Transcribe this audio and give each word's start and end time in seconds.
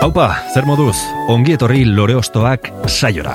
Haupa, 0.00 0.30
zer 0.54 0.64
moduz, 0.64 0.96
ongi 1.28 1.52
etorri 1.52 1.82
lore 1.84 2.14
ostoak 2.16 2.70
saiora. 2.88 3.34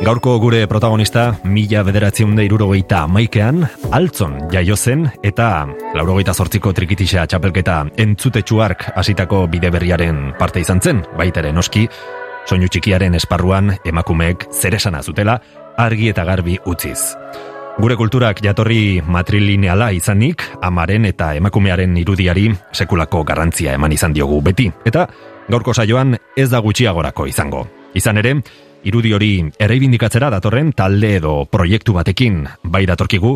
Gaurko 0.00 0.38
gure 0.40 0.62
protagonista, 0.64 1.26
mila 1.44 1.82
bederatziun 1.84 2.32
da 2.38 2.44
irurogeita 2.46 3.02
maikean, 3.04 3.66
altzon 3.92 4.38
jaio 4.48 4.78
zen 4.80 5.04
eta 5.20 5.66
laurogeita 5.92 6.32
zortziko 6.32 6.72
trikitisa 6.72 7.26
txapelketa 7.28 7.82
entzutetxuark 8.00 8.86
hasitako 8.96 9.42
bide 9.52 9.68
berriaren 9.74 10.30
parte 10.38 10.62
izan 10.64 10.80
zen, 10.80 11.02
baitaren 11.20 11.60
oski, 11.60 11.84
soinu 12.48 12.72
txikiaren 12.72 13.20
esparruan 13.20 13.74
emakumeek 13.84 14.46
zeresana 14.56 15.02
zutela 15.04 15.36
argi 15.76 16.08
eta 16.14 16.24
garbi 16.24 16.56
utziz. 16.64 17.12
Gure 17.80 17.94
kulturak 17.96 18.40
jatorri 18.44 19.02
matrilineala 19.04 19.90
izanik, 19.96 20.42
amaren 20.64 21.04
eta 21.08 21.34
emakumearen 21.36 21.92
irudiari 22.00 22.48
sekulako 22.72 23.20
garrantzia 23.28 23.76
eman 23.76 23.92
izan 23.92 24.16
diogu 24.16 24.40
beti. 24.44 24.66
Eta 24.88 25.06
gaurko 25.50 25.74
saioan 25.74 26.16
ez 26.36 26.48
da 26.50 26.60
gutxiagorako 26.62 27.26
izango. 27.26 27.64
Izan 27.94 28.20
ere, 28.22 28.36
irudi 28.86 29.12
hori 29.12 29.32
erreibindikatzera 29.58 30.30
datorren 30.30 30.72
talde 30.76 31.16
edo 31.18 31.34
proiektu 31.50 31.94
batekin 31.96 32.44
bai 32.62 32.84
datorkigu, 32.88 33.34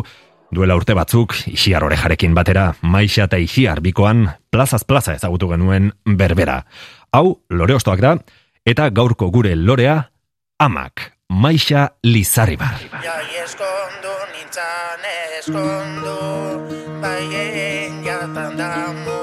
duela 0.55 0.77
urte 0.79 0.95
batzuk 0.95 1.35
isiar 1.51 1.83
orejarekin 1.83 2.35
batera 2.37 2.69
maixa 2.81 3.25
eta 3.27 3.39
isiar 3.41 3.81
bikoan 3.83 4.25
plazaz 4.49 4.83
plaza 4.87 5.15
ezagutu 5.17 5.49
genuen 5.51 5.91
berbera. 6.05 6.61
Hau, 7.11 7.41
lore 7.49 7.75
ostoak 7.75 8.01
da, 8.03 8.15
eta 8.65 8.89
gaurko 8.89 9.29
gure 9.31 9.55
lorea, 9.55 9.97
amak, 10.59 11.11
maixa 11.29 11.89
lizarribar. 12.03 12.79
Ja 13.03 13.19
eskondu 13.43 14.15
nintzan 14.35 15.11
eskondu, 15.39 16.17
baien 17.03 18.01
jatan 18.05 18.57
da 18.57 19.14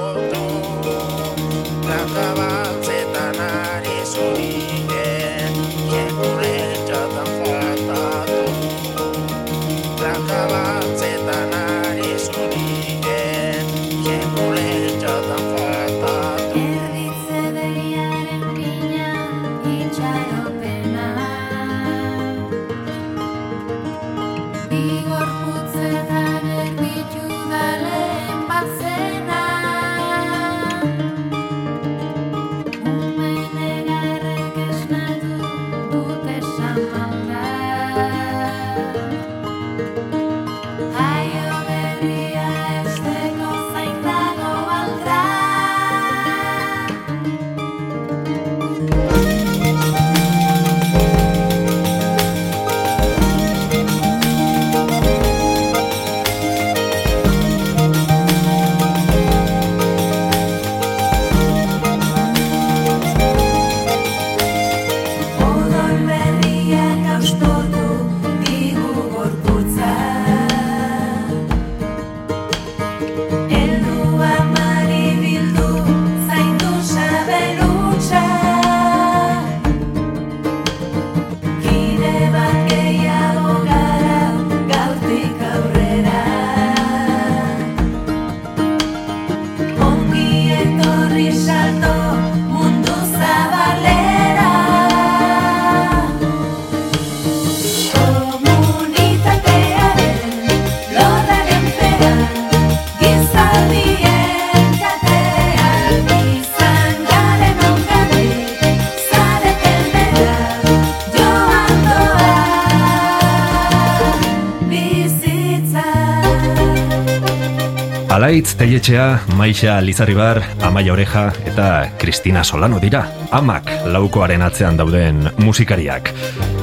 Teietxea, 118.82 119.36
Maixa 119.36 119.80
Lizarribar, 119.80 120.42
Amaia 120.60 120.92
Oreja 120.92 121.28
eta 121.46 121.92
Kristina 121.98 122.42
Solano 122.42 122.80
dira. 122.82 123.04
Amak 123.30 123.70
laukoaren 123.86 124.42
atzean 124.42 124.74
dauden 124.74 125.30
musikariak. 125.38 126.10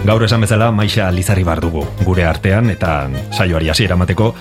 Gaur 0.03 0.25
esan 0.27 0.43
bezala 0.43 0.67
Maixa 0.75 1.07
Lizarribar 1.15 1.63
dugu 1.63 1.85
gure 2.03 2.27
artean 2.27 2.73
eta 2.75 3.07
saioari 3.31 3.71
hasiera 3.71 3.95
emateko 3.95 4.33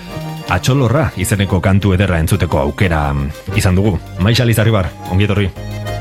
Atxolorra 0.51 1.05
izeneko 1.15 1.61
kantu 1.63 1.95
ederra 1.95 2.19
entzuteko 2.19 2.59
aukera 2.65 3.13
izan 3.55 3.79
dugu. 3.79 3.95
Maixa 4.19 4.43
Lizarribar, 4.43 4.91
ongi 5.07 5.29
etorri. 5.29 5.47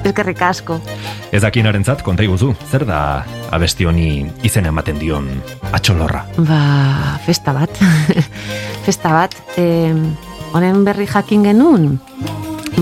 Eskerrik 0.02 0.42
asko. 0.42 0.82
Ez 1.30 1.44
dakinarentzat 1.46 2.02
konta 2.02 2.26
iguzu, 2.26 2.56
zer 2.66 2.88
da 2.90 3.22
abesti 3.54 3.86
honi 3.86 4.24
izen 4.42 4.66
ematen 4.66 4.98
dion 4.98 5.30
Atxolorra? 5.70 6.26
Ba, 6.42 7.20
festa 7.22 7.54
bat. 7.54 7.84
festa 8.88 9.20
bat. 9.20 9.44
E, 9.54 10.26
honen 10.52 10.84
berri 10.84 11.06
jakin 11.06 11.44
genuen, 11.44 11.98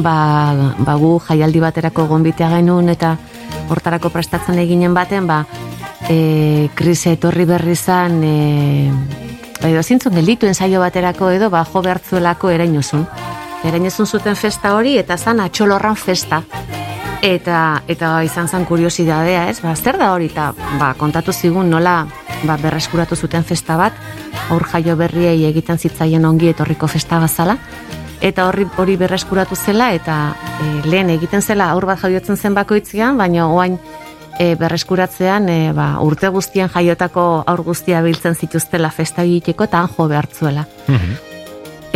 ba, 0.03 0.73
ba 0.79 0.95
gu 1.01 1.17
jaialdi 1.29 1.61
baterako 1.61 2.07
gonbitea 2.07 2.51
genuen 2.59 2.89
eta 2.93 3.17
hortarako 3.71 4.11
prestatzen 4.15 4.59
eginen 4.63 4.95
baten, 4.95 5.27
ba, 5.27 5.45
e, 6.09 6.69
krisia 6.75 7.17
etorri 7.17 7.47
berri 7.49 7.77
zan, 7.77 8.21
e, 8.23 8.91
ba, 9.61 9.69
edo 9.69 9.83
zintzun 9.83 10.15
gelditu 10.15 10.47
ensaio 10.47 10.81
baterako 10.81 11.31
edo, 11.35 11.51
ba, 11.51 11.65
jo 11.65 11.83
behartzuelako 11.83 12.53
erainozun. 12.55 13.07
Erainozun 13.67 14.07
zuten 14.07 14.37
festa 14.37 14.75
hori 14.77 14.97
eta 14.99 15.17
zan 15.17 15.41
atxolorran 15.41 15.97
festa. 15.97 16.43
Eta, 17.25 17.83
eta 17.89 18.21
izan 18.23 18.47
zen 18.47 18.67
kuriosidadea, 18.69 19.49
ez? 19.51 19.59
Ba, 19.65 19.75
zer 19.75 19.99
da 19.99 20.13
hori? 20.13 20.29
Eta, 20.31 20.53
ba, 20.79 20.93
kontatu 20.99 21.33
zigun 21.33 21.71
nola 21.73 22.05
ba, 22.47 22.57
berreskuratu 22.61 23.17
zuten 23.17 23.45
festa 23.45 23.77
bat, 23.77 23.93
aur 24.51 24.65
jaio 24.71 24.97
berriei 24.97 25.45
egiten 25.49 25.79
zitzaien 25.79 26.25
ongi 26.25 26.51
etorriko 26.53 26.89
festa 26.89 27.21
bazala, 27.21 27.59
eta 28.21 28.47
horri 28.49 28.67
hori 28.79 28.97
berreskuratu 28.97 29.57
zela, 29.57 29.93
eta 29.95 30.35
e, 30.61 30.89
lehen 30.89 31.11
egiten 31.11 31.43
zela 31.43 31.71
aur 31.75 31.87
bat 31.87 32.01
jaiotzen 32.01 32.37
zen 32.37 32.55
bakoitzean, 32.55 33.17
baina 33.19 33.49
oain 33.49 33.79
e, 34.39 34.55
berreskuratzean 34.57 35.49
e, 35.49 35.61
ba, 35.77 35.89
urte 36.05 36.29
guztien 36.33 36.71
jaiotako 36.73 37.27
aur 37.47 37.63
guztia 37.67 38.03
biltzen 38.03 38.35
zituztela 38.35 38.91
festa 38.91 39.25
egiteko 39.27 39.69
eta 39.69 39.83
han 39.83 39.93
jo 39.97 40.09
behartzuela. 40.09 40.67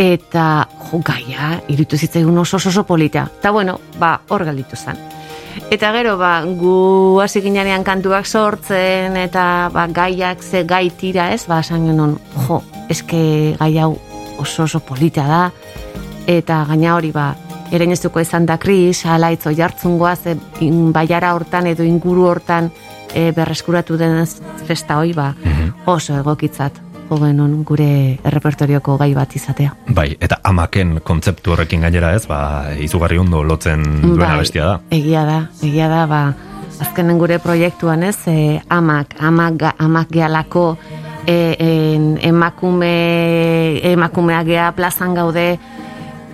Eta 0.01 0.45
jo, 0.89 1.01
gaia, 1.05 1.55
iritu 1.69 1.97
zitzaigun 1.97 2.37
oso 2.41 2.57
oso 2.57 2.83
polita. 2.83 3.27
Eta 3.39 3.51
bueno, 3.51 3.79
ba, 3.99 4.15
hor 4.29 4.45
galditu 4.45 4.75
zen. 4.75 4.97
Eta 5.71 5.91
gero, 5.95 6.17
ba, 6.19 6.41
gu 6.45 7.19
hasi 7.23 7.41
ginean 7.41 7.85
kantuak 7.87 8.27
sortzen, 8.27 9.15
eta 9.17 9.69
ba, 9.73 9.87
gaiak 9.87 10.43
ze 10.43 10.63
gai 10.67 10.89
tira 10.91 11.31
ez, 11.31 11.45
ba, 11.47 11.61
esan 11.63 11.87
genuen, 11.87 12.17
jo, 12.47 12.61
eske 12.91 13.55
gai 13.59 13.77
hau 13.79 13.95
oso 14.41 14.63
oso 14.63 14.81
polita 14.83 15.25
da, 15.27 15.41
eta 16.27 16.65
gaina 16.67 16.95
hori 16.97 17.11
ba, 17.15 17.31
ereinezuko 17.71 18.19
izan 18.19 18.45
da 18.45 18.57
kris, 18.59 19.05
alaitz 19.05 19.45
oi 19.47 19.57
hartzungoa, 19.61 20.15
ze 20.15 20.35
in, 20.59 20.91
baiara 20.91 21.33
hortan 21.37 21.71
edo 21.71 21.87
inguru 21.87 22.27
hortan 22.27 22.71
e, 23.13 23.31
berreskuratu 23.31 23.97
den 23.97 24.25
festa 24.67 24.99
hoi 24.99 25.13
ba, 25.15 25.31
oso 25.85 26.19
egokitzat 26.19 26.90
jo 27.11 27.19
genuen 27.19 27.63
gure 27.67 28.17
errepertorioko 28.23 28.95
gai 28.99 29.11
bat 29.15 29.35
izatea. 29.35 29.73
Bai, 29.91 30.07
eta 30.19 30.39
amaken 30.47 30.99
kontzeptu 31.03 31.51
horrekin 31.53 31.83
gainera 31.83 32.13
ez, 32.15 32.23
ba, 32.29 32.71
izugarri 32.79 33.19
ondo 33.19 33.43
lotzen 33.43 33.83
duen 34.01 34.23
Bai, 34.23 34.37
abestia 34.37 34.69
da. 34.69 34.79
Egia 34.95 35.25
da, 35.27 35.37
egia 35.67 35.89
da, 35.91 36.05
ba, 36.07 36.21
azkenen 36.81 37.19
gure 37.19 37.39
proiektuan 37.43 38.07
ez, 38.07 38.17
e, 38.31 38.61
amak, 38.69 39.17
amak, 39.19 39.67
amak 39.77 40.11
gehalako 40.13 40.65
e, 41.27 41.35
en, 41.59 42.17
emakume, 42.31 42.95
emakumea 43.91 44.43
gea 44.47 44.71
plazan 44.77 45.15
gaude, 45.17 45.47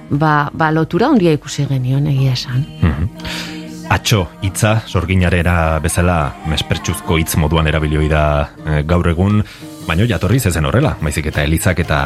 ba, 0.09 0.49
ba 0.53 0.71
lotura 0.71 1.09
handia 1.09 1.33
ikusi 1.33 1.65
genion 1.69 2.07
egia 2.13 2.37
esan. 2.37 2.65
Mhm. 2.81 3.55
Atxo 3.87 4.25
hitza 4.43 4.81
sorginarera 4.83 5.79
bezala 5.79 6.17
mespertsuzko 6.51 7.15
hitz 7.21 7.37
moduan 7.39 7.69
erabilioi 7.71 8.09
da 8.11 8.23
eh, 8.65 8.81
gaur 8.83 9.07
egun, 9.07 9.39
baino 9.87 10.05
jatorriz 10.07 10.43
ezen 10.49 10.67
horrela, 10.67 10.95
baizik 11.01 11.29
eta 11.31 11.43
elizak 11.47 11.79
eta 11.79 11.99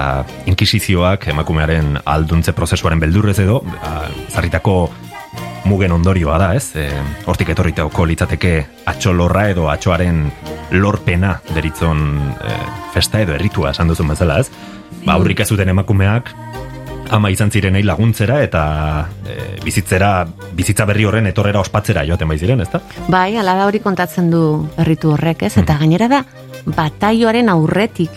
inkisizioak 0.50 1.28
emakumearen 1.33 1.98
alduntze 2.06 2.54
prozesuaren 2.57 3.01
beldurrez 3.01 3.39
edo, 3.42 3.62
ba, 3.66 4.06
zarritako 4.30 4.75
mugen 5.66 5.94
ondorioa 5.95 6.38
da, 6.42 6.51
ez? 6.57 6.75
E, 6.78 6.88
hortik 7.30 7.51
etorritako 7.54 8.06
litzateke 8.10 8.54
atxolorra 8.92 9.48
edo 9.54 9.68
atxoaren 9.72 10.24
lorpena 10.78 11.36
deritzon 11.56 12.06
e, 12.38 12.56
festa 12.94 13.22
edo 13.25 13.36
erritua 13.38 13.74
esan 13.75 13.92
duzun 13.92 14.13
bezala, 14.13 14.39
ez? 14.42 14.50
Ba, 15.06 15.18
aurrik 15.18 15.42
ez 15.42 15.50
zuten 15.50 15.74
emakumeak 15.74 16.33
ama 17.11 17.29
izan 17.31 17.51
zirenei 17.51 17.83
laguntzera 17.83 18.39
eta 18.43 18.63
e, 19.27 19.37
bizitzera, 19.65 20.11
bizitza 20.55 20.85
berri 20.87 21.05
horren 21.07 21.27
etorrera 21.27 21.61
ospatzera 21.61 22.05
joaten 22.07 22.29
bai 22.31 22.37
ziren, 22.39 22.63
ezta? 22.63 22.81
Bai, 23.11 23.35
ala 23.37 23.55
da 23.59 23.67
hori 23.67 23.81
kontatzen 23.83 24.29
du 24.31 24.43
erritu 24.79 25.11
horrek, 25.15 25.43
ez? 25.49 25.57
Eta 25.59 25.77
gainera 25.81 26.07
da, 26.11 26.23
bataioaren 26.65 27.51
aurretik 27.51 28.15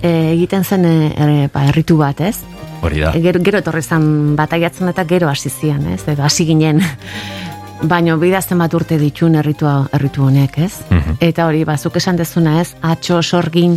e, 0.00 0.10
egiten 0.32 0.64
zen 0.64 0.88
e, 0.88 0.94
e, 1.12 1.48
ba, 1.52 1.66
erritu 1.68 1.98
bat, 2.00 2.22
ez? 2.24 2.38
Hori 2.84 3.04
da. 3.04 3.12
Gero, 3.20 3.40
gero 3.44 3.60
etorri 3.60 3.82
zen 3.82 4.06
bataiatzen 4.38 4.92
eta 4.92 5.04
gero 5.08 5.28
hasi 5.28 5.52
zian, 5.52 5.84
ez? 5.92 6.02
Edo 6.08 6.24
hasi 6.24 6.48
ginen. 6.48 6.80
Baino 7.90 8.16
bidazten 8.16 8.60
bat 8.62 8.72
urte 8.72 8.96
ditun 8.96 9.36
erritua, 9.36 9.74
erritu 9.92 10.24
honek, 10.24 10.56
ez? 10.64 10.72
Mhm. 10.88 11.18
Eta 11.20 11.48
hori, 11.50 11.64
bazuk 11.68 12.00
esan 12.00 12.16
dezuna, 12.16 12.60
ez? 12.62 12.72
Atxo 12.80 13.20
sorgin 13.22 13.76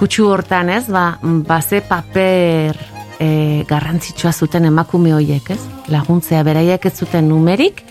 kutsu 0.00 0.26
hortan, 0.26 0.72
ez? 0.74 0.88
Ba, 0.90 1.12
ba 1.22 1.60
ze 1.62 1.84
paper 1.86 2.93
e, 3.20 3.64
garrantzitsua 3.68 4.32
zuten 4.32 4.64
emakume 4.64 5.14
hoiek, 5.14 5.50
ez? 5.54 5.60
Laguntzea 5.92 6.42
beraiek 6.46 6.86
ez 6.86 6.94
zuten 6.98 7.28
numerik, 7.28 7.82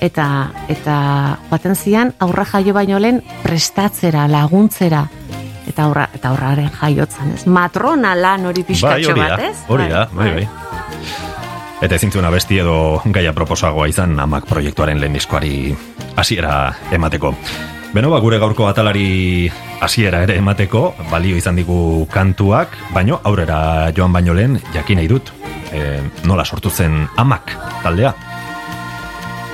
eta 0.00 0.26
eta 0.68 0.96
joaten 1.50 1.76
zian 1.76 2.14
aurra 2.18 2.44
jaio 2.48 2.74
baino 2.74 2.98
lehen 2.98 3.22
prestatzera, 3.42 4.26
laguntzera, 4.28 5.04
eta 5.68 5.84
aurra, 5.84 6.08
eta 6.14 6.32
aurraren 6.32 6.70
jaiotzan, 6.80 7.34
ez? 7.36 7.46
Matrona 7.46 8.14
lan 8.18 8.46
hori 8.50 8.64
Bai, 8.64 8.68
pixkatxo 8.72 9.12
hori 9.14 9.26
bat, 9.26 9.44
ez? 9.50 9.56
hori 9.68 9.88
da, 9.92 10.06
bai, 10.12 10.30
bai. 10.40 10.48
Eta 11.80 11.96
ezin 11.96 12.12
zuen 12.12 12.26
abesti 12.28 12.58
edo 12.60 13.00
gaia 13.08 13.32
proposagoa 13.32 13.86
izan 13.88 14.18
amak 14.20 14.44
proiektuaren 14.48 15.00
lehen 15.00 15.16
diskoari 15.16 15.74
hasiera 16.20 16.74
emateko. 16.92 17.34
Beno, 17.90 18.06
ba, 18.06 18.20
gure 18.22 18.38
gaurko 18.38 18.68
atalari 18.70 19.50
hasiera 19.82 20.20
ere 20.22 20.36
emateko, 20.38 20.92
balio 21.10 21.34
izan 21.34 21.56
digu 21.58 22.06
kantuak, 22.12 22.76
baino 22.94 23.16
aurrera 23.26 23.90
joan 23.96 24.12
baino 24.14 24.34
lehen 24.38 24.60
jakin 24.70 25.00
nahi 25.00 25.08
dut. 25.10 25.32
E, 25.74 25.98
nola 26.22 26.44
sortu 26.44 26.70
zen 26.70 27.08
amak 27.18 27.50
taldea? 27.82 28.12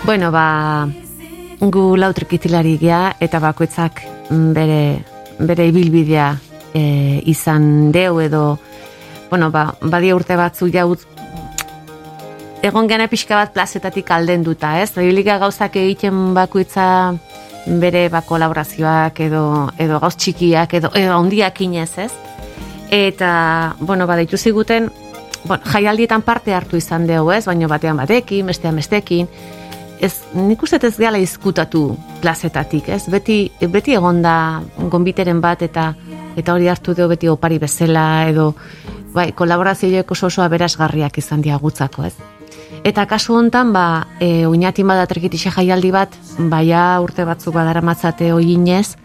Bueno, 0.04 0.28
ba, 0.34 0.84
gu 1.60 1.84
lautrikitilari 1.96 2.76
gea 2.82 3.14
eta 3.24 3.40
bakoitzak 3.40 4.04
bere, 4.28 4.82
bere 5.40 5.68
ibilbidea 5.72 6.28
e, 6.76 6.84
izan 7.32 7.90
deu 7.92 8.20
edo, 8.20 8.58
bueno, 9.30 9.48
ba, 9.50 9.70
badia 9.80 10.16
urte 10.16 10.36
batzu 10.36 10.68
jaut 10.68 11.08
egon 12.66 12.88
gana 12.90 13.08
pixka 13.08 13.40
bat 13.40 13.56
plazetatik 13.56 14.10
aldenduta, 14.12 14.76
ez? 14.82 14.90
Ibilika 15.00 15.38
gauzak 15.40 15.80
egiten 15.80 16.34
bakoitza 16.36 16.86
bere 17.66 18.08
ba 18.08 18.22
kolaborazioak 18.22 19.20
edo 19.26 19.42
edo 19.78 19.98
gauz 20.00 20.14
txikiak 20.16 20.74
edo 20.78 20.90
edo 20.94 21.18
handiak 21.18 21.60
inez, 21.60 21.98
ez? 21.98 22.12
Eta, 22.90 23.74
bueno, 23.80 24.06
ba, 24.06 24.14
deitu 24.14 24.38
ziguten, 24.38 24.92
bueno, 25.44 25.62
jaialdietan 25.66 26.22
parte 26.22 26.54
hartu 26.54 26.76
izan 26.78 27.06
dugu, 27.06 27.32
ez? 27.34 27.44
Baina 27.46 27.66
batean 27.66 27.96
batekin, 27.98 28.46
bestean 28.46 28.76
bestekin, 28.78 29.26
ez, 30.00 30.12
nik 30.34 30.62
uste 30.62 30.78
ez 30.86 30.94
gala 30.98 31.18
izkutatu 31.18 31.96
plazetatik, 32.22 32.88
ez? 32.94 33.02
Beti, 33.10 33.40
beti 33.72 33.96
egonda 33.98 34.62
gonbiteren 34.92 35.40
bat 35.40 35.62
eta 35.66 35.92
eta 36.36 36.54
hori 36.54 36.68
hartu 36.68 36.94
dugu 36.94 37.14
beti 37.14 37.28
opari 37.32 37.58
bezala 37.58 38.28
edo 38.28 38.52
bai, 39.14 39.32
kolaborazioek 39.32 40.10
oso 40.12 40.28
oso 40.28 40.42
aberasgarriak 40.44 41.18
izan 41.18 41.42
diagutzako, 41.42 42.04
ez? 42.04 42.35
Eta 42.86 43.06
kasu 43.06 43.34
hontan, 43.34 43.72
ba, 43.72 44.06
e, 44.20 44.46
oinatin 44.46 44.86
bada 44.86 45.06
trikitixe 45.06 45.50
jaialdi 45.54 45.90
bat, 45.94 46.14
baia 46.50 46.98
urte 47.02 47.24
batzuk 47.26 47.54
badara 47.54 47.82
matzate 47.82 48.32
oinez, 48.34 48.96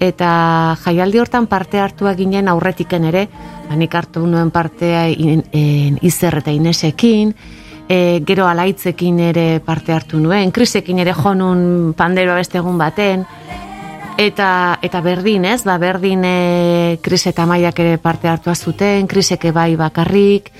eta 0.00 0.76
jaialdi 0.84 1.20
hortan 1.20 1.46
parte 1.46 1.78
hartua 1.78 2.14
ginen 2.18 2.48
aurretiken 2.48 3.06
ere, 3.10 3.26
ba, 3.68 3.76
nik 3.76 3.94
hartu 3.94 4.24
nuen 4.26 4.50
partea 4.50 5.06
in, 5.10 5.44
in, 5.52 5.98
izer 6.02 6.40
eta 6.40 6.54
inesekin, 6.54 7.34
e, 7.90 7.98
gero 8.26 8.46
alaitzekin 8.48 9.20
ere 9.30 9.46
parte 9.64 9.92
hartu 9.92 10.20
nuen, 10.22 10.50
krisekin 10.50 11.02
ere 11.02 11.14
jonun 11.14 11.94
panderoa 11.98 12.38
beste 12.40 12.58
egun 12.58 12.78
baten, 12.78 13.26
eta 14.20 14.78
eta 14.82 15.00
berdin, 15.00 15.46
ez? 15.48 15.62
Ba, 15.64 15.78
berdin 15.80 16.24
e, 16.26 16.98
kris 17.02 17.26
eta 17.30 17.46
maiak 17.46 17.78
ere 17.80 17.98
parte 17.98 18.28
hartua 18.28 18.54
zuten, 18.54 19.06
kriseke 19.10 19.52
bai 19.52 19.74
bakarrik. 19.80 20.50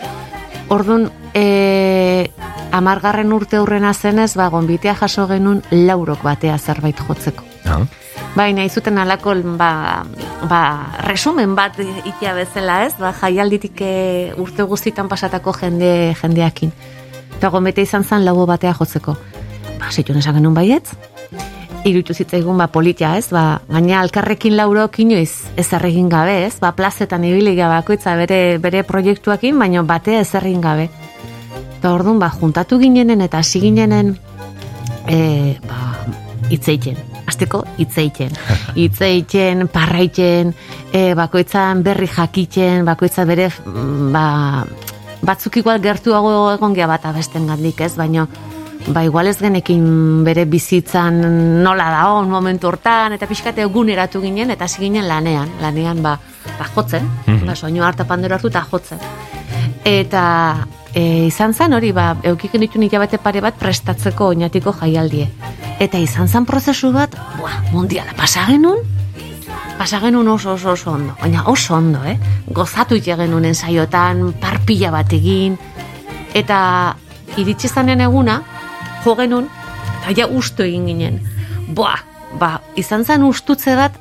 Ordun 0.70 1.08
e, 1.34 2.30
amargarren 2.70 3.32
urte 3.34 3.58
aurrena 3.58 3.90
zenez, 3.94 4.36
ba, 4.38 4.46
gonbitea 4.52 4.94
jaso 5.00 5.26
genuen 5.26 5.64
laurok 5.74 6.22
batea 6.22 6.58
zerbait 6.58 7.00
jotzeko. 7.08 7.42
Ah. 7.66 7.82
Baina 8.36 8.62
izuten 8.62 8.98
alako 9.02 9.34
ba, 9.58 10.04
ba, 10.46 10.62
resumen 11.08 11.56
bat 11.58 11.74
itia 11.82 12.36
bezala 12.38 12.84
ez, 12.86 12.94
ba, 13.00 13.10
jaialditik 13.10 13.82
e, 13.82 13.94
urte 14.38 14.62
guztitan 14.62 15.10
pasatako 15.10 15.56
jende 15.58 16.14
jendeakin. 16.22 16.70
Eta 17.40 17.50
gomete 17.50 17.82
izan 17.82 18.04
zen 18.04 18.24
lago 18.24 18.46
batea 18.46 18.74
jotzeko. 18.78 19.16
Ba, 19.80 19.90
zituen 19.90 20.22
esan 20.22 20.38
genuen 20.38 20.54
baietz, 20.54 20.94
irutu 21.84 22.14
zitzaigun 22.14 22.58
ba 22.60 22.66
politia, 22.68 23.14
ez? 23.16 23.30
Ba, 23.32 23.60
gaina 23.68 24.00
alkarrekin 24.00 24.56
laurok 24.56 24.98
inoiz 25.02 25.50
ez 25.56 25.68
egin 25.72 26.08
gabe, 26.08 26.44
ez? 26.46 26.58
Ba, 26.60 26.72
plazetan 26.72 27.24
ibili 27.24 27.56
bakoitza 27.56 28.16
bere 28.16 28.58
bere 28.58 28.82
proiektuakin, 28.82 29.58
baina 29.58 29.82
batea 29.82 30.20
ez 30.20 30.34
egin 30.34 30.60
gabe. 30.60 30.88
Eta 31.78 31.92
orduan, 31.92 32.18
ba, 32.18 32.30
juntatu 32.30 32.78
ginenen 32.78 33.20
eta 33.20 33.38
hasi 33.38 33.60
ginenen 33.60 34.16
e, 35.08 35.56
ba, 35.66 35.96
itzeiten. 36.50 36.96
Azteko, 37.26 37.64
itzeiten. 37.78 38.32
Itzeiten, 38.74 39.68
parraiten, 39.68 40.54
e, 40.92 41.14
bakoitzan 41.14 41.82
berri 41.82 42.08
jakiten, 42.10 42.84
bakoitza 42.84 43.24
bere, 43.24 43.48
mm, 43.48 44.12
ba, 44.12 44.64
batzuk 45.22 45.60
igual 45.60 45.80
gertuago 45.80 46.50
egon 46.52 46.74
gea 46.74 46.88
bat 46.90 47.06
abesten 47.06 47.46
gandik, 47.46 47.80
ez? 47.80 47.94
Baina, 47.96 48.26
ba, 48.88 49.04
igual 49.04 49.26
ez 49.26 49.38
genekin 49.38 50.24
bere 50.24 50.44
bizitzan 50.44 51.62
nola 51.62 51.90
da 51.90 52.12
on 52.12 52.30
momentu 52.30 52.68
hortan, 52.68 53.12
eta 53.12 53.26
pixkate 53.26 53.62
eguneratu 53.62 54.20
ginen, 54.20 54.50
eta 54.50 54.64
hasi 54.64 54.80
ginen 54.82 55.06
lanean, 55.08 55.48
lanean, 55.60 56.02
ba, 56.02 56.18
ba 56.58 56.66
jotzen, 56.74 57.08
Mhm. 57.26 57.46
ba, 57.46 57.54
soinu 57.56 57.82
harta 57.84 58.04
pandero 58.04 58.34
hartu 58.34 58.48
eta 58.48 58.66
jotzen. 58.70 58.98
Eta 59.84 60.66
e, 60.94 61.26
izan 61.26 61.54
zen 61.54 61.72
hori, 61.72 61.92
ba, 61.92 62.16
eukik 62.22 62.52
ditu 62.52 62.80
hilabete 62.80 63.18
pare 63.18 63.40
bat 63.40 63.54
prestatzeko 63.54 64.26
oinatiko 64.34 64.72
jaialdie. 64.72 65.28
Eta 65.78 65.98
izan 65.98 66.28
zen 66.28 66.44
prozesu 66.46 66.92
bat, 66.92 67.14
buah, 67.38 67.72
mundiala 67.72 68.12
pasa 68.16 68.44
genuen, 68.46 68.78
pasa 69.78 70.00
genuen 70.00 70.28
oso 70.28 70.52
oso 70.52 70.72
oso 70.72 70.92
ondo, 70.92 71.14
baina 71.20 71.44
oso 71.46 71.74
ondo, 71.74 72.02
eh? 72.04 72.18
Gozatu 72.48 72.94
ite 72.96 73.16
genuen 73.16 73.44
ensaiotan, 73.44 74.32
parpila 74.40 74.90
bat 74.90 75.12
egin, 75.12 75.56
eta 76.34 76.96
iritsi 77.36 77.68
zanen 77.68 78.00
eguna, 78.00 78.42
jo 79.04 79.16
genuen, 79.16 79.48
eta 80.00 80.14
ja 80.16 80.26
ustu 80.26 80.64
egin 80.66 80.86
ginen. 80.90 81.20
Boa, 81.74 81.94
ba, 82.38 82.56
izan 82.80 83.04
zen 83.04 83.24
ustutze 83.26 83.76
bat, 83.78 83.96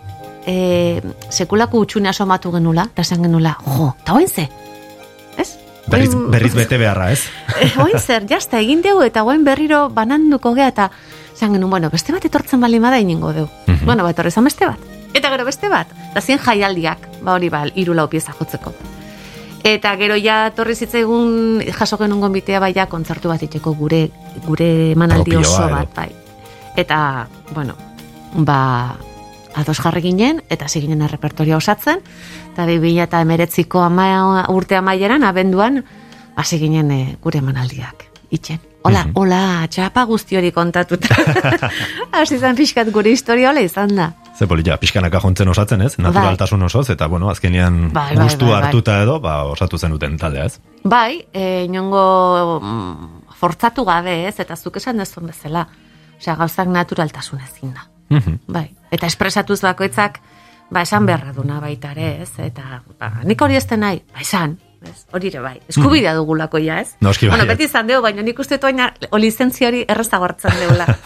e, 0.46 1.01
sekulako 1.29 1.84
utxunea 1.86 2.13
somatu 2.13 2.51
genula, 2.51 2.88
eta 2.94 3.06
esan 3.06 3.24
genula, 3.27 3.56
jo, 3.65 3.94
eta 4.01 4.18
oin 4.18 4.27
ze? 4.27 4.50
Ez? 5.38 5.50
Berriz, 5.89 6.12
berriz 6.29 6.53
bete 6.56 6.77
beharra, 6.77 7.12
ez? 7.12 7.24
Eh, 7.60 7.72
oin 7.82 7.98
zer, 8.00 8.25
jazta 8.29 8.60
egin 8.63 8.84
dugu 8.86 9.03
eta 9.03 9.24
oin 9.27 9.44
berriro 9.44 9.89
bananduko 9.89 10.53
gea 10.56 10.70
eta 10.72 10.89
zan 11.36 11.53
genuen, 11.56 11.70
bueno, 11.70 11.89
beste 11.89 12.13
bat 12.15 12.25
etortzen 12.25 12.62
bali 12.62 12.79
bada 12.79 13.00
iningo 13.00 13.34
dugu. 13.34 13.50
Mhm. 13.68 13.86
Bueno, 13.86 14.03
ba, 14.03 14.13
etorri 14.15 14.32
zan 14.32 14.48
beste 14.48 14.68
bat. 14.68 14.79
Eta 15.13 15.32
gero 15.34 15.46
beste 15.46 15.70
bat. 15.70 15.89
Da 16.13 16.22
zien 16.22 16.39
jaialdiak, 16.39 17.10
ba 17.25 17.34
hori 17.34 17.50
ba, 17.50 17.65
hiru 17.74 17.96
lau 17.98 18.08
pieza 18.10 18.36
jotzeko. 18.38 18.74
Eta 19.63 19.96
gero 20.00 20.16
ja 20.16 20.51
torri 20.56 20.75
zitzaigun 20.75 21.62
jaso 21.78 21.98
genuen 22.00 22.22
gonbitea 22.24 22.60
bai 22.63 22.72
ja 22.74 22.86
kontzertu 22.88 23.30
bat 23.30 23.42
itxeko 23.44 23.74
gure 23.75 24.10
gure 24.48 24.92
emanaldi 24.94 25.36
oso 25.36 25.68
bat 25.70 25.92
bai. 25.96 26.10
Eta, 26.78 27.28
bueno, 27.54 27.75
ba, 28.36 28.96
ados 29.56 29.80
jarri 29.84 30.01
ginen, 30.01 30.42
eta 30.50 30.66
hasi 30.66 30.80
ginen 30.82 31.01
errepertoria 31.01 31.58
osatzen, 31.58 32.00
eta 32.54 32.66
2000 32.70 33.04
eta 33.04 33.20
emeretziko 33.25 33.82
ama, 33.84 34.46
urte 34.50 34.78
amaieran, 34.78 35.24
abenduan, 35.28 35.84
hasi 36.36 36.60
ginen 36.60 36.92
eh, 36.92 37.18
gure 37.22 37.39
emanaldiak. 37.44 38.06
Itxen. 38.32 38.60
Hola, 38.84 39.04
Mhm. 39.06 39.12
hola, 39.16 39.68
txapa 39.68 40.04
guzti 40.06 40.38
hori 40.38 40.54
kontatuta. 40.56 41.10
Hasi 42.13 42.38
zen 42.39 42.56
pixkat 42.56 42.88
gure 42.94 43.10
historia 43.12 43.50
hola 43.50 43.60
izan 43.60 43.92
da. 43.96 44.13
Ze 44.39 44.48
polita, 44.48 44.77
pixkanaka 44.79 45.19
jontzen 45.19 45.50
osatzen 45.51 45.81
ez, 45.84 45.98
naturaltasun 46.00 46.62
osoz, 46.63 46.86
eta 46.93 47.08
bueno, 47.12 47.27
azkenean 47.29 47.89
Bai, 47.91 48.15
bai, 48.15 48.24
gustu 48.24 48.46
bai, 48.48 48.53
bai. 48.53 48.62
hartuta 48.69 49.01
edo, 49.03 49.17
ba, 49.19 49.34
osatu 49.51 49.77
zen 49.77 49.91
duten 49.91 50.15
taldea 50.17 50.46
ez. 50.48 50.60
Bai, 50.88 51.25
e, 51.34 51.65
inongo 51.67 52.60
mm, 52.62 53.34
fortzatu 53.41 53.84
gabe 53.84 54.13
ez, 54.29 54.38
eta 54.39 54.55
zuk 54.55 54.77
esan 54.79 55.01
dezun 55.03 55.27
bezala. 55.27 55.65
Osea, 56.19 56.38
gauzak 56.39 56.67
naturaltasun 56.72 57.39
ezin 57.43 57.74
da. 57.75 57.84
Mhm. 58.15 58.39
Bai, 58.48 58.69
eta 58.91 59.08
espresatuz 59.12 59.60
bakoitzak, 59.62 60.22
ba, 60.72 60.81
esan 60.88 61.05
beharra 61.05 61.34
duna 61.36 61.60
baita 61.60 61.91
ere, 61.91 62.22
ez? 62.24 62.31
Eta, 62.39 62.81
ba, 63.00 63.12
nik 63.27 63.41
hori 63.41 63.60
ez 63.60 63.65
den 63.67 63.84
nahi, 63.84 64.00
ba, 64.13 64.24
esan, 64.24 64.55
ez? 64.88 65.03
Hori 65.12 65.27
ere 65.34 65.43
bai, 65.43 65.58
eskubidea 65.67 66.15
dugulako 66.15 66.63
ja, 66.63 66.79
ez? 66.79 66.96
Noski 67.03 67.27
Bueno, 67.27 67.43
baietz. 67.43 67.58
beti 67.58 67.67
izan 67.67 67.88
deu, 67.91 68.00
baina 68.01 68.24
nik 68.24 68.39
uste 68.39 68.58
toaina 68.58 68.93
lizentzia 69.19 69.67
hori 69.67 69.84
errazago 69.88 70.24
hartzen 70.31 70.55
deula. 70.63 70.88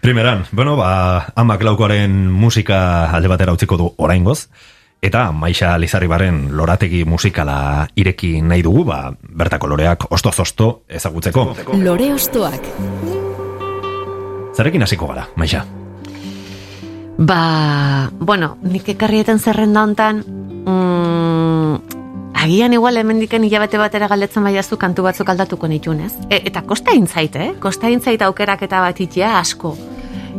Primeran, 0.00 0.46
bueno, 0.52 0.76
ba, 0.76 1.32
amak 1.36 1.62
laukoaren 1.62 2.12
musika 2.32 3.10
alde 3.12 3.28
batera 3.28 3.52
utziko 3.52 3.76
du 3.76 3.88
oraingoz, 4.00 4.46
eta 5.04 5.26
Maixa 5.32 5.74
Lizarribaren 5.76 6.46
lorategi 6.56 7.02
musikala 7.04 7.86
ireki 8.00 8.38
nahi 8.40 8.64
dugu, 8.64 8.86
ba, 8.88 9.12
bertako 9.20 9.68
loreak 9.68 10.06
osto-zosto 10.08 10.70
ezagutzeko. 10.88 11.44
Lore 11.84 12.14
ostoak. 12.14 12.64
Zarekin 14.56 14.88
hasiko 14.88 15.12
gara, 15.12 15.28
Maixa? 15.36 15.66
Ba, 17.20 18.08
bueno, 18.18 18.54
nik 18.62 18.88
ekarrieten 18.88 19.38
zerrenda 19.38 19.84
hontan, 19.84 20.24
mm, 20.64 21.99
agian 22.34 22.72
igual 22.72 22.96
hemendiken 22.96 23.44
hilabete 23.44 23.78
batera 23.78 24.08
galdetzen 24.08 24.44
baiazu 24.44 24.78
kantu 24.78 25.02
batzuk 25.02 25.28
aldatuko 25.28 25.68
nitun, 25.68 26.00
ez? 26.06 26.12
E, 26.28 26.42
eta 26.50 26.62
kosta 26.62 26.94
intzait, 26.96 27.36
eh? 27.36 27.50
Kosta 27.60 27.90
intzait 27.92 28.22
aukerak 28.22 28.62
eta 28.62 28.80
bat 28.80 29.00
itea 29.00 29.36
asko. 29.38 29.76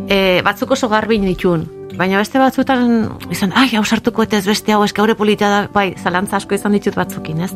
E, 0.08 0.42
batzuk 0.46 0.72
oso 0.78 0.90
garbi 0.90 1.20
nitun, 1.22 1.68
baina 1.98 2.18
beste 2.22 2.40
batzutan 2.40 3.10
izan, 3.32 3.54
ai, 3.56 3.70
hau 3.76 3.84
sartuko 3.86 4.24
eta 4.24 4.40
ez 4.40 4.48
beste 4.48 4.74
hau, 4.74 4.84
eske 4.86 5.02
haure 5.04 5.16
polita 5.16 5.50
da, 5.52 5.62
bai, 5.74 5.92
zalantza 5.98 6.40
asko 6.40 6.56
izan 6.56 6.78
ditut 6.78 6.98
batzukin, 6.98 7.44
ez? 7.46 7.52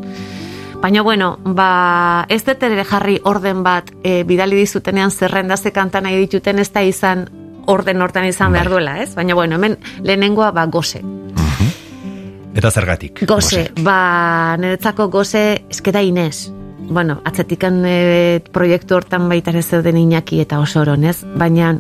Baina, 0.82 1.02
bueno, 1.02 1.38
ba, 1.42 2.26
ez 2.30 2.44
dut 2.46 2.64
ere 2.68 2.84
jarri 2.86 3.20
orden 3.24 3.64
bat 3.66 3.90
e, 4.04 4.24
bidali 4.28 4.60
dizutenean 4.60 5.12
zerrenda 5.12 5.58
ze 5.58 5.72
kanta 5.72 6.02
nahi 6.02 6.20
dituten 6.28 6.60
ez 6.60 6.70
da 6.72 6.84
izan 6.84 7.26
orden 7.66 8.02
hortan 8.02 8.26
izan 8.30 8.54
behar 8.54 8.70
Bai. 8.70 8.74
duela, 8.74 8.98
ez? 9.02 9.16
Baina, 9.16 9.34
bueno, 9.34 9.56
hemen 9.56 9.80
lehenengoa, 10.04 10.52
ba, 10.52 10.66
goze. 10.66 11.02
Eta 12.56 12.72
zergatik? 12.72 13.26
Goze, 13.28 13.68
ba, 13.84 14.56
niretzako 14.62 15.10
goze, 15.12 15.44
eskeda 15.70 16.02
Inez. 16.02 16.52
Bueno, 16.88 17.18
atzetikan 17.28 17.82
e, 17.84 17.96
proiektu 18.54 18.96
hortan 18.96 19.28
baita 19.28 19.52
ere 19.52 19.64
zeuden 19.64 19.98
Iñaki 20.00 20.40
eta 20.40 20.62
oso 20.64 20.80
oron, 20.86 21.04
ez? 21.04 21.18
Baina, 21.36 21.74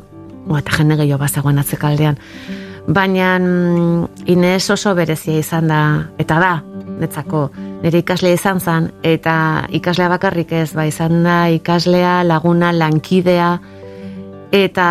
o, 0.50 0.58
eta 0.58 0.76
jende 0.76 0.98
gehiago 1.00 1.22
bazegoen 1.22 1.62
atzekaldean. 1.62 2.20
Baina 2.88 3.38
mm, 3.40 4.28
Inez 4.34 4.70
oso 4.74 4.94
berezia 4.98 5.40
izan 5.40 5.72
da, 5.72 5.80
eta 6.20 6.42
da, 6.44 6.52
netzako, 7.00 7.48
nire 7.84 8.02
ikaslea 8.04 8.36
izan 8.36 8.60
zen, 8.60 8.92
eta 9.04 9.38
ikaslea 9.80 10.10
bakarrik 10.12 10.52
ez, 10.60 10.74
ba, 10.76 10.90
izan 10.90 11.24
da 11.24 11.38
ikaslea, 11.56 12.18
laguna, 12.28 12.74
lankidea, 12.76 13.54
eta, 14.52 14.88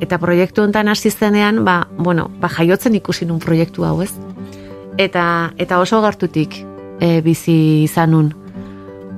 eta 0.00 0.18
proiektu 0.18 0.64
honetan 0.64 0.90
hasi 0.90 1.14
zenean, 1.14 1.62
ba, 1.64 1.84
bueno, 1.96 2.26
ba, 2.42 2.50
jaiotzen 2.58 2.98
ikusi 2.98 3.28
nun 3.28 3.38
proiektu 3.38 3.86
hau, 3.86 4.00
ez? 4.02 4.12
Eta 4.98 5.52
eta 5.56 5.78
oso 5.78 6.02
gertutik 6.02 6.58
e, 7.00 7.20
bizi 7.22 7.84
izanun. 7.86 8.32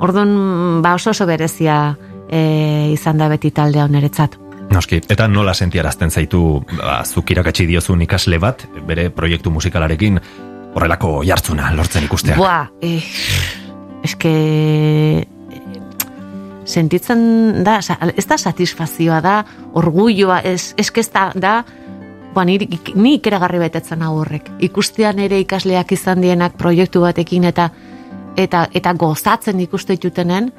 Orduan 0.00 0.82
ba 0.84 0.94
oso 0.94 1.10
oso 1.10 1.26
berezia 1.26 1.96
e, 2.28 2.92
izan 2.92 3.18
da 3.18 3.28
beti 3.32 3.50
taldea 3.50 3.88
oneretzat. 3.88 4.36
Noski, 4.70 5.00
eta 5.10 5.26
nola 5.26 5.54
sentiarazten 5.54 6.12
zaitu, 6.14 6.60
ba, 6.76 7.00
zuk 7.04 7.32
irakatsi 7.34 7.66
diozun 7.66 8.04
ikasle 8.06 8.38
bat, 8.38 8.62
bere 8.86 9.08
proiektu 9.10 9.50
musikalarekin, 9.50 10.20
horrelako 10.76 11.24
jartzuna 11.26 11.72
lortzen 11.74 12.06
ikusteak. 12.06 12.38
Boa, 12.38 12.68
eh, 12.80 13.02
eske 14.06 14.30
sentitzen 16.70 17.64
da, 17.66 17.80
ez 18.14 18.26
da 18.30 18.38
satisfazioa 18.38 19.18
da, 19.24 19.40
orgulloa, 19.74 20.38
ez, 20.46 20.72
eske 20.78 21.02
ez 21.02 21.10
da, 21.10 21.30
da 21.34 21.54
ba, 22.34 22.44
ni, 22.44 22.58
ni 22.94 23.14
ikeragarri 23.18 23.58
betetzen 23.58 24.02
hau 24.02 24.14
horrek. 24.20 24.50
Ikustean 24.60 25.18
ere 25.18 25.38
ikasleak 25.40 25.92
izan 25.92 26.20
dienak 26.20 26.56
proiektu 26.56 27.00
batekin 27.00 27.44
eta 27.44 27.70
eta 28.36 28.68
eta 28.74 28.92
gozatzen 28.94 29.58
ikuste 29.60 29.92
ditutenen, 29.96 30.52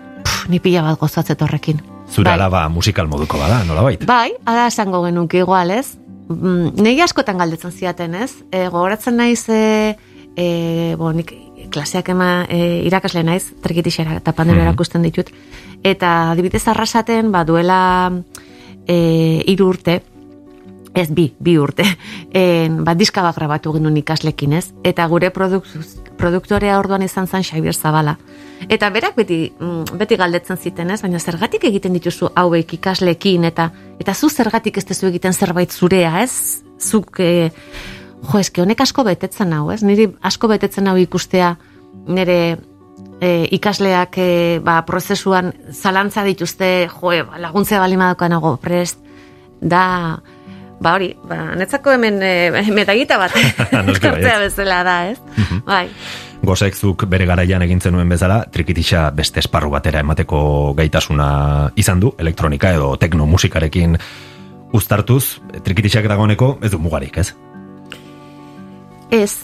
ni 0.50 0.60
pila 0.60 0.82
bat 0.84 1.00
gozatzet 1.00 1.42
horrekin. 1.42 1.82
Zure 2.12 2.26
Bai. 2.28 2.34
alaba 2.36 2.68
musikal 2.70 3.08
moduko 3.08 3.38
bada, 3.40 3.64
nola 3.64 3.82
bait? 3.82 4.06
Bai, 4.06 4.34
ala 4.46 4.68
esango 4.68 5.02
genuke 5.06 5.38
igual, 5.40 5.72
ez? 5.72 5.98
Mm, 6.28 6.74
Nei 6.84 7.00
askotan 7.02 7.38
galdetzen 7.38 7.72
ziaten, 7.72 8.16
ez? 8.16 8.34
E, 8.52 8.68
gogoratzen 8.68 9.16
naiz, 9.18 9.48
e, 9.50 9.96
e, 10.36 10.96
bo, 11.00 11.12
nik 11.16 11.32
klaseak 11.72 12.10
ema 12.10 12.46
e, 12.50 12.82
irakasle 12.86 13.24
naiz, 13.24 13.46
trikitixera 13.64 14.18
eta 14.20 14.34
pandero 14.34 14.60
Mhm. 14.60 14.68
erakusten 14.68 15.02
ditut. 15.02 15.30
Eta 15.84 16.32
adibidez 16.32 16.68
arrasaten, 16.68 17.32
ba, 17.32 17.46
duela 17.46 18.12
e, 18.88 19.44
hiru 19.48 19.70
urte, 19.70 20.02
ez 20.94 21.10
bi, 21.12 21.32
bi 21.40 21.58
urte, 21.58 21.86
en, 22.44 22.82
ba, 22.86 22.96
diska 22.96 23.24
bat 23.24 23.36
grabatu 23.36 23.74
genuen 23.76 23.98
ikaslekin, 24.02 24.54
ez? 24.60 24.72
Eta 24.84 25.06
gure 25.12 25.32
produktuz, 25.32 26.02
produktorea 26.20 26.78
orduan 26.80 27.04
izan 27.06 27.28
zen 27.28 27.46
Xabier 27.48 27.76
Zabala. 27.76 28.18
Eta 28.70 28.90
berak 28.94 29.16
beti, 29.18 29.52
mm, 29.58 29.98
beti 29.98 30.18
galdetzen 30.20 30.58
ziten, 30.58 30.92
ez? 30.92 31.02
Baina 31.02 31.20
zergatik 31.20 31.64
egiten 31.70 31.94
dituzu 31.98 32.30
hauek 32.36 32.76
ikaslekin, 32.78 33.48
eta 33.50 33.72
eta 34.02 34.14
zu 34.14 34.30
zergatik 34.30 34.78
ez 34.78 34.86
tezu 34.86 35.08
egiten 35.08 35.34
zerbait 35.34 35.72
zurea, 35.72 36.22
ez? 36.22 36.62
Zuk, 36.80 37.20
e, 37.20 37.52
jo, 38.22 38.40
eske 38.40 38.62
honek 38.62 38.82
asko 38.82 39.06
betetzen 39.08 39.54
hau, 39.54 39.70
ez? 39.72 39.82
Niri 39.84 40.12
asko 40.22 40.50
betetzen 40.52 40.88
hau 40.88 40.98
ikustea 40.98 41.56
nire 42.08 42.58
e, 43.22 43.48
ikasleak 43.58 44.18
e, 44.18 44.60
ba, 44.64 44.82
prozesuan 44.86 45.54
zalantza 45.72 46.26
dituzte, 46.28 46.90
jo, 46.92 47.16
ba, 47.30 47.40
laguntzea 47.40 47.80
balima 47.80 48.14
nago 48.30 48.58
prest, 48.58 49.00
da, 49.62 50.20
ba 50.82 50.96
hori, 50.98 51.12
ba, 51.28 51.54
netzako 51.60 51.94
hemen 51.96 52.18
e, 52.26 52.34
medallita 52.74 53.20
bat 53.22 53.36
hartzea 53.86 54.40
bezala 54.42 54.82
da, 54.88 54.98
ez? 55.12 55.20
Bai, 55.68 55.88
Gozek 56.42 56.74
zuk 56.74 57.06
bere 57.06 57.28
garaian 57.30 57.62
egin 57.62 57.80
zenuen 57.80 58.10
bezala, 58.10 58.40
trikitixa 58.50 59.12
beste 59.14 59.44
esparru 59.44 59.70
batera 59.70 60.02
emateko 60.02 60.74
gaitasuna 60.78 61.30
izan 61.78 62.02
du, 62.02 62.16
elektronika 62.18 62.74
edo 62.74 62.96
tekno 62.98 63.30
musikarekin 63.30 63.94
uztartuz, 64.74 65.38
trikitixak 65.62 66.10
dagoeneko 66.10 66.56
ez 66.66 66.72
du 66.74 66.82
mugarik, 66.82 67.22
ez? 67.22 67.30
ez, 69.12 69.36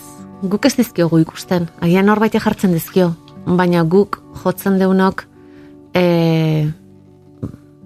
guk 0.41 0.65
ez 0.65 0.73
dizkiogu 0.79 1.19
ikusten, 1.21 1.67
agian 1.83 2.07
norbait 2.07 2.33
jartzen 2.39 2.73
dizkio, 2.73 3.11
baina 3.45 3.83
guk 3.83 4.21
jotzen 4.43 4.79
deunok 4.79 5.25
e, 5.93 6.03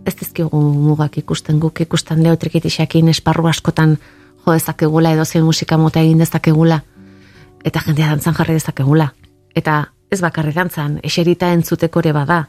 ez 0.06 0.16
dizkiogu 0.18 0.60
mugak 0.62 1.18
ikusten, 1.18 1.60
guk 1.60 1.82
ikusten 1.82 2.24
deu 2.24 2.36
trikitixakin 2.38 3.10
esparru 3.14 3.48
askotan 3.48 3.98
jo 4.46 4.54
dezakegula 4.54 5.14
edo 5.14 5.26
zein 5.26 5.46
musika 5.46 5.78
mota 5.78 6.02
egin 6.02 6.22
dezakegula 6.24 6.82
eta 7.66 7.84
jendea 7.86 8.10
dantzan 8.10 8.38
jarri 8.38 8.58
dezakegula 8.58 9.12
eta 9.56 9.86
ez 10.12 10.20
bakarri 10.22 10.52
dantzan, 10.52 11.00
eserita 11.04 11.52
entzuteko 11.54 12.02
ere 12.02 12.14
bada 12.14 12.46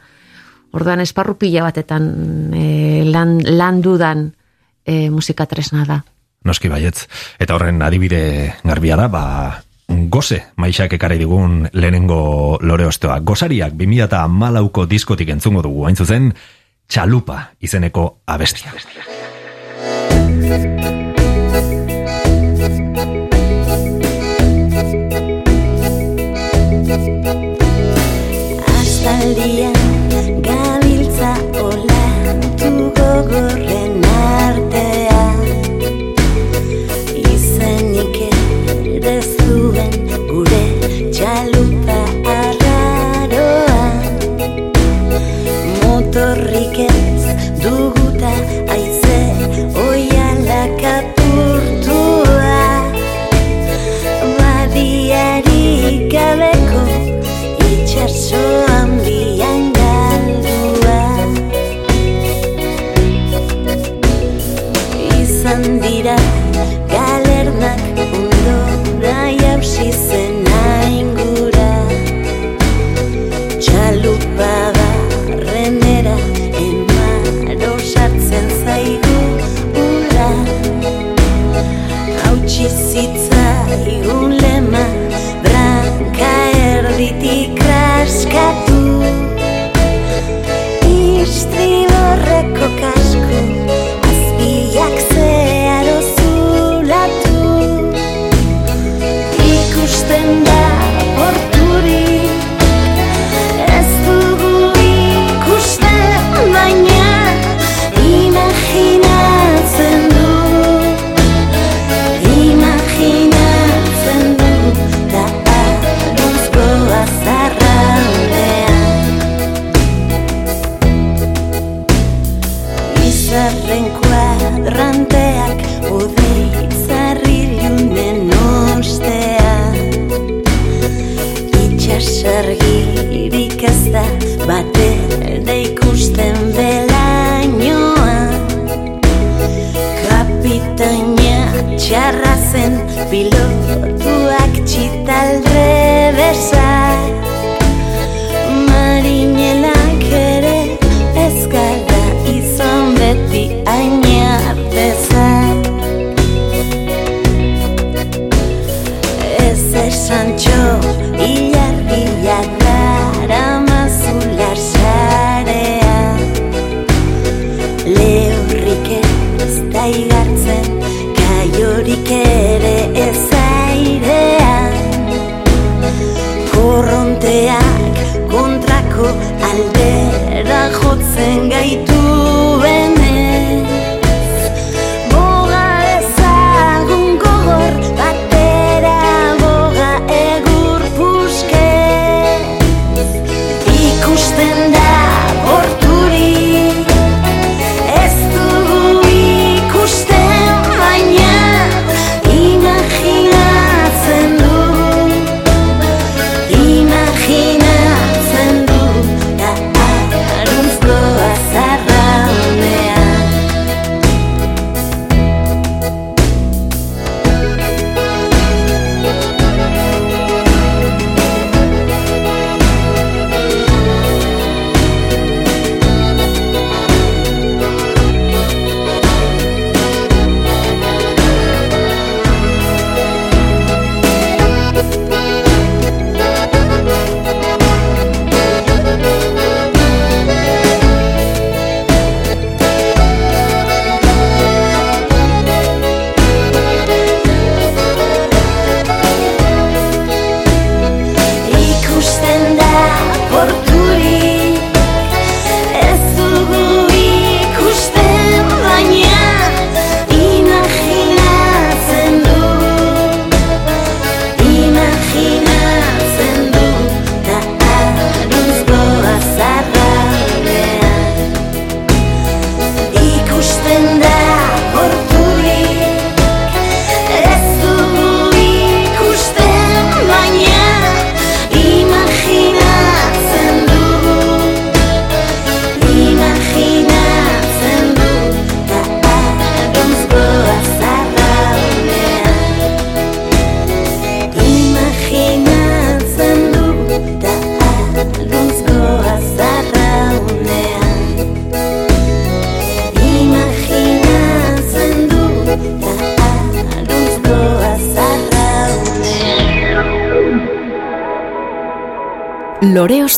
orduan 0.73 1.01
esparru 1.01 1.37
pila 1.39 1.67
batetan 1.69 2.55
e, 2.55 3.05
lan, 3.05 3.39
lan 3.45 3.83
dudan 3.83 4.31
e, 4.85 5.11
musika 5.11 5.47
tresna 5.47 5.85
da 5.87 6.03
Noski 6.43 6.67
baietz. 6.67 7.07
Eta 7.39 7.55
horren 7.55 7.83
adibide 7.87 8.57
garbia 8.67 8.97
da, 8.99 9.07
ba, 9.07 9.23
goze 10.11 10.41
maixak 10.59 10.97
ekarri 10.97 11.21
digun 11.21 11.69
lehenengo 11.73 12.59
lore 12.67 12.89
ostoa. 12.89 13.21
Gozariak 13.23 13.77
2008ko 13.79 14.87
diskotik 14.91 15.31
entzungo 15.35 15.63
dugu, 15.63 15.87
hain 15.87 15.97
zuzen, 15.97 16.33
txalupa 16.89 17.41
izeneko 17.61 18.23
abestia. 18.27 18.73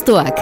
Ostoak. 0.05 0.37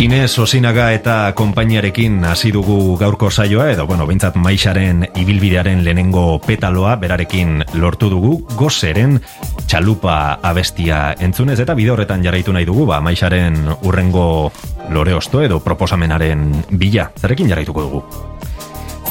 Inez 0.00 0.38
Osinaga 0.38 0.94
eta 0.94 1.34
konpainiarekin 1.36 2.24
hasi 2.24 2.54
dugu 2.54 2.96
gaurko 2.96 3.28
saioa 3.28 3.66
edo 3.74 3.84
bueno, 3.86 4.06
beintzat 4.06 4.38
Maixaren 4.40 5.04
ibilbidearen 5.12 5.82
lehenengo 5.84 6.38
petaloa 6.46 6.94
berarekin 6.96 7.66
lortu 7.74 8.08
dugu 8.08 8.38
gozeren 8.56 9.18
txalupa 9.66 10.38
abestia 10.40 11.10
entzunez 11.20 11.58
eta 11.60 11.76
bide 11.76 11.92
horretan 11.92 12.24
jarraitu 12.24 12.56
nahi 12.56 12.64
dugu 12.64 12.86
ba 12.88 13.02
Maixaren 13.04 13.60
urrengo 13.82 14.52
lore 14.88 15.12
osto 15.12 15.42
edo 15.42 15.60
proposamenaren 15.60 16.48
bila. 16.70 17.10
Zarekin 17.20 17.52
jarraituko 17.52 17.84
dugu? 17.84 18.25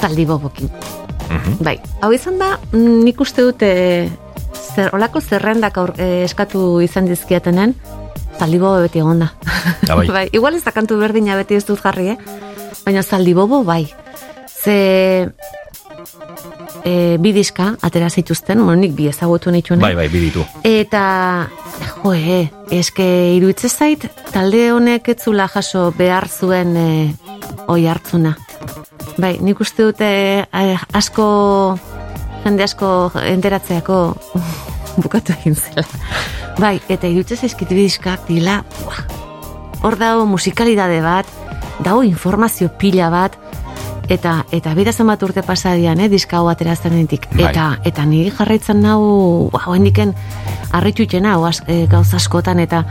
Zaldi 0.05 0.25
bobokin. 0.29 0.69
Mhm. 1.25 1.57
Bai, 1.65 1.79
hau 2.05 2.11
izan 2.13 2.37
da, 2.37 2.59
mm, 2.71 3.01
nik 3.07 3.21
uste 3.21 3.41
dute 3.41 3.69
zer, 4.75 4.91
olako 4.93 5.21
zerrendak 5.21 5.77
aur, 5.81 5.95
eh, 5.97 6.23
eskatu 6.27 6.79
izan 6.85 7.09
dizkiatenen, 7.09 7.73
zaldibobo 8.37 8.83
beti 8.85 9.01
egon 9.01 9.23
da. 9.23 9.31
Ah, 9.89 9.95
bai. 9.95 10.07
bai, 10.17 10.25
igual 10.31 10.55
ez 10.55 10.63
da 10.63 10.71
kantu 10.75 10.99
berdina 11.01 11.37
beti 11.39 11.57
ez 11.57 11.65
dut 11.65 11.81
jarri, 11.81 12.13
eh? 12.13 12.17
Baina 12.85 13.01
zaldibobo 13.01 13.63
bai. 13.65 13.87
Ze 14.45 15.31
e, 16.85 17.17
bi 17.19 17.33
diska 17.33 17.73
atera 17.81 18.09
zituzten, 18.09 18.61
bueno, 18.61 18.81
nik 18.81 18.93
bi 18.93 19.09
ezagutu 19.09 19.51
nituen. 19.51 19.81
Bai, 19.81 19.95
bai, 19.97 20.07
biditu. 20.09 20.45
Eta, 20.63 21.47
jo, 22.03 22.13
e, 22.13 22.45
eske 22.77 23.05
iruditzen 23.39 23.73
zait, 23.73 24.05
talde 24.31 24.67
honek 24.75 25.09
etzula 25.15 25.49
jaso 25.49 25.89
behar 25.97 26.29
zuen 26.29 26.75
e, 26.77 26.89
oi 27.67 27.85
hartzuna. 27.89 28.35
Bai, 29.17 29.37
nik 29.39 29.59
uste 29.63 29.85
dute 29.87 30.07
eh, 30.43 30.77
asko, 30.93 31.25
jende 32.43 32.65
asko 32.65 32.89
enteratzeako 33.23 33.99
bukatu 35.03 35.35
egin 35.37 35.55
zela. 35.55 35.85
Bai, 36.59 36.77
eta 36.89 37.07
iruditzen 37.07 37.45
zaizkit 37.45 37.71
diskak 37.75 38.27
dila, 38.27 38.61
hor 39.83 39.97
dago 39.99 40.25
musikalidade 40.27 41.01
bat, 41.03 41.27
dago 41.83 42.03
informazio 42.07 42.69
pila 42.79 43.09
bat, 43.11 43.35
eta 44.09 44.43
eta 44.53 44.73
bera 44.77 44.93
zenbat 44.93 45.23
urte 45.23 45.43
pasadian, 45.45 45.99
eh, 45.99 46.09
diska 46.11 46.39
hau 46.39 46.49
ateratzen 46.51 46.93
denetik. 46.93 47.27
Bai. 47.33 47.49
Eta 47.49 47.69
eta 47.85 48.05
niri 48.05 48.31
jarraitzen 48.35 48.81
nau, 48.83 49.49
ba, 49.51 49.63
hoendiken 49.65 50.13
harrituten 50.75 51.25
hau 51.25 51.47
e, 51.67 51.85
gauza 51.87 52.17
askotan 52.17 52.59
eta 52.59 52.83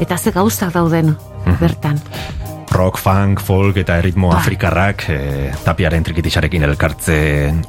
eta 0.00 0.18
ze 0.18 0.32
gauzak 0.32 0.72
dauden 0.72 1.16
bertan. 1.60 2.00
Rock, 2.70 2.98
funk, 2.98 3.40
folk 3.40 3.76
eta 3.80 3.96
erritmo 4.00 4.28
Bai. 4.32 4.40
afrikarrak 4.40 5.04
e, 5.08 5.18
tapiaren 5.64 6.04
trikitixarekin 6.04 6.66
elkartze 6.66 7.16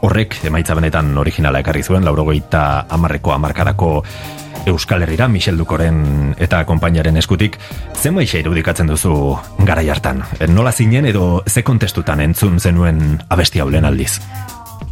horrek 0.02 0.40
emaitza 0.50 0.76
benetan 0.76 1.14
originala 1.18 1.62
ekarri 1.64 1.84
zuen, 1.84 2.04
laurogeita 2.06 2.88
amarreko 2.90 3.32
amarkadako 3.36 3.92
Euskal 4.68 5.06
Herrira, 5.06 5.30
Michel 5.32 5.58
Dukoren 5.58 6.36
eta 6.44 6.66
konpainaren 6.68 7.16
eskutik, 7.22 7.56
zenbaixe 7.96 8.42
irudikatzen 8.42 8.90
duzu 8.92 9.14
garai 9.64 9.88
hartan? 9.90 10.24
E, 10.42 10.48
Nola 10.52 10.74
zinen 10.74 11.08
edo 11.08 11.44
ze 11.48 11.64
kontestutan 11.64 12.20
entzun 12.26 12.60
zenuen 12.60 13.22
abesti 13.30 13.64
hau 13.64 13.70
lehen 13.70 13.88
aldiz? 13.88 14.18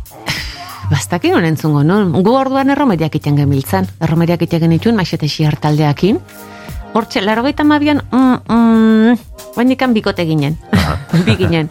Bastakin 0.93 1.35
honen 1.35 1.55
entzungo, 1.55 1.83
no? 1.83 1.99
Gu 2.23 2.35
orduan 2.39 2.71
erromeriak 2.71 3.19
iten 3.19 3.35
gemiltzan. 3.41 3.89
Erromeriak 3.99 4.47
iten 4.47 4.63
genituen, 4.63 4.95
maixete 4.95 5.27
xiar 5.27 5.59
taldeakin. 5.59 6.21
Hortxe, 6.95 7.19
laro 7.19 7.43
gaita 7.43 7.65
mabian, 7.67 7.99
mm, 8.07 8.35
mm, 8.47 9.15
bainikan 9.57 9.91
bikote 9.93 10.23
ginen. 10.23 10.55
Bi 11.25 11.35
ginen. 11.35 11.67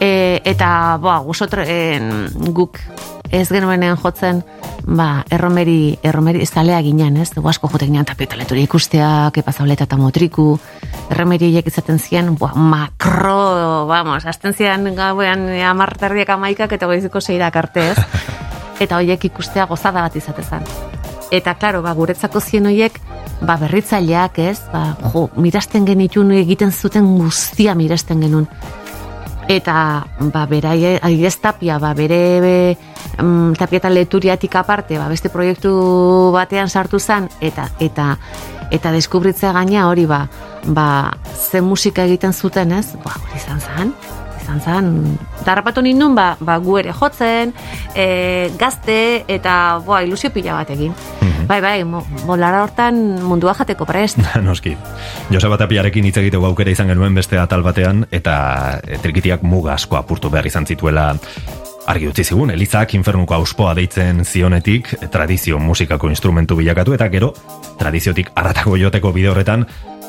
E, 0.00 0.40
eta, 0.40 0.96
boa, 1.00 1.18
gusotre, 1.20 1.66
en, 1.68 2.08
guk 2.56 2.80
ez 3.28 3.44
genuenean 3.52 4.00
jotzen, 4.00 4.40
ba, 4.88 5.20
erromeri, 5.28 5.98
erromeri 6.00 6.46
zalea 6.46 6.80
ginen, 6.80 7.20
ez? 7.20 7.28
Dugu 7.34 7.52
asko 7.52 7.68
jote 7.68 7.90
ginen 7.90 8.08
tapietaleturi 8.08 8.64
ikustea, 8.64 9.30
kepa 9.36 9.52
zauleta 9.52 9.84
eta 9.84 10.00
motriku, 10.00 10.54
erromeriek 11.10 11.68
izaten 11.68 12.00
ziren, 12.00 12.34
boa, 12.40 12.54
makro, 12.56 13.84
vamos, 13.90 14.24
azten 14.24 14.56
ziren 14.56 14.94
gauean 14.96 15.50
amartarriak 15.60 16.32
amaikak 16.38 16.72
eta 16.72 16.88
goiziko 16.88 17.20
seirak 17.20 17.64
arte, 17.64 17.90
ez? 17.92 17.98
Eta 18.80 18.98
hoiek 18.98 19.22
ikustea 19.30 19.64
gozada 19.64 20.02
bat 20.04 20.16
izate 20.20 20.42
zen. 20.44 20.64
Eta, 21.34 21.56
klaro, 21.58 21.82
ba, 21.82 21.92
guretzako 21.94 22.40
zien 22.40 22.66
hoiek, 22.70 23.00
ba, 23.42 23.56
berritzaileak, 23.58 24.38
ez? 24.38 24.58
Ba, 24.72 24.96
jo, 25.12 25.26
mirasten 25.36 25.86
genitun 25.86 26.30
egiten 26.38 26.72
zuten 26.72 27.06
guztia 27.18 27.74
mirasten 27.74 28.22
genuen. 28.22 28.46
Eta 29.46 30.02
ba 30.34 30.42
beraie 30.50 30.96
adibidez 30.98 31.36
tapia 31.38 31.78
ba 31.78 31.92
bere 31.94 32.40
be, 32.42 32.56
mm, 33.22 33.54
tapia 33.54 33.78
eta 33.78 33.90
leturiatik 33.90 34.56
aparte 34.58 34.98
ba 34.98 35.06
beste 35.08 35.30
proiektu 35.30 35.70
batean 36.34 36.68
sartu 36.68 36.98
zen 36.98 37.28
eta 37.40 37.68
eta 37.78 38.16
eta 38.74 38.90
deskubritzea 38.90 39.52
gaina 39.52 39.86
hori 39.86 40.06
ba 40.06 40.26
ba 40.66 41.14
ze 41.34 41.60
musika 41.60 42.02
egiten 42.02 42.32
zuten 42.32 42.72
ez? 42.72 42.96
Ba 43.04 43.14
hori 43.14 43.36
izan 43.38 43.60
zen 43.60 43.94
izan 44.46 44.62
zen. 44.62 45.18
Darrapatu 45.44 45.82
nindun 45.82 46.14
ba, 46.14 46.36
ba 46.40 46.56
gu 46.62 46.78
ere 46.78 46.94
jotzen 46.94 47.52
e, 47.94 48.48
gazte 48.58 49.24
eta 49.26 49.82
boa 49.84 50.04
ilusio 50.06 50.30
pila 50.30 50.60
bat 50.60 50.70
egin. 50.70 50.94
Bai 51.46 51.60
bai 51.62 51.84
mo, 51.86 52.00
molara 52.26 52.64
hortan 52.64 52.96
mundua 53.22 53.54
jateko 53.54 53.86
prest. 53.86 54.18
Noski. 54.46 54.74
Joseba 55.30 55.58
Tapiarekin 55.60 56.08
hitz 56.08 56.16
egiteko 56.18 56.48
aukera 56.48 56.74
izan 56.74 56.90
genuen 56.90 57.14
beste 57.14 57.38
atal 57.38 57.62
batean, 57.66 58.06
eta 58.10 58.80
e, 58.82 58.98
trikitiak 59.02 59.46
muga 59.46 59.76
asko 59.76 59.98
apurtu 59.98 60.30
behar 60.30 60.46
izan 60.50 60.66
zituela. 60.66 61.12
Argi 61.86 62.08
utzi 62.10 62.24
zigun, 62.26 62.50
Elizak 62.50 62.96
infernuko 62.98 63.36
auspoa 63.36 63.76
deitzen 63.78 64.24
zionetik, 64.24 64.88
tradizio 65.14 65.60
musikako 65.62 66.10
instrumentu 66.10 66.56
bilakatu, 66.58 66.96
eta 66.96 67.06
gero, 67.12 67.30
tradiziotik 67.78 68.32
arratako 68.34 68.74
joteko 68.80 69.12
bide 69.14 69.30
horretan, 69.30 69.62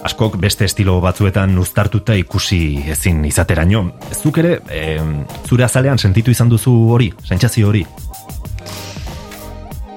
askok 0.07 0.37
beste 0.39 0.65
estilo 0.67 0.97
batzuetan 1.03 1.57
uztartuta 1.59 2.15
ikusi 2.15 2.59
ezin 2.93 3.25
izateraino. 3.27 3.83
Zuk 4.15 4.39
ere, 4.43 4.57
e, 4.71 4.99
zure 5.47 5.65
azalean 5.67 5.99
sentitu 5.99 6.31
izan 6.31 6.51
duzu 6.51 6.73
hori, 6.95 7.11
sentsazio 7.27 7.67
hori? 7.71 7.83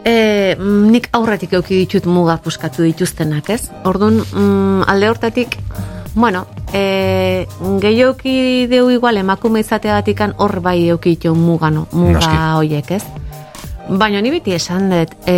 E, 0.04 0.56
nik 0.58 1.10
aurretik 1.16 1.54
euki 1.58 1.82
ditut 1.84 2.08
muga 2.10 2.38
puskatu 2.42 2.86
dituztenak, 2.88 3.52
ez? 3.54 3.68
Orduan, 3.86 4.18
mm, 4.24 4.88
alde 4.90 5.10
hortatik, 5.12 5.56
bueno, 6.14 6.46
e, 6.72 7.46
gehioki 7.82 8.66
deu 8.70 8.88
igual 8.90 9.20
emakume 9.20 9.62
izateagatikan 9.62 10.34
hor 10.38 10.58
bai 10.64 10.78
euki 10.88 11.14
ditu 11.14 11.34
mugano, 11.36 11.86
muga 11.92 12.18
Noski. 12.18 12.40
hoiek, 12.56 12.90
ez? 12.98 13.04
Baina 13.90 14.22
ni 14.22 14.30
beti 14.30 14.54
esan 14.56 14.90
dut, 14.90 15.14
e, 15.26 15.36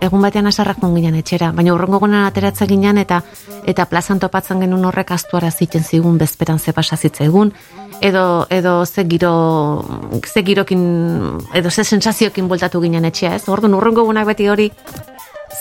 egun 0.00 0.22
batean 0.22 0.46
asarrak 0.46 0.80
ginen 0.80 1.14
etxera, 1.14 1.52
baina 1.52 1.74
urrengo 1.74 1.98
gunan 2.00 2.24
ateratzen 2.26 2.68
ginen 2.68 2.98
eta 2.98 3.22
eta 3.66 3.84
plazan 3.86 4.18
topatzen 4.18 4.60
genuen 4.60 4.84
horrek 4.84 5.10
astuara 5.10 5.50
ziten 5.50 5.84
zigun 5.84 6.18
bezperan 6.18 6.58
ze 6.58 6.72
pasa 6.72 6.96
zitzaigun, 6.96 7.52
edo, 8.00 8.46
edo 8.50 8.86
ze 8.86 9.04
giro, 9.04 9.84
ze 10.26 10.42
girokin, 10.42 11.38
edo 11.54 11.70
ze 11.70 11.84
sensaziokin 11.84 12.48
bultatu 12.48 12.80
ginen 12.80 13.04
etxea, 13.04 13.34
ez? 13.34 13.48
Orduan 13.48 13.74
urrengo 13.74 14.04
gunak 14.04 14.26
beti 14.26 14.48
hori, 14.48 14.72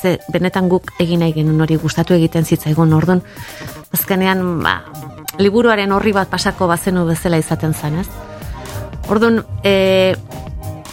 ze 0.01 0.19
benetan 0.31 0.69
guk 0.69 0.91
egin 0.99 1.19
nahi 1.19 1.33
genuen 1.33 1.61
hori 1.61 1.75
gustatu 1.75 2.13
egiten 2.13 2.45
zitzaigun, 2.45 2.93
orduan, 2.93 3.21
azkenean, 3.93 4.63
ba, 4.63 4.79
liburuaren 5.37 5.91
horri 5.91 6.13
bat 6.13 6.29
pasako 6.29 6.67
bazenu 6.67 7.05
bezala 7.05 7.37
izaten 7.37 7.73
zen, 7.73 7.99
ez? 7.99 8.07
Orduan, 9.09 9.43
e, 9.63 10.15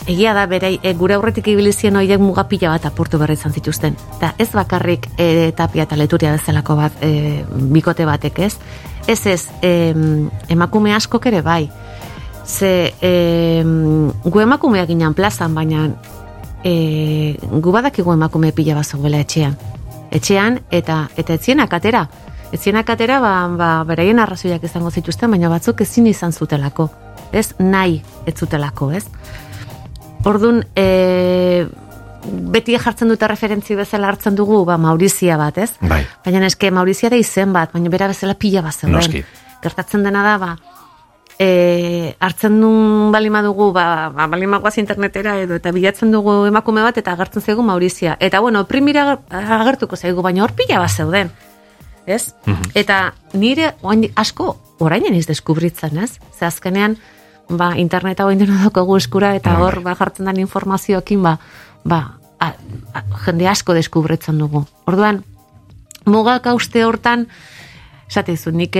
egia 0.06 0.34
da 0.34 0.46
bere 0.46 0.78
e, 0.82 0.92
gure 0.94 1.16
aurretik 1.16 1.48
ibilizien 1.50 1.96
horiek 1.98 2.20
mugapila 2.22 2.70
bat 2.70 2.86
apurtu 2.86 3.18
berri 3.18 3.34
izan 3.34 3.52
zituzten. 3.52 3.96
Eta 4.16 4.32
ez 4.38 4.48
bakarrik 4.54 5.08
e, 5.18 5.52
tapia 5.56 5.86
eta 5.86 5.98
leturia 5.98 6.32
bezalako 6.36 6.76
bat 6.78 7.02
e, 7.02 7.44
bikote 7.74 8.06
batek 8.06 8.38
ez. 8.46 8.54
Ez 9.06 9.20
ez, 9.26 9.42
em, 9.62 10.28
emakume 10.48 10.94
askok 10.94 11.26
ere 11.26 11.42
bai. 11.42 11.68
Ze 12.46 12.94
em, 13.00 14.12
gu 14.24 14.40
emakumeak 14.40 14.88
ginen 14.88 15.14
plazan, 15.14 15.54
baina 15.54 15.88
e, 16.62 17.36
gu 17.50 17.72
badakigu 17.72 18.14
emakume 18.14 18.52
pila 18.52 18.78
bat 18.78 18.86
zegoela 18.86 19.20
etxean. 19.22 19.56
Etxean 20.10 20.60
eta 20.70 21.08
eta 21.16 21.34
etzienak 21.34 21.74
atera. 21.74 22.06
Etzienak 22.54 22.90
atera 22.90 23.18
ba, 23.20 23.32
ba, 23.58 23.70
beraien 23.84 24.22
arrazoiak 24.22 24.62
izango 24.64 24.90
zituzten, 24.90 25.30
baina 25.30 25.50
batzuk 25.50 25.82
ezin 25.82 26.06
izan 26.06 26.32
zutelako. 26.32 26.88
Ez 27.32 27.56
nahi 27.58 28.02
ez 28.26 28.36
zutelako, 28.38 28.92
ez? 28.94 29.08
Orduan, 30.26 30.64
e, 30.74 31.66
beti 32.52 32.74
jartzen 32.82 33.12
dute 33.12 33.28
referentzi 33.30 33.76
bezala 33.78 34.08
hartzen 34.10 34.34
dugu, 34.38 34.64
ba, 34.66 34.78
Maurizia 34.80 35.36
bat, 35.38 35.58
ez? 35.62 35.72
Bai. 35.80 36.02
Baina 36.24 36.46
eske 36.48 36.72
Maurizia 36.74 37.10
da 37.12 37.20
izen 37.20 37.52
bat, 37.54 37.72
baina 37.74 37.92
bera 37.92 38.08
bezala 38.10 38.34
pila 38.34 38.64
bat 38.66 38.74
zeuden. 38.74 38.98
Noski. 38.98 39.22
Gertatzen 39.62 40.02
dena 40.06 40.24
da, 40.26 40.34
ba, 40.42 40.56
e, 41.38 42.16
hartzen 42.18 42.60
duen 42.60 43.12
balima 43.14 43.42
dugu, 43.46 43.70
ba, 43.72 44.10
ba, 44.14 44.26
balima 44.32 44.58
guaz 44.58 44.76
internetera 44.82 45.38
edo, 45.42 45.60
eta 45.60 45.72
bilatzen 45.72 46.12
dugu 46.12 46.44
emakume 46.50 46.82
bat, 46.82 46.98
eta 46.98 47.14
agertzen 47.14 47.44
zaigu 47.44 47.62
Maurizia. 47.62 48.16
Eta, 48.20 48.40
bueno, 48.40 48.64
primira 48.66 49.20
agertuko 49.30 49.96
zaigu, 49.96 50.24
baina 50.26 50.44
hor 50.44 50.56
pila 50.58 50.80
bat 50.82 50.90
zeuden. 50.90 51.30
Ez? 52.06 52.34
Eta 52.78 53.12
nire 53.34 53.72
oraindik 53.82 54.12
asko 54.14 54.54
orainen 54.78 55.14
iz 55.14 55.26
deskubritzen, 55.26 55.98
ez? 55.98 56.20
Ze 56.38 56.46
azkenean, 56.46 56.94
ba, 57.48 57.72
interneta 57.78 58.26
hori 58.26 58.38
dena 58.40 58.60
daukagu 58.64 58.96
eskura, 58.98 59.34
eta 59.38 59.56
hor 59.62 59.80
ba, 59.84 59.96
jartzen 59.98 60.28
den 60.30 60.42
informazioekin, 60.44 61.22
ba, 61.22 61.36
ba, 61.84 62.00
a, 62.40 62.52
a, 62.92 63.02
jende 63.26 63.48
asko 63.48 63.76
deskubritzen 63.76 64.38
dugu. 64.38 64.64
Orduan, 64.86 65.22
mugak 66.06 66.46
hauste 66.50 66.84
hortan, 66.84 67.26
esate 68.06 68.36
dizu, 68.36 68.52
nik 68.54 68.78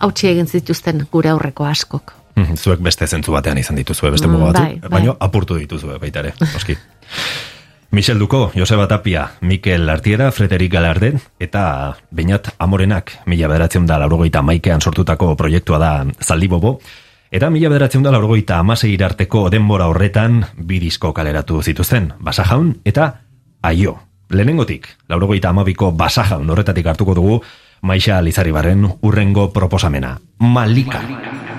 hautsi 0.00 0.30
egin 0.32 0.46
zituzten 0.46 1.06
gure 1.12 1.32
aurreko 1.32 1.66
askok. 1.68 2.14
Zuek 2.36 2.82
beste 2.84 3.06
zentzu 3.08 3.32
batean 3.32 3.56
izan 3.56 3.78
dituzue, 3.80 4.10
beste 4.12 4.28
muga 4.28 4.50
batzuk, 4.50 4.64
bai, 4.66 4.80
bai. 4.80 4.90
baina 4.98 5.16
apurtu 5.24 5.56
dituzue 5.56 5.96
baita 6.02 6.20
ere, 6.24 6.34
oski. 6.54 6.76
Michel 7.90 8.18
Duko, 8.18 8.50
Joseba 8.54 8.88
Tapia, 8.88 9.32
Mikel 9.40 9.88
Artiera, 9.88 10.32
Frederik 10.32 10.72
Galarden, 10.72 11.20
eta 11.38 11.96
Beñat 12.10 12.54
Amorenak, 12.58 13.12
mila 13.26 13.48
bederatzen 13.48 13.86
da 13.86 13.98
laurogeita 13.98 14.42
maikean 14.42 14.80
sortutako 14.80 15.36
proiektua 15.36 15.78
da 15.78 15.90
Zaldibobo, 16.20 16.80
eta 17.30 17.50
mila 17.50 17.70
bederatzen 17.70 18.02
da 18.02 18.12
laurogeita 18.12 18.58
amasei 18.58 18.92
irarteko 18.94 19.48
denbora 19.50 19.86
horretan 19.86 20.44
bi 20.58 20.80
disko 20.82 21.12
kaleratu 21.14 21.62
zituzten, 21.62 22.12
Basajaun 22.18 22.80
eta 22.84 23.12
Aio. 23.62 23.98
Lehenengotik, 24.30 24.88
laurogeita 25.08 25.54
amabiko 25.54 25.92
Basajaun 25.92 26.50
horretatik 26.50 26.86
hartuko 26.86 27.14
dugu, 27.14 27.42
Maixa 27.82 28.20
Lizarribarren 28.22 28.88
urrengo 29.02 29.52
proposamena, 29.52 30.18
Malika. 30.38 31.02
Yahoo! 31.02 31.55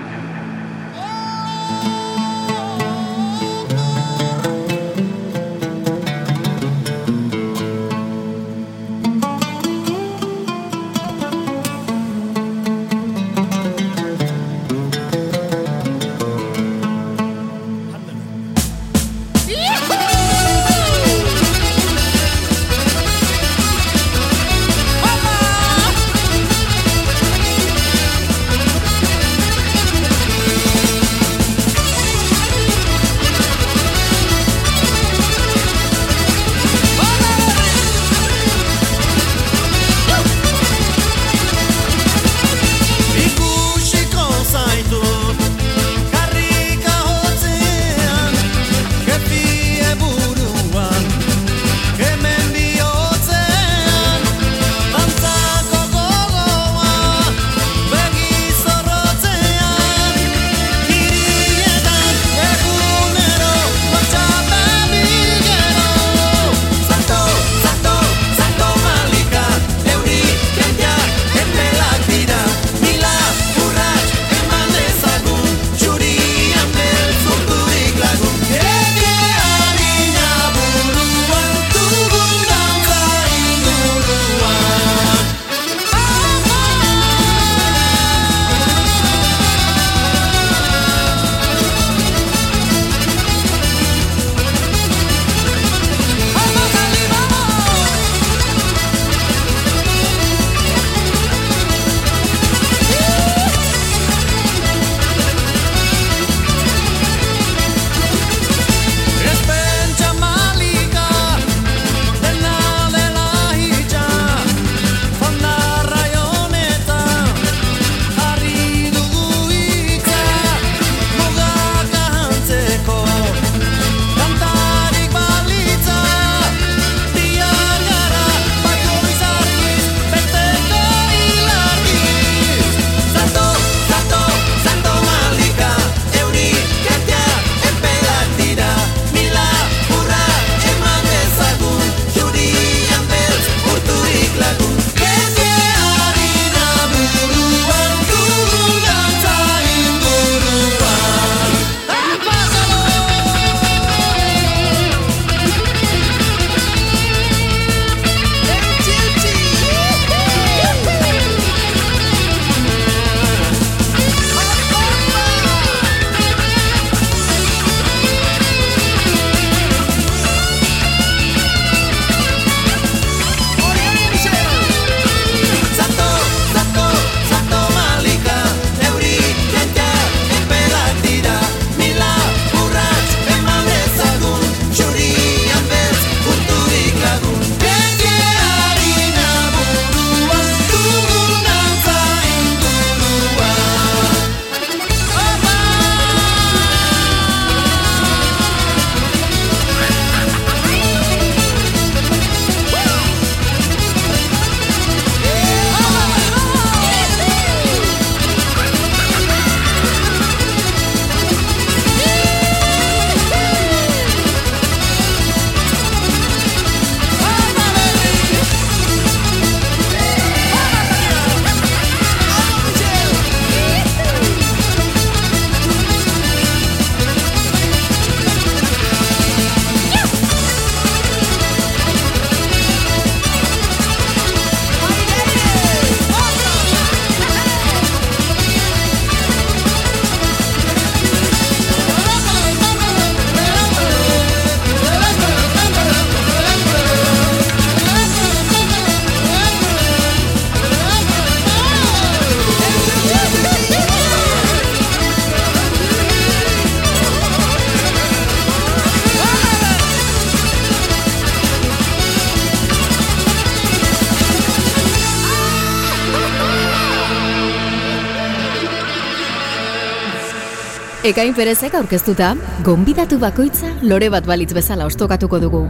Ekain 271.08 271.32
perezek 271.32 271.72
aurkeztuta, 271.78 272.34
gonbidatu 272.66 273.16
bakoitza 273.22 273.70
lore 273.80 274.10
bat 274.12 274.28
balitz 274.28 274.50
bezala 274.52 274.84
ostokatuko 274.90 275.40
dugu. 275.40 275.64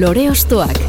Lore 0.00 0.26
ostoak. 0.32 0.87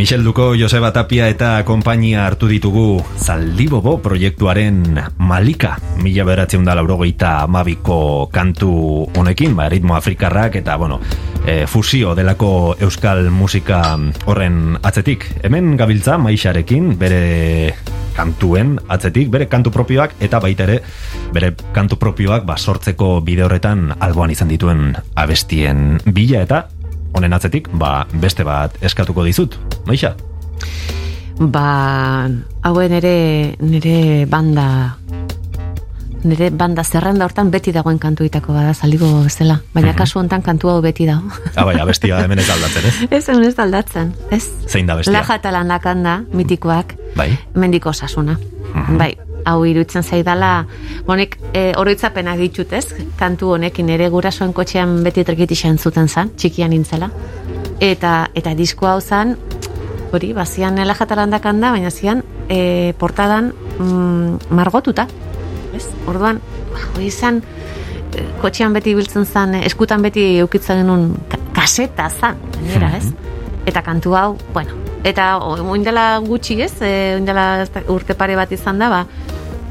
Michel 0.00 0.24
Duko, 0.24 0.54
Joseba 0.56 0.94
Tapia 0.96 1.26
eta 1.28 1.58
konpainia 1.68 2.22
hartu 2.24 2.46
ditugu 2.48 3.02
Zaldibobo 3.20 3.98
proiektuaren 4.00 4.96
Malika. 5.20 5.74
Mila 6.00 6.24
beratzen 6.24 6.64
da 6.64 6.72
laurogeita 6.78 7.34
amabiko 7.42 8.30
kantu 8.32 8.70
honekin, 9.20 9.52
ba, 9.58 9.68
ritmo 9.68 9.98
afrikarrak 9.98 10.56
eta, 10.62 10.78
bueno, 10.80 11.02
e, 11.44 11.66
fusio 11.68 12.14
delako 12.16 12.78
euskal 12.80 13.28
musika 13.28 13.82
horren 14.24 14.80
atzetik. 14.80 15.28
Hemen 15.44 15.76
gabiltza 15.76 16.16
maixarekin 16.16 16.94
bere 16.96 17.76
kantuen 18.16 18.78
atzetik, 18.88 19.28
bere 19.28 19.52
kantu 19.52 19.68
propioak 19.68 20.16
eta 20.24 20.40
baita 20.40 20.64
ere 20.64 20.80
bere 21.36 21.52
kantu 21.76 22.00
propioak 22.00 22.48
ba, 22.48 22.56
sortzeko 22.56 23.18
bide 23.20 23.44
horretan 23.44 23.90
alboan 24.00 24.32
izan 24.32 24.48
dituen 24.48 24.94
abestien 25.20 25.98
bila 26.08 26.40
eta 26.48 26.66
honen 27.14 27.32
atzetik, 27.32 27.68
ba, 27.72 28.06
beste 28.22 28.44
bat 28.46 28.76
eskatuko 28.84 29.24
dizut. 29.26 29.56
Maixa? 29.86 30.14
Ba, 31.40 32.28
hauen 32.62 32.92
ere 32.92 33.56
nire 33.64 34.26
banda 34.28 34.66
nire 36.24 36.50
banda 36.52 36.84
zerrenda 36.84 37.24
hortan 37.24 37.50
beti 37.50 37.72
dagoen 37.72 37.98
kantuitako 37.98 38.52
bada 38.52 38.74
zaldigo 38.74 39.08
bezala. 39.24 39.56
Baina 39.74 39.94
kasu 39.96 40.18
hontan 40.20 40.42
kantu 40.44 40.68
hau 40.68 40.80
beti 40.84 41.06
dago. 41.08 41.30
Ah, 41.56 41.64
bai, 41.64 41.78
abestia 41.80 42.20
hemen 42.20 42.38
ez 42.38 42.48
aldatzen, 42.50 42.84
ez? 42.90 42.94
ez 43.10 43.28
hemen 43.28 43.48
ez 43.48 43.58
aldatzen, 43.58 44.12
ez? 44.30 44.44
Zein 44.68 44.86
da 44.86 44.98
bestia? 45.00 45.16
Laja 45.16 45.38
eta 45.40 45.52
landakan 45.54 46.04
da, 46.04 46.18
mitikoak, 46.32 46.94
Bai. 47.16 47.30
mendiko 47.54 47.90
osasuna. 47.90 48.36
Bai, 48.98 49.14
hau 49.44 49.64
iruditzen 49.64 50.02
zaidala, 50.02 50.66
honek 51.06 51.36
e, 51.54 51.70
oroitzapenak 51.78 52.38
ditut, 52.40 52.72
ez? 52.72 52.86
Kantu 53.18 53.54
honekin 53.56 53.88
ere 53.92 54.08
gurasoen 54.12 54.52
kotxean 54.56 55.00
beti 55.04 55.24
trikitixen 55.24 55.78
zuten 55.78 56.08
zan, 56.08 56.32
txikian 56.36 56.70
nintzela. 56.74 57.10
Eta, 57.80 58.28
eta 58.36 58.54
disko 58.54 58.86
hau 58.90 59.00
zan, 59.00 59.36
hori, 60.12 60.32
bazian 60.36 60.76
laja 60.84 61.06
eta 61.06 61.18
landakan 61.18 61.60
da, 61.62 61.72
baina 61.72 61.90
zian 61.90 62.22
e, 62.48 62.92
portadan 62.98 63.52
mm, 63.78 64.52
margotuta. 64.56 65.06
Ez? 65.76 65.86
Orduan, 66.10 66.40
hori 66.94 67.08
izan, 67.08 67.40
e, 68.10 68.26
kotxean 68.42 68.74
beti 68.76 68.94
biltzen 68.98 69.26
zan, 69.26 69.54
e, 69.54 69.64
eskutan 69.70 70.02
beti 70.02 70.26
eukitzen 70.42 70.82
genuen 70.82 71.12
ka- 71.30 71.40
kaseta 71.56 72.10
zan, 72.10 72.38
gainera, 72.58 72.94
ez? 72.98 73.12
Eta 73.70 73.82
kantu 73.86 74.16
hau, 74.16 74.30
bueno, 74.54 74.76
eta 75.06 75.36
oindela 75.38 76.18
gutxi 76.24 76.58
ez, 76.64 76.72
e, 76.82 77.14
oindela 77.16 77.66
urte 77.92 78.16
pare 78.18 78.36
bat 78.36 78.50
izan 78.52 78.80
da, 78.82 78.90
ba, 78.92 79.04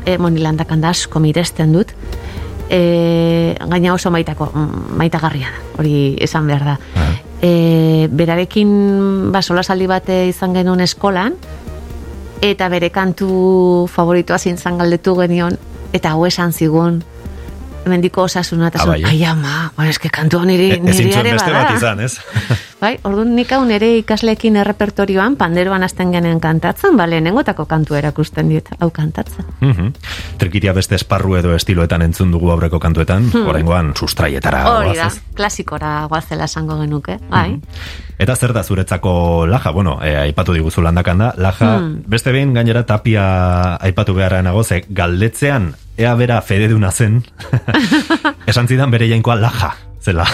e, 0.06 0.18
monilandakan 0.18 0.82
da 0.82 0.94
asko 0.94 1.20
miresten 1.20 1.74
dut, 1.74 1.94
e, 2.70 3.56
gaina 3.60 3.94
oso 3.94 4.12
maitako, 4.12 4.52
mm, 4.54 4.98
maitagarria 4.98 5.52
da, 5.52 5.64
hori 5.78 6.16
esan 6.22 6.48
behar 6.48 6.66
da. 6.66 6.78
E, 7.42 8.08
berarekin 8.12 9.32
ba, 9.32 9.42
solasaldi 9.42 9.88
bat 9.88 10.10
izan 10.10 10.54
genuen 10.54 10.84
eskolan, 10.84 11.36
eta 12.42 12.70
bere 12.72 12.90
kantu 12.90 13.88
favoritoa 13.92 14.38
zintzan 14.40 14.78
galdetu 14.80 15.16
genion, 15.20 15.58
eta 15.94 16.14
hau 16.16 16.26
esan 16.28 16.54
zigun, 16.54 17.02
mendiko 17.90 18.24
osasuna, 18.24 18.68
eta 18.70 18.80
Ah, 18.80 18.86
zuen, 18.86 19.02
bai, 19.04 19.04
eh? 19.04 19.08
ai 19.16 19.24
ama, 19.26 19.72
ba, 19.76 19.88
eske 19.90 20.10
kantu 20.10 20.44
niri, 20.46 20.72
E- 20.72 20.80
niri 20.80 21.12
ere 21.14 21.34
beste 21.34 21.52
bat 21.52 21.76
izan, 21.76 22.00
ez? 22.00 22.18
Bai, 22.80 22.94
orduan 23.04 23.34
nik 23.36 23.50
hau 23.52 23.66
nire 23.68 23.90
ikasleekin 23.98 24.56
errepertorioan, 24.62 25.34
panderoan 25.36 25.84
hasten 25.84 26.14
genen 26.14 26.40
kantatzen, 26.40 26.96
ba, 26.96 27.08
lehenengotako 27.12 27.66
kantu 27.68 27.98
erakusten 28.00 28.48
dit, 28.54 28.70
hau 28.80 28.88
kantatzen. 28.96 29.44
Mhm. 29.60 29.90
Trikitia 30.40 30.72
beste 30.72 30.96
esparru 30.96 31.36
edo 31.36 31.52
estiloetan 31.58 32.02
entzun 32.08 32.32
dugu 32.32 32.52
aurreko 32.54 32.80
kantuetan, 32.80 33.28
oraingoan 33.36 33.92
sustraietara 34.00 34.62
Hmm. 34.64 34.88
Hori 34.92 34.96
da, 34.98 35.10
klasikora 35.36 36.06
guazela 36.08 36.46
esango 36.46 36.80
genuke, 36.80 37.18
bai. 37.30 37.60
Eta 38.18 38.36
zer 38.36 38.54
da 38.54 38.64
zuretzako 38.64 39.46
laja, 39.48 39.72
bueno, 39.72 40.00
e, 40.02 40.16
aipatu 40.16 40.54
diguzu 40.54 40.82
landakan 40.82 41.18
da, 41.18 41.34
laja, 41.36 41.80
Hmm. 41.80 42.04
beste 42.08 42.32
behin 42.32 42.54
gainera 42.54 42.86
tapia 42.86 43.76
aipatu 43.76 44.14
beharra 44.14 44.42
nago, 44.42 44.64
ze 44.64 44.86
galdetzean 44.88 45.74
ea 46.00 46.16
bera 46.16 46.40
fededuna 46.42 46.92
zen, 46.92 47.20
esan 48.50 48.70
zidan 48.72 48.92
bere 48.92 49.10
jainkoa 49.10 49.36
laja, 49.40 49.74
zela. 50.02 50.26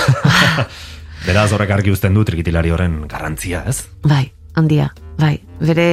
Beraz 1.25 1.49
horrek 1.56 1.71
argi 1.73 1.89
uzten 1.89 2.13
du 2.13 2.21
trikitilari 2.28 2.69
horren 2.69 2.99
garrantzia, 3.10 3.63
ez? 3.65 3.88
Bai, 4.06 4.28
handia, 4.54 4.91
bai. 5.17 5.39
Bere, 5.58 5.88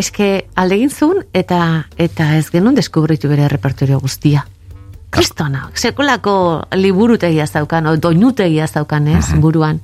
eske 0.00 0.46
aldegin 0.56 0.88
zuen 0.88 1.20
eta 1.36 1.84
eta 2.00 2.30
ez 2.38 2.46
genuen 2.54 2.78
deskubritu 2.78 3.28
bere 3.28 3.50
repertorio 3.52 4.00
guztia. 4.00 4.46
Kristona, 5.12 5.68
sekolako 5.74 6.32
liburutegia 6.76 7.46
zaukan, 7.46 7.92
o 7.92 7.96
doinutegia 8.00 8.66
zaukan, 8.68 9.08
ez, 9.18 9.26
buruan. 9.40 9.82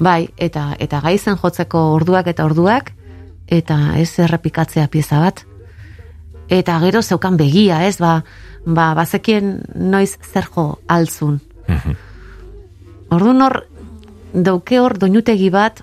Bai, 0.00 0.28
eta 0.36 0.74
eta 0.80 1.00
gai 1.00 1.16
zen 1.16 1.40
jotzeko 1.40 1.88
orduak 1.94 2.28
eta 2.28 2.44
orduak, 2.44 2.92
eta 3.48 3.96
ez 3.96 4.10
errepikatzea 4.20 4.88
pieza 4.92 5.24
bat. 5.24 5.45
Eta 6.48 6.78
gero 6.80 7.02
zeukan 7.02 7.36
begia, 7.36 7.80
ez, 7.86 7.98
ba, 7.98 8.20
ba, 8.64 8.92
bazekien 8.94 9.60
noiz 9.74 10.16
zer 10.22 10.46
jo 10.54 10.78
altzun. 10.88 11.40
Orduan 13.10 13.42
hor, 13.42 13.60
dauke 14.32 14.78
hor 14.82 14.98
doinutegi 14.98 15.50
bat, 15.50 15.82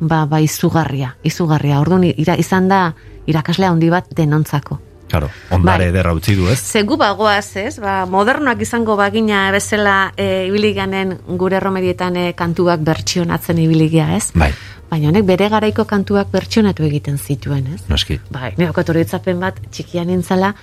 ba, 0.00 0.24
ba, 0.26 0.40
izugarria, 0.40 1.16
izugarria. 1.22 1.80
Orduan, 1.80 2.06
ira, 2.10 2.36
izan 2.38 2.68
da, 2.70 2.92
irakaslea 3.26 3.70
handi 3.70 3.90
bat 3.90 4.10
denontzako. 4.14 4.78
Claro, 5.12 5.28
ondare 5.52 5.84
Bai. 5.84 5.92
ederra 5.92 6.14
utzi 6.16 6.32
du, 6.38 6.46
ez? 6.48 6.56
Zegu 6.56 6.96
bagoaz, 6.96 7.58
ez? 7.60 7.74
Ba, 7.82 8.06
modernoak 8.08 8.62
izango 8.64 8.94
bagina 8.96 9.42
bezala 9.52 9.96
e, 10.16 10.46
ibiliganen 10.48 11.18
gure 11.36 11.58
romedietan 11.60 12.16
e, 12.16 12.22
kantuak 12.32 12.80
bertsionatzen 12.86 13.60
ibiligia, 13.60 14.06
ez? 14.16 14.30
Bai, 14.32 14.48
Baina 14.88 15.08
honek 15.08 15.26
bere 15.28 15.50
garaiko 15.52 15.84
kantuak 15.88 16.30
bertsionatu 16.32 16.84
egiten 16.84 17.18
zituen, 17.20 17.66
ez? 17.74 17.82
noski. 17.88 18.18
Bai, 18.32 18.54
nire 18.56 18.72
oroitzapen 18.72 19.40
bat 19.40 19.60
txikian 19.72 20.08
nintzela, 20.08 20.54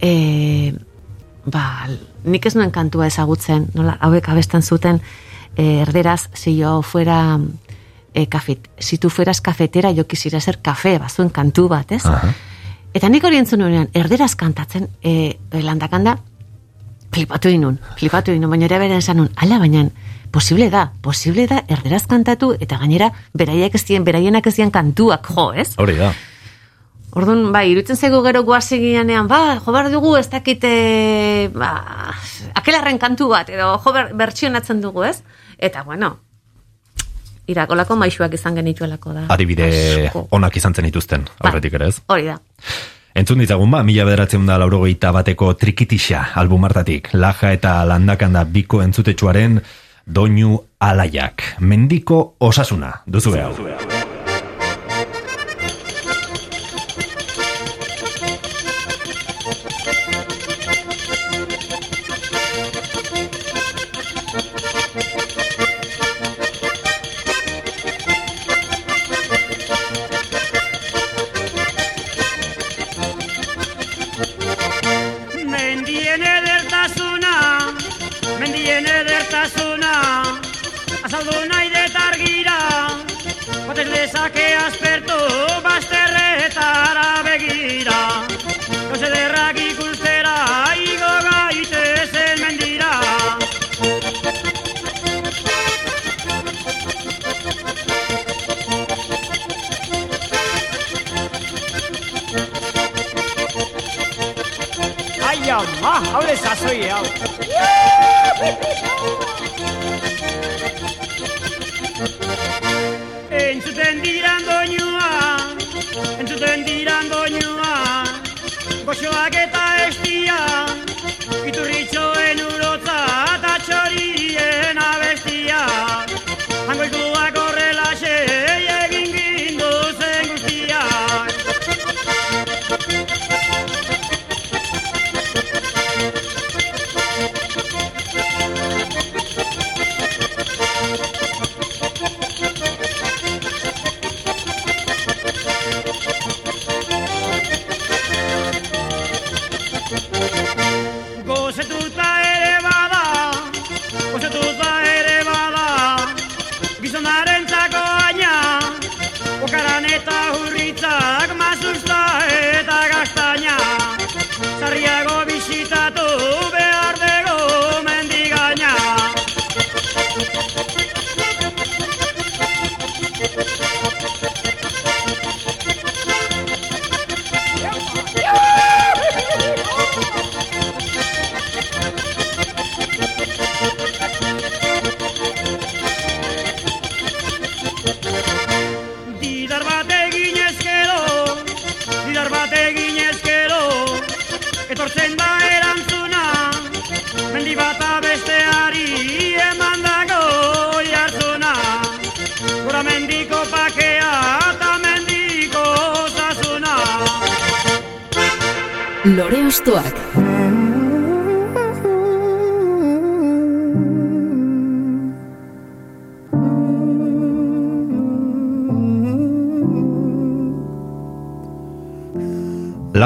e, 0.00 0.72
ba, 1.48 1.64
nik 2.24 2.46
ez 2.48 2.54
nuen 2.56 2.72
kantua 2.72 3.08
ezagutzen, 3.08 3.70
nola, 3.76 3.96
hauek 4.04 4.28
abesten 4.28 4.62
zuten, 4.62 5.00
e, 5.56 5.80
erderaz, 5.86 6.28
si 6.32 6.58
yo 6.58 6.82
fuera 6.82 7.38
e, 8.12 8.26
kafet, 8.28 8.68
si 8.78 8.96
tu 8.98 9.08
fueras 9.08 9.40
kafetera, 9.40 9.90
yo 9.92 10.06
quisiera 10.06 10.40
ser 10.40 10.60
kafe, 10.60 10.98
bazuen 10.98 11.28
kantu 11.32 11.68
bat, 11.72 11.92
ez? 11.92 12.04
Aha. 12.04 12.32
Eta 12.96 13.08
nik 13.12 13.24
hori 13.24 13.36
entzun 13.36 13.60
nuenean, 13.60 13.88
erderaz 13.96 14.34
kantatzen, 14.38 14.88
e, 15.04 15.36
landakanda, 15.52 16.16
flipatu 17.12 17.50
inun, 17.52 17.76
flipatu 17.98 18.32
inun, 18.32 18.50
baina 18.50 18.68
ere 18.68 18.78
beren 18.80 19.02
esan 19.02 19.20
nun, 19.20 19.28
ala, 19.36 19.58
baina, 19.60 19.84
posible 20.32 20.70
da, 20.72 20.88
posible 21.02 21.46
da, 21.50 21.62
erderaz 21.68 22.06
kantatu, 22.08 22.54
eta 22.60 22.78
gainera, 22.80 23.10
beraiek 23.36 23.76
ez 23.76 23.84
dien, 23.88 24.04
beraienak 24.04 24.46
ez 24.48 24.56
dien 24.56 24.72
kantuak, 24.72 25.28
jo, 25.34 25.50
ez? 25.52 25.72
Hori 25.80 25.98
da. 26.00 26.12
Orduan, 27.16 27.46
bai, 27.52 27.66
irutzen 27.72 27.96
zego 27.96 28.20
gero 28.24 28.42
guasegianean, 28.44 29.28
ba, 29.28 29.58
jo 29.64 29.72
behar 29.72 29.90
dugu 29.92 30.16
ez 30.18 30.28
dakite, 30.32 30.72
ba, 31.56 31.72
akelarren 32.60 33.00
kantu 33.00 33.30
bat, 33.32 33.48
edo 33.52 33.74
jo 33.84 33.94
ber, 33.96 34.12
bertsionatzen 34.16 34.82
dugu, 34.84 35.04
ez? 35.08 35.22
Eta, 35.56 35.84
bueno, 35.88 36.18
irakolako 37.48 37.96
maixuak 37.96 38.34
izan 38.38 38.60
genituelako 38.60 39.16
da. 39.16 39.24
Adibide 39.34 39.68
Asko. 40.06 40.26
onak 40.30 40.56
izan 40.56 40.74
zen 40.74 40.88
ituzten, 40.90 41.26
aurretik 41.40 41.74
ere 41.80 41.88
ez? 41.88 41.98
Hori 42.08 42.28
da. 42.30 42.38
Entzun 43.18 43.40
ditzagun 43.42 43.70
ba, 43.72 43.82
mila 43.82 44.04
bederatzen 44.06 44.46
da 44.46 44.58
laurogeita 44.60 45.10
bateko 45.16 45.54
trikitixa 45.58 46.28
albumartatik, 46.38 47.10
laja 47.14 47.52
eta 47.56 47.80
landakanda 47.88 48.44
biko 48.44 48.82
entzutetsuaren 48.84 49.58
doinu 50.06 50.58
alaiak. 50.80 51.42
Mendiko 51.60 52.36
osasuna, 52.38 52.92
duzu 53.06 53.34
behar. 53.34 53.56
Mendien 53.58 54.07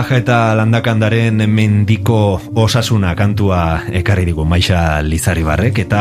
Laja 0.02 0.16
eta 0.18 0.36
landakandaren 0.58 1.44
mendiko 1.46 2.40
osasuna 2.58 3.12
kantua 3.14 3.84
ekarri 3.94 4.24
digu 4.26 4.42
Maixa 4.42 4.98
Lizaribarrek 5.06 5.76
eta 5.84 6.00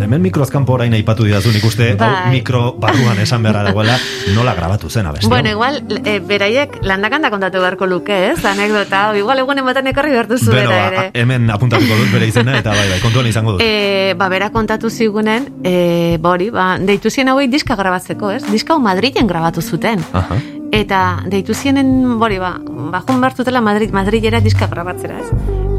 hemen 0.00 0.22
mikrozkanpo 0.24 0.72
orain 0.78 0.96
aipatu 0.96 1.26
didazu 1.28 1.52
nik 1.52 1.66
uste 1.68 1.90
hau 1.90 1.98
Bai. 2.00 2.30
mikro 2.32 2.62
barruan 2.80 3.20
esan 3.20 3.44
beharra 3.44 3.66
dagoela 3.66 3.98
nola 4.32 4.54
grabatu 4.56 4.88
zen 4.88 5.10
abesti. 5.10 5.28
Bueno, 5.28 5.50
igual, 5.50 5.82
e, 6.06 6.20
beraiek 6.24 6.78
landakanda 6.88 7.28
kontatu 7.28 7.60
beharko 7.60 7.84
luke, 7.84 8.16
ez? 8.30 8.38
Anekdota, 8.48 9.10
hau, 9.10 9.20
igual 9.20 9.44
egunen 9.44 9.68
baten 9.68 9.92
ekarri 9.92 10.16
Beno, 10.16 10.38
zuela 10.38 10.70
ba, 10.70 10.88
ere. 10.88 11.10
hemen 11.12 11.50
apuntatuko 11.50 12.00
dut 12.00 12.16
bere 12.16 12.32
izena 12.32 12.56
eta 12.56 12.70
bai, 12.70 12.88
bai, 12.94 13.00
kontuan 13.04 13.26
izango 13.26 13.58
dut. 13.58 13.60
E, 13.60 14.14
ba, 14.16 14.30
bera 14.32 14.48
kontatu 14.56 14.88
zigunen, 14.88 15.50
e, 15.62 16.16
ba 16.16 16.30
hori, 16.30 16.48
ba, 16.48 16.78
deitu 16.80 17.10
zien 17.10 17.28
hauei 17.28 17.48
diska 17.52 17.76
grabatzeko, 17.76 18.30
ez? 18.30 18.44
Diska 18.48 18.72
hau 18.72 18.80
Madrilen 18.80 19.28
grabatu 19.28 19.60
zuten. 19.60 20.00
Aha. 20.14 20.40
Eta 20.72 21.00
deitu 21.30 21.52
zienen, 21.54 22.16
hori, 22.18 22.40
ba, 22.40 22.56
ba, 22.94 23.02
joan 23.02 23.20
behar 23.20 23.34
zutela 23.34 23.60
Madrid, 23.60 23.90
Madrilera 23.90 24.38
diska 24.40 24.68
grabatzera, 24.70 25.18
ez? 25.18 25.32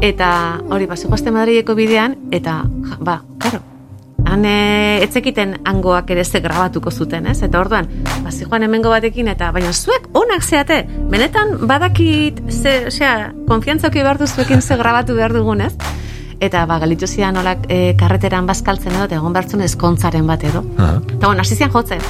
Eta, 0.04 0.28
hori, 0.68 0.84
ba, 0.90 0.98
zegoazte 1.00 1.32
Madrileko 1.32 1.74
bidean, 1.78 2.18
eta, 2.36 2.58
ja, 2.90 2.98
ba, 3.00 3.14
karo, 3.40 3.62
han 4.26 4.44
etzekiten 4.44 5.54
hangoak 5.64 6.10
ere 6.12 6.26
ze 6.26 6.42
grabatuko 6.44 6.90
zuten, 6.90 7.30
ez? 7.32 7.38
Eta 7.46 7.62
orduan, 7.62 7.88
ba, 8.20 8.32
zijoan 8.32 8.66
hemengo 8.68 8.92
batekin, 8.92 9.30
eta, 9.32 9.48
baina 9.56 9.72
zuek 9.72 10.10
onak 10.12 10.44
zeate, 10.44 10.82
benetan 11.08 11.56
badakit, 11.64 12.42
ze, 12.52 12.76
osea, 12.92 13.32
konfiantzoki 13.48 14.04
behar 14.04 14.20
duzuekin 14.20 14.60
ze 14.60 14.76
grabatu 14.76 15.16
behar 15.16 15.32
dugun, 15.32 15.64
ez? 15.70 15.72
Eta, 16.36 16.66
ba, 16.68 16.76
galitu 16.84 17.08
zidan 17.08 17.40
olak 17.40 17.64
e, 17.72 17.94
karreteran 17.96 18.44
bazkaltzen 18.44 18.92
edo, 18.92 19.08
egon 19.08 19.32
bertzun 19.32 19.64
ezkontzaren 19.64 20.26
bat 20.28 20.44
edo. 20.44 20.66
Aha. 20.76 21.00
Eta 21.16 21.30
bueno, 21.30 21.40
hasi 21.40 21.56
jotzen. 21.56 22.04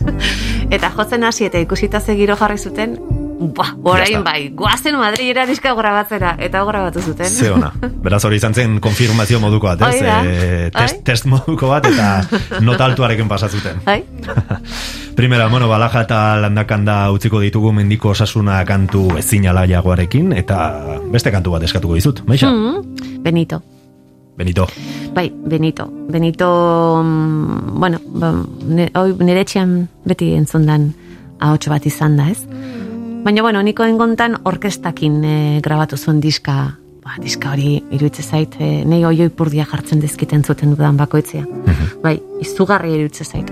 eta 0.76 0.94
jotzen 0.96 1.24
hasi 1.28 1.44
eta 1.44 1.60
ikusita 1.60 2.00
ze 2.00 2.16
giro 2.16 2.40
jarri 2.40 2.56
zuten, 2.56 2.96
Ya 3.40 3.64
orain 3.88 4.20
bai, 4.24 4.50
guazen 4.52 4.98
Madrilera 5.00 5.46
diska 5.48 5.72
grabatzera, 5.74 6.34
eta 6.38 6.60
grabatu 6.64 7.00
zuten. 7.00 7.26
Ze 7.26 7.50
ona. 7.50 7.70
Beraz 8.04 8.20
hori 8.24 8.36
izan 8.36 8.54
zen 8.54 8.80
konfirmazio 8.84 9.40
moduko 9.40 9.70
bat, 9.70 9.80
ez? 9.88 10.02
Eh, 10.04 10.70
test, 10.74 11.00
test 11.04 11.26
moduko 11.30 11.70
bat 11.72 11.88
eta 11.88 12.10
nota 12.66 12.84
altuarekin 12.84 13.28
pasatzuten. 13.28 13.80
Bai? 13.86 14.02
Primera, 15.20 15.48
bueno, 15.48 15.68
balaja 15.68 16.04
eta 16.04 16.20
landakanda 16.40 17.10
utziko 17.12 17.40
ditugu 17.40 17.72
mendiko 17.72 18.12
osasuna 18.12 18.60
kantu 18.68 19.06
ezin 19.18 19.48
alaiagoarekin 19.48 20.34
eta 20.36 20.60
beste 21.12 21.32
kantu 21.32 21.56
bat 21.56 21.64
eskatuko 21.64 21.96
dizut, 21.96 22.22
Maixa? 22.28 22.50
Mm, 22.52 23.22
Benito. 23.24 23.62
Benito. 24.36 24.68
Bai, 25.14 25.30
Benito. 25.32 25.88
Benito, 26.12 26.50
mm, 27.02 27.80
bueno, 27.80 28.00
ba, 28.20 28.34
hoi, 29.00 29.16
nire 29.24 29.46
etxean 29.46 29.88
beti 30.04 30.34
entzundan 30.36 30.90
ahotsu 31.40 31.72
bat 31.72 31.88
izan 31.88 32.20
da, 32.20 32.28
ez? 32.28 32.44
Baina, 33.20 33.42
bueno, 33.42 33.60
niko 33.62 33.84
engontan 33.84 34.38
orkestakin 34.48 35.16
e, 35.28 35.32
grabatu 35.60 35.98
zuen 36.00 36.22
diska, 36.24 36.54
ba, 37.04 37.18
diska 37.20 37.50
hori 37.52 37.74
iruditze 37.92 38.22
zait, 38.24 38.54
e, 38.56 38.68
nei 38.88 39.02
oioi 39.04 39.28
purdia 39.28 39.66
jartzen 39.68 40.00
dizkiten 40.00 40.40
zuten 40.40 40.72
dudan 40.72 40.96
bakoitzea. 40.96 41.44
Bai, 42.00 42.14
izugarri 42.40 42.94
iruditze 42.96 43.26
zait. 43.28 43.50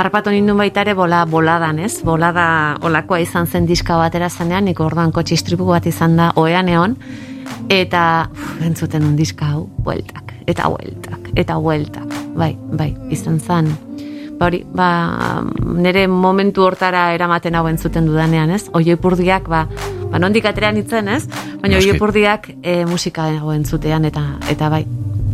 Arpatu 0.00 0.32
nindun 0.32 0.56
baita 0.56 0.80
ere 0.86 0.94
bola, 0.96 1.26
boladan, 1.28 1.82
ez? 1.84 1.98
Bolada 2.06 2.46
olakoa 2.80 3.20
izan 3.20 3.46
zen 3.46 3.68
diska 3.68 3.98
batera 4.00 4.30
zenean, 4.30 4.64
nik 4.64 4.80
orduan 4.80 5.12
kotxe 5.12 5.36
istripu 5.36 5.68
bat 5.68 5.84
izan 5.84 6.16
da 6.16 6.30
oean 6.40 6.72
egon, 6.72 6.96
eta 7.68 8.02
uf, 8.32 8.48
entzuten 8.64 9.04
un 9.04 9.12
diska 9.20 9.52
hau, 9.52 9.66
bueltak, 9.84 10.32
eta 10.48 10.72
bueltak, 10.72 11.30
eta 11.36 11.60
bueltak, 11.60 12.18
bai, 12.32 12.54
bai, 12.72 12.94
izan 13.12 13.36
zen. 13.44 13.68
Ba 14.40 14.46
hori, 14.48 14.62
ba, 14.64 15.42
nire 15.76 16.06
momentu 16.08 16.64
hortara 16.64 17.10
eramaten 17.12 17.58
hau 17.58 17.66
entzuten 17.68 18.06
dudanean, 18.08 18.48
ez? 18.56 18.70
Oio 18.72 18.94
ipurdiak, 18.96 19.50
ba, 19.52 19.66
ba 20.08 20.20
nondik 20.22 20.46
aterean 20.48 20.78
itzen, 20.80 21.10
ez? 21.12 21.26
Baina 21.60 21.76
Noski. 21.76 21.90
oio 21.90 21.98
ipurdiak 21.98 22.48
e, 22.62 22.78
musika 22.88 23.26
hau 23.36 23.52
entzutean, 23.52 24.08
eta, 24.08 24.22
eta 24.48 24.70
bai, 24.72 24.86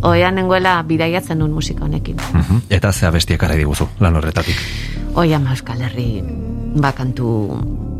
oean 0.03 0.35
nengoela 0.35 0.81
bidaiatzen 0.83 1.39
nun 1.39 1.55
musika 1.55 1.85
honekin. 1.85 2.19
Mhm. 2.33 2.65
Eta 2.69 2.91
ze 2.91 3.07
abestiak 3.07 3.43
arra 3.47 3.55
diguzu, 3.55 3.87
lan 4.03 4.19
horretatik. 4.19 4.59
Oia 5.15 5.39
ma 5.39 5.55
Euskal 5.55 5.81
Herri 5.81 6.21
bakantu 6.75 7.29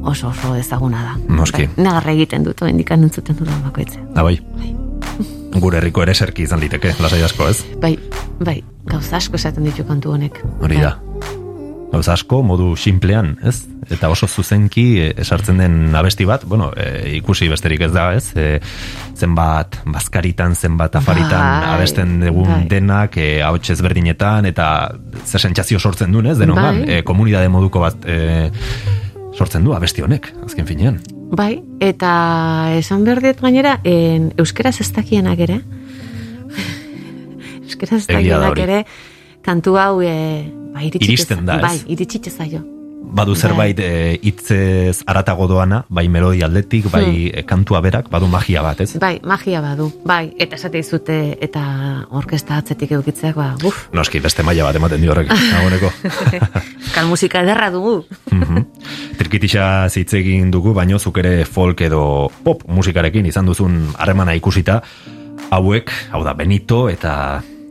oso 0.03 0.27
oso 0.27 0.55
ezaguna 0.55 1.03
da. 1.03 1.15
Noski. 1.33 1.67
Bai, 1.67 1.85
Negarra 1.87 2.11
egiten 2.11 2.43
dut, 2.43 2.61
indikan 2.67 3.07
entzuten 3.07 3.39
dudan 3.39 3.63
bakoitzea. 3.63 4.03
Da 4.13 4.23
bai. 4.23 4.41
Gure 5.55 5.79
herriko 5.79 6.03
ere 6.03 6.13
serki 6.13 6.43
izan 6.43 6.59
liteke, 6.61 6.93
lasai 7.01 7.23
asko, 7.25 7.47
ez? 7.49 7.63
Bai, 7.81 7.95
bai, 8.43 8.59
gauza 8.85 9.17
asko 9.17 9.39
esaten 9.39 9.65
ditu 9.67 9.85
kantu 9.87 10.13
honek. 10.13 10.41
Hori 10.61 10.79
da. 10.83 10.97
Gauza 11.87 12.13
asko, 12.17 12.41
modu 12.43 12.73
simplean, 12.75 13.37
ez? 13.47 13.61
Eta 13.89 14.09
oso 14.11 14.27
zuzenki 14.27 14.85
e, 14.99 15.07
esartzen 15.23 15.61
den 15.61 15.95
abesti 15.95 16.27
bat, 16.27 16.43
bueno, 16.45 16.67
e, 16.75 17.15
ikusi 17.21 17.47
besterik 17.47 17.85
ez 17.87 17.91
da, 17.95 18.09
ez? 18.17 18.33
E, 18.35 18.59
zenbat 19.15 19.79
bazkaritan, 19.87 20.53
zenbat 20.59 20.99
afaritan 20.99 21.39
Bai, 21.39 21.75
abesten 21.77 22.17
dugun 22.25 22.51
bai. 22.51 22.61
denak, 22.75 23.15
e, 23.17 23.41
ahots 23.41 23.71
ezberdinetan, 23.77 24.51
eta 24.51 24.69
zer 25.23 25.47
sentsazio 25.47 25.79
sortzen 25.79 26.11
duen, 26.11 26.27
ez? 26.33 26.37
Denongan, 26.43 26.83
Bai. 26.83 26.99
e, 26.99 27.03
komunidade 27.07 27.47
moduko 27.49 27.85
bat 27.87 28.03
e, 28.05 28.51
sortzen 29.33 29.63
du 29.63 29.73
abesti 29.77 30.03
honek, 30.03 30.33
azken 30.45 30.67
finean. 30.67 30.99
Bai, 31.27 31.59
eta 31.83 32.11
esan 32.77 33.03
behar 33.03 33.19
dut 33.23 33.41
gainera, 33.43 33.77
en, 33.83 34.31
euskeraz 34.39 34.77
ez 34.81 34.87
dakienak 34.95 35.41
ere, 35.43 35.59
euskeraz 37.65 38.01
ez 38.05 38.07
dakienak 38.07 38.63
ere, 38.63 38.79
kantu 39.43 39.75
hau 39.81 39.99
e, 40.01 40.15
ba, 40.73 40.81
iritsite 40.87 41.11
Iristen 41.11 41.45
da, 41.45 41.59
ez? 41.59 41.67
Bai, 41.67 41.77
iritsite 41.97 42.31
zaio. 42.31 42.63
Badu 43.17 43.35
zerbait 43.35 43.79
e, 43.79 44.19
hitzez 44.21 45.01
aratago 45.07 45.47
doana, 45.47 45.83
bai 45.89 46.07
melodi 46.11 46.43
aldetik, 46.45 46.89
bai 46.91 47.31
e, 47.31 47.43
kantua 47.47 47.81
berak, 47.81 48.09
badu 48.11 48.27
magia 48.29 48.61
bat, 48.65 48.81
ez? 48.83 48.97
Bai, 49.01 49.17
magia 49.25 49.61
badu, 49.63 49.89
bai, 50.05 50.33
eta 50.37 50.57
esate 50.59 50.81
izute 50.83 51.17
eta 51.43 51.63
orkesta 52.19 52.59
atzetik 52.61 52.93
edukitzeak, 52.97 53.37
ba, 53.37 53.49
uf, 53.67 53.87
Noski, 53.95 54.21
beste 54.23 54.45
maila 54.45 54.67
bat 54.67 54.79
ematen 54.79 55.01
dio 55.01 55.13
horrek, 55.13 55.31
nagoneko. 55.31 55.91
kal 56.95 57.09
musika 57.09 57.43
ederra 57.45 57.71
dugu. 57.73 57.99
Mhm. 58.31 58.65
Trikitixa 59.17 59.87
hitz 59.89 60.11
egin 60.19 60.51
dugu, 60.53 60.75
baino 60.77 60.99
zuk 60.99 61.17
ere 61.23 61.45
folk 61.45 61.81
edo 61.87 62.01
pop 62.43 62.65
musikarekin 62.69 63.25
izan 63.29 63.47
duzun 63.49 63.79
harremana 63.97 64.35
ikusita, 64.37 64.81
hauek, 65.51 65.93
hau 66.11 66.23
da 66.27 66.35
Benito 66.37 66.87
eta 66.91 67.13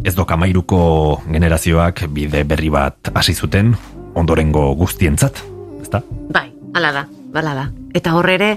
ez 0.05 0.15
dokamairuko 0.17 1.23
generazioak 1.27 2.05
bide 2.13 2.45
berri 2.45 2.69
bat 2.73 3.13
hasi 3.15 3.35
zuten 3.35 3.73
ondorengo 4.17 4.71
guztientzat, 4.81 5.43
ezta? 5.83 6.01
Bai, 6.33 6.49
hala 6.75 6.93
da, 6.93 7.05
bala 7.33 7.55
da. 7.55 7.67
Eta 7.95 8.15
hor 8.17 8.29
ere, 8.33 8.51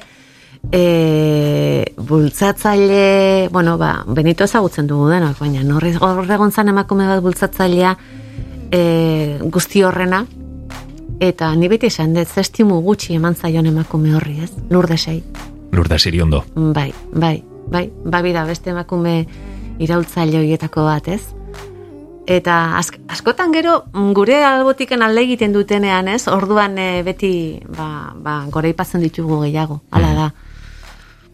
e, 0.72 1.94
bultzatzaile, 1.98 3.50
bueno, 3.52 3.78
ba, 3.78 4.04
Benito 4.08 4.48
ezagutzen 4.48 4.88
dugu 4.88 5.10
denok, 5.12 5.38
baina 5.40 5.64
horre, 5.76 5.94
hor 6.00 6.24
egon 6.26 6.52
zan 6.52 6.72
emakume 6.72 7.08
bat 7.08 7.24
bultzatzailea 7.24 7.96
e, 8.72 8.82
guzti 9.44 9.84
horrena, 9.84 10.24
eta 11.20 11.52
ni 11.56 11.68
beti 11.68 11.92
esan 11.92 12.16
dut, 12.16 12.28
zestimu 12.28 12.80
gutxi 12.86 13.20
eman 13.20 13.36
zaion 13.36 13.68
emakume 13.68 14.16
horri, 14.16 14.40
ez? 14.44 14.52
Lurdesei. 14.72 15.22
Lourdes 15.72 16.06
Iriondo. 16.08 16.44
Bai, 16.56 16.94
bai, 17.14 17.44
bai, 17.68 17.90
babi 18.06 18.34
da 18.34 18.46
beste 18.48 18.72
emakume 18.72 19.20
iraultzaile 19.80 20.40
horietako 20.40 20.88
bat, 20.88 21.08
ez? 21.08 21.22
Eta 22.30 22.78
ask, 22.78 23.00
askotan 23.10 23.50
gero 23.50 23.88
mm, 23.90 24.12
gure 24.14 24.44
albotiken 24.46 25.02
alde 25.02 25.24
egiten 25.26 25.56
dutenean, 25.56 26.12
ez? 26.14 26.28
Orduan 26.30 26.78
eh, 26.78 27.02
beti 27.02 27.32
ba, 27.66 28.14
ba, 28.14 28.44
gore 28.54 28.70
ipatzen 28.70 29.02
ditugu 29.02 29.42
gehiago, 29.48 29.80
hala 29.90 30.14
da. 30.14 30.28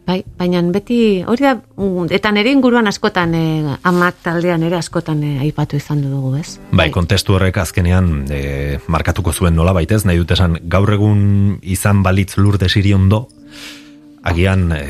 Bai, 0.05 0.19
baina 0.39 0.61
beti 0.71 0.97
hori 1.27 1.43
da, 1.43 1.55
mm, 1.57 2.07
eta 2.15 2.31
nire 2.31 2.53
inguruan 2.55 2.87
askotan 2.87 3.35
eh, 3.35 3.75
amak 3.91 4.23
taldean 4.23 4.63
ere 4.63 4.79
askotan 4.79 5.23
eh, 5.27 5.35
aipatu 5.43 5.75
izan 5.75 6.05
dugu, 6.05 6.37
ez? 6.39 6.61
Bai, 6.71 6.87
kontestu 6.95 7.35
horrek 7.35 7.59
azkenean 7.59 8.29
e, 8.31 8.77
markatuko 8.87 9.33
zuen 9.33 9.57
nola 9.59 9.75
baitez, 9.75 10.05
nahi 10.07 10.21
dut 10.21 10.31
esan, 10.31 10.61
gaur 10.71 10.95
egun 10.95 11.57
izan 11.75 12.05
balitz 12.07 12.37
Lourdes 12.37 12.71
Iriondo, 12.79 13.25
agian 14.23 14.69
e, 14.71 14.85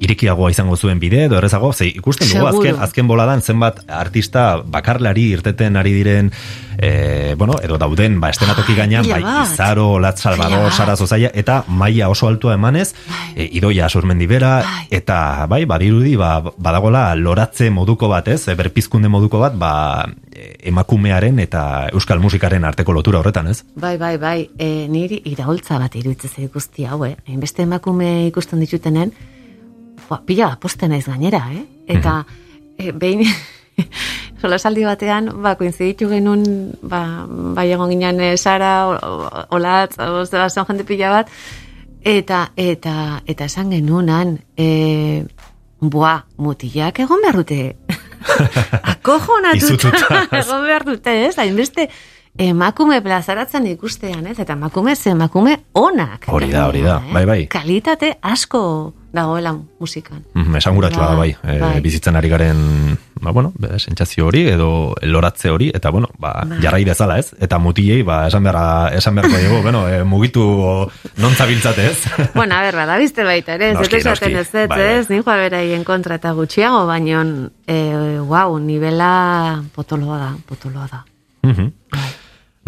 irikiagoa 0.00 0.50
izango 0.50 0.76
zuen 0.76 0.98
bide 1.00 1.24
edo 1.26 1.36
errezago, 1.38 1.72
ze 1.72 1.86
ikusten 1.88 2.28
dugu 2.28 2.38
Seguro. 2.40 2.58
azken, 2.58 2.82
azken 2.82 3.08
boladan 3.08 3.42
zenbat 3.42 3.82
artista 3.88 4.62
bakarlari 4.64 5.28
irteten 5.36 5.76
ari 5.76 5.92
diren 5.92 6.30
e, 6.80 7.34
bueno, 7.36 7.58
edo 7.62 7.76
dauden 7.78 8.18
ba, 8.20 8.30
estenatoki 8.32 8.74
gainean, 8.74 9.04
pila 9.04 9.20
bai. 9.20 9.44
Izaro, 9.44 9.98
Lat 10.00 10.18
Salvador. 10.18 10.72
Sara 10.72 10.96
Zozaia, 10.96 11.30
eta 11.34 11.64
maila 11.68 12.08
oso 12.08 12.28
altua 12.28 12.54
emanez, 12.56 12.94
e, 13.34 13.48
idoia 13.52 13.86
asurmendibera, 13.86 14.54
Bai. 14.64 14.86
eta 14.90 15.46
bai, 15.50 15.64
badirudi, 15.68 16.16
ba, 16.16 16.40
badagola 16.56 17.10
loratze 17.14 17.68
moduko 17.70 18.08
bat, 18.08 18.28
ez, 18.28 18.46
e, 18.48 18.54
berpizkunde 18.56 19.08
moduko 19.12 19.38
bat, 19.42 19.58
ba, 19.60 19.72
emakumearen 20.64 21.38
eta 21.42 21.90
euskal 21.92 22.20
musikaren 22.22 22.64
arteko 22.64 22.94
lotura 22.96 23.20
horretan, 23.20 23.50
ez? 23.52 23.60
Bai, 23.76 23.96
bai, 24.00 24.16
bai, 24.16 24.38
e, 24.58 24.86
niri 24.88 25.20
iraultza 25.28 25.78
bat 25.78 25.94
iruditzen 26.00 26.32
zait 26.32 26.52
guzti 26.52 26.86
hau, 26.88 27.02
eh? 27.04 27.16
Hainbeste 27.28 27.66
emakume 27.68 28.26
ikusten 28.30 28.60
ditutenen, 28.64 29.12
ba, 30.10 30.20
pila 30.26 30.50
bat 30.52 30.60
posten 30.60 30.90
naiz 30.90 31.06
gainera, 31.06 31.44
eh? 31.54 31.64
Eta 31.90 32.20
e, 32.78 32.90
behin 32.92 33.24
solasaldi 34.42 34.84
batean, 34.88 35.30
ba, 35.42 35.54
koinziditu 35.60 36.10
genuen, 36.10 36.44
ba, 36.82 37.02
bai 37.56 37.70
egon 37.70 37.92
ginen 37.94 38.20
e, 38.24 38.34
Sara, 38.36 38.74
Olatz, 39.54 39.96
Sebastian 39.96 40.68
jende 40.68 40.86
pila 40.88 41.14
bat, 41.14 41.32
eta, 42.04 42.48
eta, 42.56 43.22
eta 43.26 43.48
esan 43.50 43.72
genunan, 43.76 44.38
e, 44.56 45.24
boa, 45.80 46.18
mutilak 46.36 47.02
egon 47.06 47.22
behar 47.24 47.42
dute. 47.42 47.60
Akojonatuta 48.94 50.24
egon 50.42 50.64
behar 50.66 50.88
dute, 50.88 51.14
ez? 51.28 51.36
Hainbeste 51.40 51.88
emakume 52.40 53.00
plazaratzen 53.04 53.66
ikustean, 53.70 54.26
ez? 54.30 54.38
Eta 54.42 54.56
emakume 54.58 54.96
ze 54.96 55.14
emakume 55.14 55.56
onak. 55.72 56.28
Hori 56.28 56.50
da, 56.52 56.66
hori 56.68 56.82
da. 56.84 56.98
gainera, 57.00 57.12
Bai, 57.14 57.24
bai. 57.26 57.40
Kalitate 57.52 58.14
asko 58.22 58.62
dagoela 59.12 59.52
musikan. 59.78 60.22
Mm, 60.34 60.56
esanguratsua 60.56 61.06
da 61.10 61.14
bai, 61.18 61.30
e, 61.42 61.58
Bai. 61.58 61.80
bizitzen 61.82 62.16
ari 62.16 62.28
garen, 62.28 62.98
ba, 63.20 63.32
bueno, 63.32 63.52
sentsazio 63.78 64.26
hori 64.26 64.44
edo 64.48 64.94
loratze 65.02 65.50
hori, 65.50 65.70
eta 65.74 65.90
bueno, 65.90 66.08
ba, 66.18 66.44
Bai. 66.46 66.60
jarrai 66.62 66.84
dezala 66.84 67.18
ez, 67.18 67.32
eta 67.40 67.58
mutilei, 67.58 68.02
ba, 68.06 68.26
esan 68.28 68.46
beharra, 68.46 68.90
esan 68.94 69.18
beharko 69.18 69.42
dugu, 69.42 69.62
bueno, 69.66 69.86
e, 69.88 70.04
mugitu 70.04 70.44
non 71.16 71.34
zabiltzate 71.34 71.86
ez? 71.90 71.98
bueno, 72.34 72.54
a 72.54 72.62
ber, 72.62 72.76
bada 72.76 72.98
bizte 72.98 73.24
baita, 73.26 73.58
ere, 73.58 73.72
ez 73.72 73.80
esaten 73.80 74.10
noski, 74.10 74.32
ez, 74.32 74.46
ez, 74.54 74.68
bai, 74.68 74.78
bai. 74.78 74.88
ez, 75.00 75.10
ni 75.10 75.20
joa 75.22 75.36
beraien 75.42 75.84
kontra 75.84 76.20
eta 76.20 76.32
gutxiago, 76.38 76.86
baino, 76.86 77.24
e, 77.66 77.80
wow, 78.20 78.58
nivela 78.58 79.62
potoloa 79.74 80.18
da, 80.18 80.32
potoloa 80.46 80.88
da. 80.90 81.04
Mhm. 81.42 81.70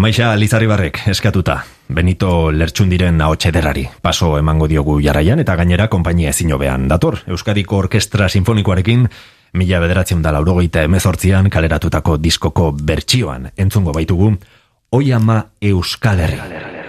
Maixa 0.03 0.33
Lizarribarrek 0.35 1.03
eskatuta, 1.13 1.61
Benito 1.93 2.51
Lertxundiren 2.51 3.21
ahotxederari 3.21 3.85
paso 4.03 4.39
emango 4.39 4.69
diogu 4.69 4.99
jarraian 5.05 5.41
eta 5.43 5.57
gainera 5.61 5.89
konpainia 5.93 6.31
ezin 6.33 6.53
hobean 6.57 6.89
dator. 6.89 7.19
Euskadiko 7.27 7.77
Orkestra 7.85 8.29
Sinfonikoarekin 8.29 9.09
mila 9.61 9.81
bederatzen 9.85 10.23
da 10.25 10.33
laurogeita 10.33 10.83
emezortzian 10.89 11.51
kaleratutako 11.53 12.17
diskoko 12.19 12.73
bertsioan 12.73 13.51
entzungo 13.57 13.93
baitugu 13.93 14.35
Oi 14.93 15.13
ama 15.13 15.43
Euskal 15.61 16.21
Herri. 16.21 16.82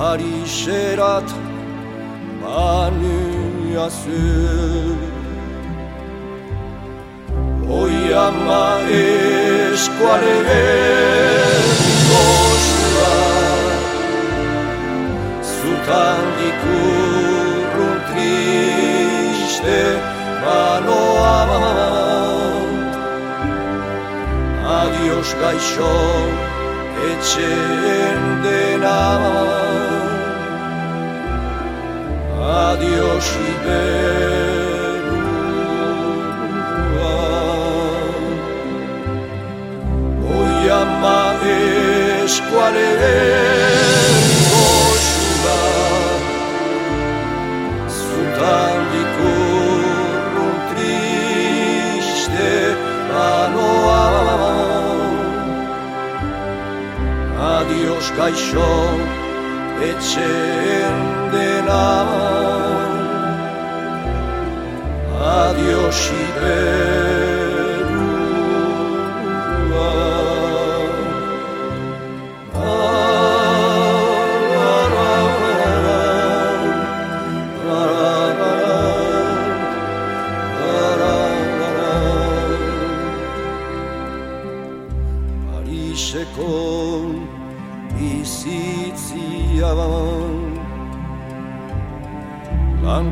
Pariserat 0.00 1.30
Manuazı 2.42 4.00
Oi 7.72 8.16
ama 8.16 8.78
eskuarege 8.80 10.66
Gozua 12.08 13.16
Zutan 15.42 16.24
dikurrun 16.38 17.98
triste 18.08 19.80
Manoa 20.44 21.40
Adios 24.80 25.30
gaixo 25.40 25.94
Etxen 27.10 28.22
dena 28.44 29.69
Adios 32.50 33.26
Iberua 33.50 34.40
Oi 40.38 40.70
ama 40.82 41.22
eskualeren 42.24 44.16
goxua 44.50 45.62
Zutan 47.86 48.78
dikurrun 48.92 50.58
triste 50.72 52.52
Manoa 53.12 54.04
Adios 57.54 58.06
gaixo 58.18 58.72
etxeen 59.90 61.19
dena 61.32 62.06
Adios 65.20 66.10
Iberua 66.10 67.29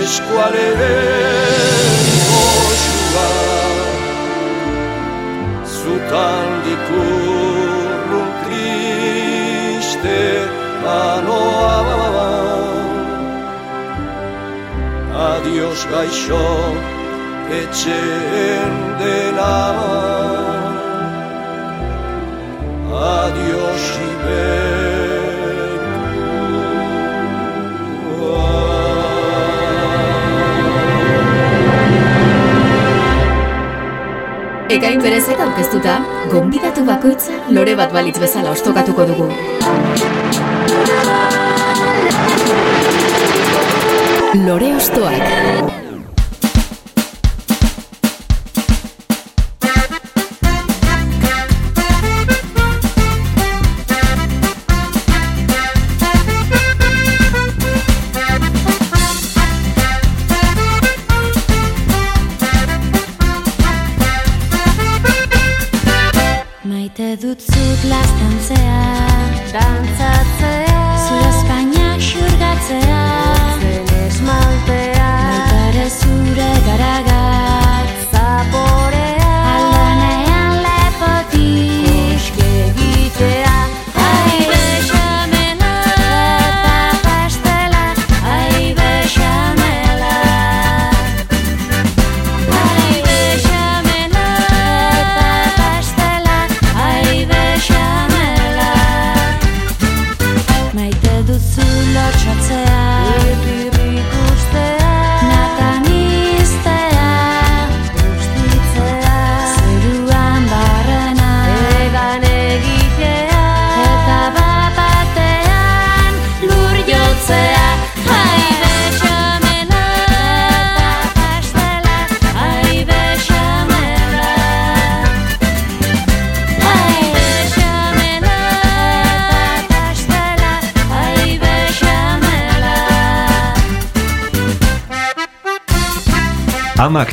eskualeren 0.00 1.97
Zutan 6.08 6.50
dikurrun 6.64 8.30
triste 8.44 10.20
manoa 10.82 11.76
Adios 15.32 15.80
gaixo 15.92 16.46
etxeen 17.60 18.72
dena 19.00 19.56
Adios 23.20 23.84
Ekain 34.78 35.00
berezek 35.02 35.40
aurkeztuta, 35.42 35.94
gonbidatu 36.30 36.84
bakoitza 36.86 37.34
lore 37.56 37.72
bat 37.80 37.90
balitz 37.96 38.14
bezala 38.22 38.52
ostokatuko 38.54 39.06
dugu. 39.08 39.26
Lore 44.46 44.70
ostoak. 44.76 45.87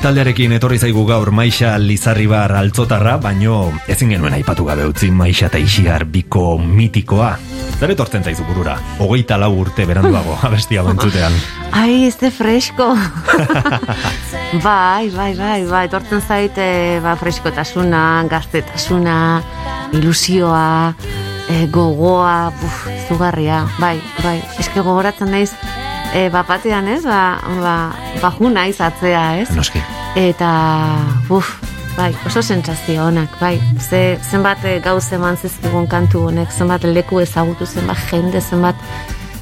Taldearekin 0.05 0.51
etorri 0.53 0.77
zaigu 0.77 1.01
gaur 1.09 1.31
Maixa 1.33 1.71
Lizarribar 1.81 2.51
altzotarra, 2.53 3.15
baino 3.17 3.71
ezin 3.89 4.11
genuen 4.13 4.35
aipatu 4.37 4.67
gabe 4.67 4.83
utzi 4.85 5.07
Maixa 5.09 5.47
eta 5.47 5.57
Ixiar 5.57 6.03
biko 6.05 6.59
mitikoa. 6.61 7.31
Zer 7.79 7.95
etortzen 7.95 8.21
zaizu 8.21 8.45
burura? 8.45 8.75
Hogeita 9.01 9.39
lau 9.41 9.49
urte 9.63 9.87
beranduago 9.89 10.35
abestia 10.45 10.83
bentzutean. 10.85 11.33
Ai, 11.73 12.05
ez 12.05 12.19
de 12.21 12.29
fresko. 12.29 12.91
bai, 14.67 15.09
bai, 15.15 15.31
bai, 15.39 15.57
bai, 15.71 15.83
etortzen 15.89 16.21
zaite 16.21 16.69
ba, 17.01 17.17
freskotasuna, 17.17 18.05
gaztetasuna, 18.29 19.17
ilusioa, 19.97 20.93
e, 21.49 21.65
gogoa, 21.73 22.53
buf, 22.61 22.85
zugarria, 23.09 23.63
bai, 23.81 23.97
bai. 24.21 24.37
Eske 24.61 24.85
gogoratzen 24.85 25.33
naiz, 25.33 25.55
e, 26.13 26.27
bapatean 26.29 26.93
ez, 26.93 27.03
ba, 27.09 27.39
ba, 27.57 27.77
baju 28.21 28.53
naiz 28.53 28.77
atzea 28.77 29.27
ez, 29.41 29.49
Noski. 29.57 29.81
Eta, 30.15 30.49
buf, 31.27 31.49
bai, 31.97 32.13
oso 32.25 32.41
sentsazio 32.41 33.03
honak, 33.05 33.35
bai. 33.39 33.59
Ze, 33.79 34.17
zenbat 34.23 34.63
eh, 34.65 34.79
gauz 34.83 35.05
eman 35.13 35.37
zizkigun 35.37 35.87
kantu 35.91 36.29
honek, 36.29 36.51
zenbat 36.51 36.87
leku 36.87 37.19
ezagutu, 37.19 37.67
zenbat 37.67 37.99
jende, 38.09 38.41
zenbat, 38.41 38.79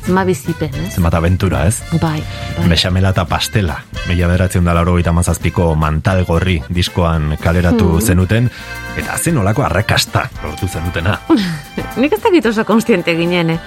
zenbat 0.03 0.27
bizipen, 0.27 0.73
ez? 0.81 0.95
Zenbat 0.97 1.17
aventura, 1.19 1.65
ez? 1.69 1.83
Bai, 2.01 2.19
bai. 2.57 2.67
Bexamela 2.73 3.13
eta 3.13 3.25
pastela. 3.29 3.77
Mila 4.07 4.27
bederatzen 4.27 4.65
da 4.65 4.73
laro 4.75 4.97
eta 4.99 5.13
mazazpiko 5.15 5.69
mantal 5.79 6.25
gorri 6.27 6.57
diskoan 6.73 7.37
kaleratu 7.41 7.99
zenuten, 8.01 8.49
eta 8.97 9.17
zen 9.17 9.37
olako 9.37 9.63
arrakasta 9.69 10.27
lortu 10.43 10.67
zenutena. 10.67 11.19
Nik 12.01 12.17
ez 12.17 12.21
dakit 12.23 12.49
oso 12.49 12.65
konstiente 12.65 13.15
ginen, 13.15 13.53
eh? 13.55 13.59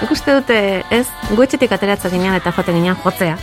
Nik 0.00 0.10
uste 0.10 0.34
dute, 0.40 0.58
ez, 0.90 1.06
guetxetik 1.36 1.76
ateratzen 1.76 2.16
ginen 2.16 2.34
eta 2.40 2.52
joaten 2.56 2.80
ginen 2.80 2.98
jotzea. 3.04 3.36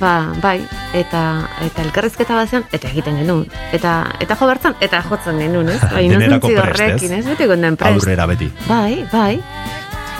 Ba, 0.00 0.14
bai, 0.40 0.60
eta 0.94 1.22
eta 1.66 1.82
elkarrizketa 1.86 2.36
bazean, 2.36 2.64
eta 2.72 2.88
egiten 2.90 3.20
genuen. 3.20 3.44
Eta, 3.76 3.94
eta 4.20 4.36
jo 4.36 4.48
bertzan, 4.50 4.76
eta 4.80 5.02
jotzen 5.06 5.38
genuen, 5.38 5.70
ez? 5.74 5.80
Bai, 5.94 6.08
Denerako 6.08 6.50
inozentzi 6.50 6.54
prest, 6.56 6.80
ez? 6.80 6.88
horrekin, 6.90 7.14
ez? 7.18 7.24
Beti 7.30 7.48
gonden 7.50 7.78
prest. 7.80 8.02
Aurrera 8.02 8.26
beti. 8.30 8.50
Bai, 8.68 9.06
bai. 9.12 9.34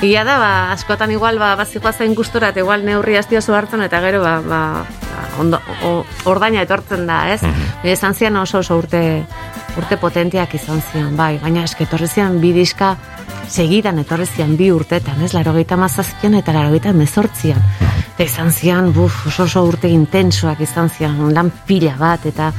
Ia 0.07 0.25
da, 0.25 0.39
ba, 0.41 0.53
askotan 0.73 1.11
igual, 1.13 1.39
ba, 1.39 1.53
bazikoa 1.61 1.93
zen 1.93 2.15
gustora, 2.17 2.55
igual 2.57 2.87
neurri 2.87 3.19
astiozu 3.21 3.53
hartzen, 3.53 3.83
eta 3.85 4.01
gero, 4.01 4.23
ba, 4.25 4.39
ba, 4.41 4.61
ba 5.11 5.25
ondo, 5.43 5.61
o, 5.85 5.91
ordaina 6.31 6.63
etortzen 6.65 7.07
da, 7.07 7.27
ez? 7.35 7.43
Mm 7.43 7.69
Izan 7.81 8.13
zian 8.13 8.37
oso 8.37 8.59
oso 8.59 8.77
urte, 8.77 9.01
urte 9.81 9.97
potentiak 9.97 10.53
izan 10.55 10.83
zian, 10.85 11.15
bai, 11.17 11.39
baina 11.41 11.63
eske 11.65 11.87
etorri 11.87 12.11
zian 12.13 12.37
bi 12.43 12.53
diska 12.53 12.91
segidan 13.51 13.99
etorri 13.99 14.27
zian 14.27 14.57
bi 14.57 14.71
urtetan, 14.73 15.21
ez? 15.25 15.33
Laro 15.35 15.53
gehieta 15.57 15.77
mazazpian 15.81 16.37
eta 16.39 16.55
laro 16.55 16.71
gehieta 16.73 16.93
mezortzian. 16.97 17.63
Eta 18.15 18.27
izan 18.27 18.53
zian, 18.53 18.93
buf, 18.95 19.27
oso 19.27 19.47
oso 19.49 19.65
urte 19.67 19.89
intensoak 19.91 20.61
izan 20.63 20.91
zian, 20.93 21.19
lan 21.35 21.51
pila 21.67 21.97
bat, 21.99 22.27
eta 22.31 22.53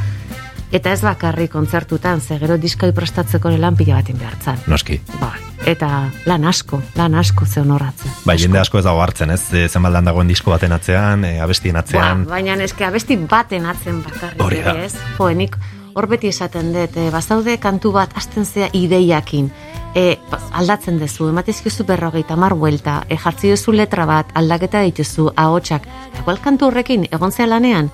eta 0.72 0.92
ez 0.96 1.02
bakarri 1.04 1.50
kontzertutan, 1.52 2.22
ze 2.22 2.38
gero 2.40 2.58
diskoi 2.58 2.92
prestatzeko 2.96 3.52
lan 3.60 3.76
pila 3.76 3.98
batin 4.00 4.18
behartzan. 4.20 4.60
Noski. 4.72 5.02
Bai, 5.20 5.36
eta 5.68 5.90
lan 6.26 6.46
asko, 6.48 6.82
lan 6.96 7.16
asko 7.20 7.46
ze 7.46 7.60
honoratzen. 7.62 8.12
Bai, 8.26 8.38
jende 8.40 8.60
asko 8.60 8.80
ez 8.80 8.86
dago 8.88 9.02
hartzen, 9.04 9.32
ez? 9.36 9.42
Zenbat 9.68 9.92
lan 9.92 10.08
dagoen 10.08 10.32
disko 10.32 10.52
baten 10.52 10.72
atzean, 10.72 11.26
e, 11.28 11.40
abestien 11.44 11.76
atzean. 11.76 12.26
Ba, 12.26 12.38
baina 12.38 12.56
eske 12.64 12.88
abesti 12.88 13.18
baten 13.18 13.66
atzen 13.66 14.02
bakarrik 14.04 14.42
Hori 14.42 14.64
da. 14.64 14.78
ez? 14.86 14.96
Jo, 15.18 15.30
nik 15.36 15.58
hor 15.94 16.08
beti 16.08 16.30
esaten 16.32 16.72
dut, 16.74 16.96
e, 16.98 17.10
bazaude 17.12 17.58
kantu 17.62 17.92
bat 17.96 18.14
hasten 18.16 18.46
zea 18.46 18.70
ideiakin. 18.74 19.50
E, 19.96 20.18
aldatzen 20.56 21.00
duzu, 21.02 21.28
ematizkizu 21.32 21.86
berrogeita 21.88 22.38
mar 22.40 22.56
buelta, 22.56 23.02
e, 23.10 23.18
jartzi 23.20 23.52
duzu 23.52 23.76
letra 23.76 24.06
bat, 24.08 24.32
aldaketa 24.36 24.82
dituzu, 24.88 25.32
ahotsak. 25.36 25.88
Igual 26.22 26.40
kantu 26.44 26.70
horrekin, 26.70 27.08
egon 27.12 27.32
zea 27.32 27.48
lanean, 27.48 27.92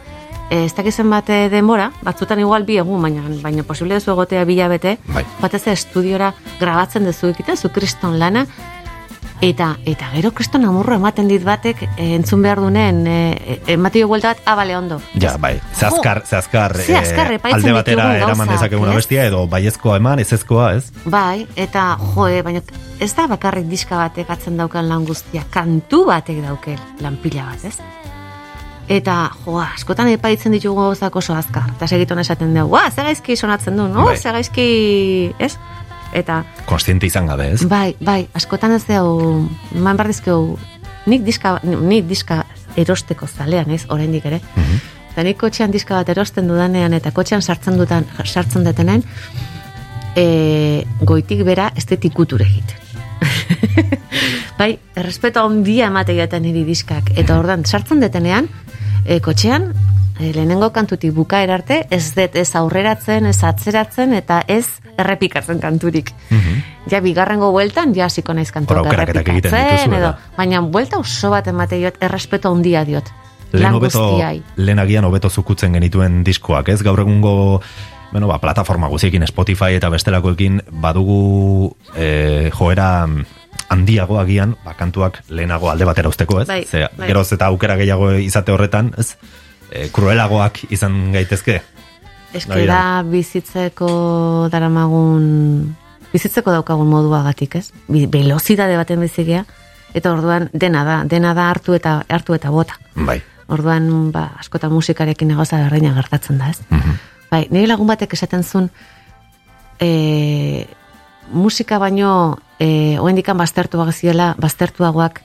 e, 0.49 0.63
ez 0.65 0.73
dakizen 0.77 1.09
bat 1.09 1.29
e, 1.29 1.47
denbora, 1.49 1.89
batzutan 2.05 2.39
igual 2.43 2.67
bi 2.67 2.77
egun, 2.77 3.01
baina, 3.01 3.25
baina 3.41 3.65
posible 3.67 3.97
duzu 3.97 4.13
egotea 4.13 4.45
bilabete, 4.45 4.97
Bai. 5.13 5.25
batez 5.41 5.65
estudiora 5.73 6.33
grabatzen 6.59 7.05
duzu 7.07 7.33
egiten, 7.33 7.57
zu 7.57 7.73
kriston 7.73 8.19
lana, 8.19 8.45
eta 9.41 9.77
eta 9.85 10.09
gero 10.15 10.31
kriston 10.33 10.65
amurro 10.65 10.95
ematen 10.97 11.27
dit 11.29 11.43
batek 11.45 11.83
e, 11.85 12.07
entzun 12.15 12.41
behar 12.41 12.61
dunen, 12.61 13.03
e, 13.07 13.17
e, 13.37 13.57
ematio 13.75 14.07
buelta 14.07 14.33
bat, 14.33 14.41
abale 14.45 14.77
ondo. 14.77 14.99
Ja, 15.21 15.35
bai, 15.37 15.59
zehazkar, 15.75 16.23
zehazkar, 16.25 16.77
Ze 16.81 16.97
azkar 16.97 17.31
eh, 17.31 17.35
epaitzen 17.35 17.61
alde 17.61 17.73
batera 17.73 18.07
eraman 18.17 18.49
dezakeguna 18.49 18.95
ez? 18.95 19.03
bestia, 19.03 19.27
edo 19.29 19.45
baiezkoa 19.47 19.97
eman, 20.01 20.19
ezezkoa, 20.19 20.71
ez? 20.79 20.91
Bai, 21.05 21.45
eta 21.55 21.97
joe, 22.15 22.41
baina 22.41 22.63
ez 22.99 23.13
da 23.13 23.27
bakarrik 23.29 23.69
diska 23.69 23.97
batek 23.97 24.29
atzen 24.33 24.57
daukan 24.57 24.89
lan 24.89 25.05
guztia, 25.05 25.45
kantu 25.53 26.05
batek 26.09 26.41
dauke 26.45 26.77
lan 27.05 27.21
pila 27.21 27.51
bat, 27.51 27.69
ez? 27.69 27.77
Eta, 28.87 29.29
joa, 29.43 29.67
askotan 29.75 30.07
epaitzen 30.13 30.53
ditugu 30.55 30.79
gauzak 30.79 31.15
oso 31.19 31.35
azkar. 31.35 31.65
Eta 31.75 31.89
segiton 31.91 32.21
esaten 32.23 32.53
dugu, 32.55 32.71
ua, 32.71 32.85
ze 32.89 33.03
gaizki 33.03 33.35
sonatzen 33.35 33.75
du, 33.75 33.87
no? 33.91 34.05
Bai. 34.07 34.17
Ze 34.17 34.31
gaizki, 34.31 34.67
ez? 35.43 35.57
Eta, 36.13 36.43
Konstiente 36.65 37.05
izan 37.05 37.27
gabe, 37.27 37.51
ez? 37.53 37.65
bai, 37.67 37.95
bai, 37.99 38.27
askotan 38.33 38.71
ez 38.75 38.83
dugu, 38.87 39.49
man 39.73 39.97
behar 39.97 40.07
dizkegu, 40.07 40.57
nik 41.07 41.23
diska, 41.25 41.57
nik 41.63 42.07
diska 42.07 42.43
erosteko 42.77 43.27
zalean, 43.27 43.71
ez, 43.71 43.85
oraindik 43.89 44.25
ere. 44.25 44.41
Mhm. 44.55 44.79
Eta 45.11 45.23
nik 45.25 45.37
kotxean 45.41 45.71
diska 45.73 45.95
bat 45.97 46.09
erosten 46.13 46.47
dudanean 46.47 46.93
eta 46.93 47.11
kotxean 47.11 47.41
sartzen 47.41 47.77
dutan, 47.77 48.05
sartzen 48.23 48.63
detenen, 48.63 49.01
e, 50.15 50.85
goitik 51.01 51.41
bera 51.47 51.71
estetikuture 51.75 52.45
egiten. 52.45 52.77
bai, 54.59 54.75
errespeto 54.95 55.41
handia 55.41 55.89
emate 55.89 56.13
jaten 56.17 56.45
niri 56.45 56.63
diskak. 56.67 57.09
Eta 57.17 57.39
ordan 57.39 57.65
sartzen 57.65 58.03
detenean, 58.03 58.49
e, 59.05 59.19
kotxean, 59.25 59.71
e, 60.19 60.31
lehenengo 60.33 60.71
kantutik 60.73 61.13
bukaer 61.15 61.51
arte, 61.51 61.81
ez 61.89 62.13
dut 62.15 62.35
ez 62.35 62.49
aurreratzen, 62.55 63.25
ez 63.29 63.37
atzeratzen, 63.43 64.13
eta 64.17 64.41
ez 64.47 64.65
errepikatzen 64.97 65.61
kanturik. 65.61 66.11
Ja, 66.89 67.01
bigarrengo 67.03 67.51
bueltan, 67.51 67.93
ja, 67.95 68.07
hasiko 68.07 68.33
naiz 68.33 68.49
kantuak 68.51 68.89
errepikatzen, 68.93 69.93
edo, 69.93 70.13
baina 70.37 70.61
buelta 70.61 70.99
oso 71.03 71.31
bat 71.33 71.47
emate 71.47 71.79
diot, 71.81 71.99
errespeto 72.01 72.51
handia 72.53 72.83
diot. 72.87 73.11
Lehen 73.53 73.77
hobeto, 73.77 74.07
lehen 74.59 74.79
agian 74.79 75.05
hobeto 75.07 75.29
zukutzen 75.29 75.77
genituen 75.77 76.23
diskoak, 76.27 76.67
ez? 76.73 76.81
Gaur 76.83 76.99
egungo, 76.99 77.61
bueno, 78.11 78.27
ba, 78.27 78.41
plataforma 78.43 78.89
guziekin, 78.91 79.23
Spotify 79.27 79.77
eta 79.77 79.89
bestelakoekin, 79.93 80.61
badugu 80.83 81.71
e, 81.95 82.49
joera 82.57 83.07
mm, 83.07 83.25
handiago 83.69 84.19
agian, 84.19 84.57
ba, 84.65 84.75
kantuak 84.79 85.21
lehenago 85.29 85.71
alde 85.71 85.87
batera 85.87 86.11
usteko, 86.11 86.41
ez? 86.43 86.47
Bai, 86.49 86.63
Ze, 86.65 86.87
bai. 86.97 87.07
geroz 87.07 87.29
eta 87.35 87.47
aukera 87.47 87.77
gehiago 87.79 88.13
izate 88.19 88.51
horretan, 88.51 88.91
ez? 88.97 89.13
E, 89.71 89.87
kruelagoak 89.93 90.63
izan 90.71 91.11
gaitezke. 91.15 91.61
Eske 92.35 92.65
da 92.67 93.03
bizitzeko 93.07 93.89
daramagun 94.51 95.75
bizitzeko 96.11 96.53
daukagun 96.55 96.87
moduagatik, 96.91 97.57
ez? 97.59 97.71
Velozidade 97.87 98.77
baten 98.79 99.01
bizigea 99.03 99.43
eta 99.95 100.11
orduan 100.13 100.49
dena 100.53 100.83
da, 100.85 100.97
dena 101.09 101.33
da 101.37 101.49
hartu 101.51 101.75
eta 101.77 102.01
hartu 102.09 102.35
eta 102.37 102.51
bota. 102.53 102.77
Bai. 102.95 103.19
Orduan, 103.47 104.11
ba, 104.11 104.27
askotan 104.41 104.73
musikarekin 104.75 105.31
egoza 105.31 105.61
berdina 105.63 105.93
gertatzen 105.95 106.39
da, 106.41 106.51
ez? 106.51 106.59
Bai, 107.31 107.45
nire 107.51 107.67
lagun 107.71 107.87
batek 107.87 108.13
esaten 108.17 108.43
zuen 108.43 108.67
e, 109.79 110.67
musika 111.31 111.79
baino 111.79 112.09
e, 112.59 112.97
oendikan 112.99 113.37
baztertuak 113.39 113.93
zirela, 113.93 114.33
baztertuagoak 114.39 115.21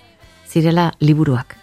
zirela 0.51 0.93
liburuak. 1.01 1.57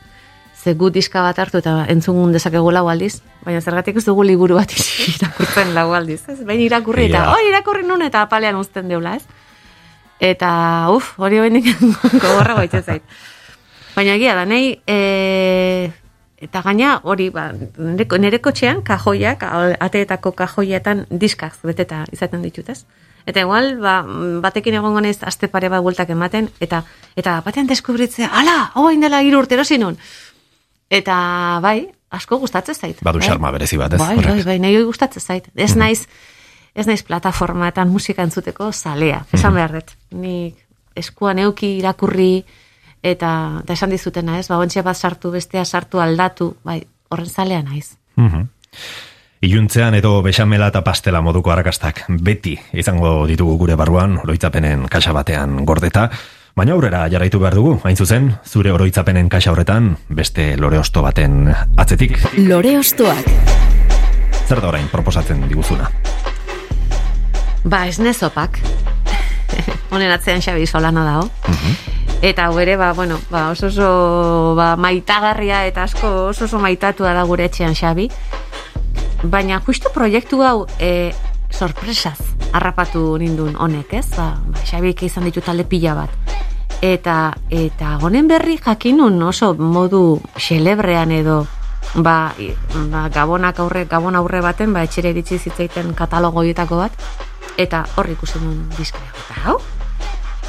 Ze 0.59 0.73
gu 0.75 0.89
diska 0.91 1.21
bat 1.23 1.37
hartu 1.39 1.61
eta 1.61 1.85
entzun 1.87 2.33
dezakegu 2.35 2.71
lau 2.75 2.89
aldiz, 2.91 3.21
baina 3.45 3.61
zergatik 3.63 3.95
ez 3.95 4.03
dugu 4.05 4.25
liburu 4.27 4.57
bat 4.59 4.73
irakurtzen 5.07 5.73
lau 5.73 5.93
aldiz, 5.95 6.21
ez? 6.27 6.41
Baina 6.45 6.65
irakurri 6.65 7.05
eta, 7.07 7.21
Ja. 7.23 7.35
oi, 7.35 7.47
irakurri 7.47 7.85
nun 7.87 8.01
eta 8.03 8.21
apalean 8.27 8.55
uzten 8.59 8.89
deula, 8.91 9.15
ez? 9.15 9.23
Eta, 10.19 10.49
uf, 10.91 11.13
hori 11.17 11.39
oendik 11.39 11.69
gogorra 12.23 12.57
goitzen 12.59 12.83
zait. 12.83 13.03
Baina 13.95 14.17
egia 14.19 14.35
da, 14.35 14.43
nahi, 14.45 14.73
e, 14.85 15.91
eta 16.43 16.61
gaina 16.67 16.97
hori, 17.03 17.29
ba, 17.31 17.53
nire, 18.19 18.39
kotxean, 18.43 18.83
kajoiak, 18.83 19.43
ateetako 19.79 20.33
kajoietan 20.35 21.05
diskak 21.09 21.55
beteta 21.63 22.03
izaten 22.11 22.43
ditut, 22.43 22.67
ez? 22.69 22.83
Eta 23.27 23.43
igual, 23.43 23.77
ba, 23.79 24.01
batekin 24.43 24.75
egongo 24.79 24.99
naiz 25.03 25.19
aste 25.23 25.47
pare 25.47 25.69
bat 25.69 25.83
bueltak 25.83 26.09
ematen, 26.09 26.49
eta 26.59 26.83
eta 27.15 27.39
batean 27.45 27.67
deskubritzea, 27.67 28.27
ala, 28.33 28.71
hau 28.75 28.87
hain 28.87 28.99
dela 29.03 29.21
hiru 29.23 29.39
urte 29.39 29.55
erosi 29.55 29.77
nun. 29.77 29.95
Eta 30.89 31.59
bai, 31.61 31.87
asko 32.09 32.39
gustatzen 32.41 32.75
zait. 32.75 33.01
Badu 33.05 33.19
bai. 33.19 33.27
xarma 33.27 33.51
berezi 33.51 33.77
bat, 33.77 33.93
ez? 33.93 33.99
Bai, 33.99 34.17
bai, 34.17 34.43
bai, 34.43 34.57
nahi 34.59 34.81
gustatzen 34.83 35.21
zait. 35.21 35.49
Ez 35.55 35.75
naiz, 35.75 36.07
ez 36.75 36.87
naiz 36.87 37.03
plataformatan 37.03 37.89
musika 37.89 38.25
entzuteko 38.25 38.71
zalea. 38.71 39.25
Esan 39.33 39.53
behar 39.53 39.77
dut. 39.77 39.93
Nik 40.11 40.65
eskuan 40.99 41.39
euki 41.39 41.77
irakurri 41.79 42.43
eta, 43.03 43.61
eta 43.63 43.73
esan 43.73 43.93
dizutena, 43.93 44.39
ez? 44.39 44.47
Ba, 44.49 44.57
ontxe 44.59 44.83
bat 44.83 44.97
sartu, 44.97 45.31
bestea 45.31 45.65
sartu 45.65 46.01
aldatu, 46.03 46.55
bai, 46.65 46.81
horren 47.09 47.29
zalea 47.29 47.61
naiz. 47.63 47.95
Mhm. 48.15 48.49
Iluntzean 49.41 49.95
edo 49.95 50.17
bexamela 50.21 50.67
eta 50.67 50.81
pastela 50.83 51.21
moduko 51.23 51.51
arrakastak 51.53 52.01
beti 52.09 52.57
izango 52.75 53.23
ditugu 53.27 53.55
gure 53.61 53.77
barruan, 53.79 54.17
oroitzapenen 54.19 54.83
kaxa 54.91 55.13
batean 55.15 55.63
gordeta, 55.65 56.09
baina 56.55 56.73
aurrera 56.75 57.05
jarraitu 57.11 57.39
behar 57.39 57.55
dugu, 57.55 57.77
hain 57.83 57.97
zuzen, 57.97 58.31
zure 58.45 58.71
oroitzapenen 58.71 59.29
kaxa 59.29 59.51
horretan, 59.53 59.93
beste 60.09 60.55
lore 60.57 60.79
osto 60.79 61.01
baten 61.05 61.47
atzetik, 61.77 62.17
Lore 62.37 62.77
ostoak. 62.79 63.25
zer 64.47 64.61
da 64.61 64.67
orain 64.67 64.87
proposatzen 64.89 65.43
diguzuna. 65.47 65.89
Ba, 67.63 67.85
esne 67.87 68.13
zopak. 68.13 68.57
Honen 69.91 70.11
atzean 70.11 70.41
Xabi 70.41 70.65
Solana 70.67 71.03
dago. 71.05 71.29
Eta 72.21 72.47
hau 72.49 72.57
ere, 72.59 72.75
ba, 72.77 72.91
bueno, 72.93 73.19
ba, 73.31 73.49
oso 73.51 73.67
oso 73.67 74.55
ba, 74.57 74.75
maitagarria 74.75 75.65
eta 75.67 75.83
asko 75.83 76.29
oso 76.31 76.45
oso 76.45 76.59
maitatua 76.59 77.13
da 77.13 77.23
gure 77.23 77.45
etxean 77.45 77.75
Xabi. 77.75 78.09
Baina 79.23 79.61
justu 79.65 79.91
proiektu 79.93 80.41
hau 80.43 80.65
e, 80.79 81.11
sorpresaz 81.51 82.19
harrapatu 82.53 83.17
nindun 83.19 83.55
honek, 83.59 83.93
ez? 83.93 84.07
Ba, 84.15 84.33
ba, 84.39 84.63
Xabik 84.65 85.03
izan 85.03 85.27
ditu 85.27 85.41
talde 85.41 85.65
pila 85.69 85.95
bat. 85.97 86.35
Eta, 86.81 87.33
eta 87.51 87.97
honen 87.99 88.29
berri 88.29 88.57
jakinun 88.57 89.19
oso 89.23 89.53
modu 89.53 90.21
xelebrean 90.39 91.11
edo 91.11 91.41
ba, 91.95 92.31
ba, 92.91 93.09
gabonak 93.09 93.59
aurre, 93.59 93.85
gabon 93.89 94.15
aurre 94.15 94.41
baten, 94.41 94.73
ba, 94.73 94.85
etxere 94.87 95.11
iritsi 95.11 95.39
zitzaiten 95.39 95.93
katalogoietako 95.97 96.79
bat, 96.79 96.95
eta 97.57 97.83
hor 97.97 98.09
ikusi 98.09 98.39
nun 98.39 98.63
diska. 98.77 99.01
Eta 99.25 99.43
hau? 99.45 99.59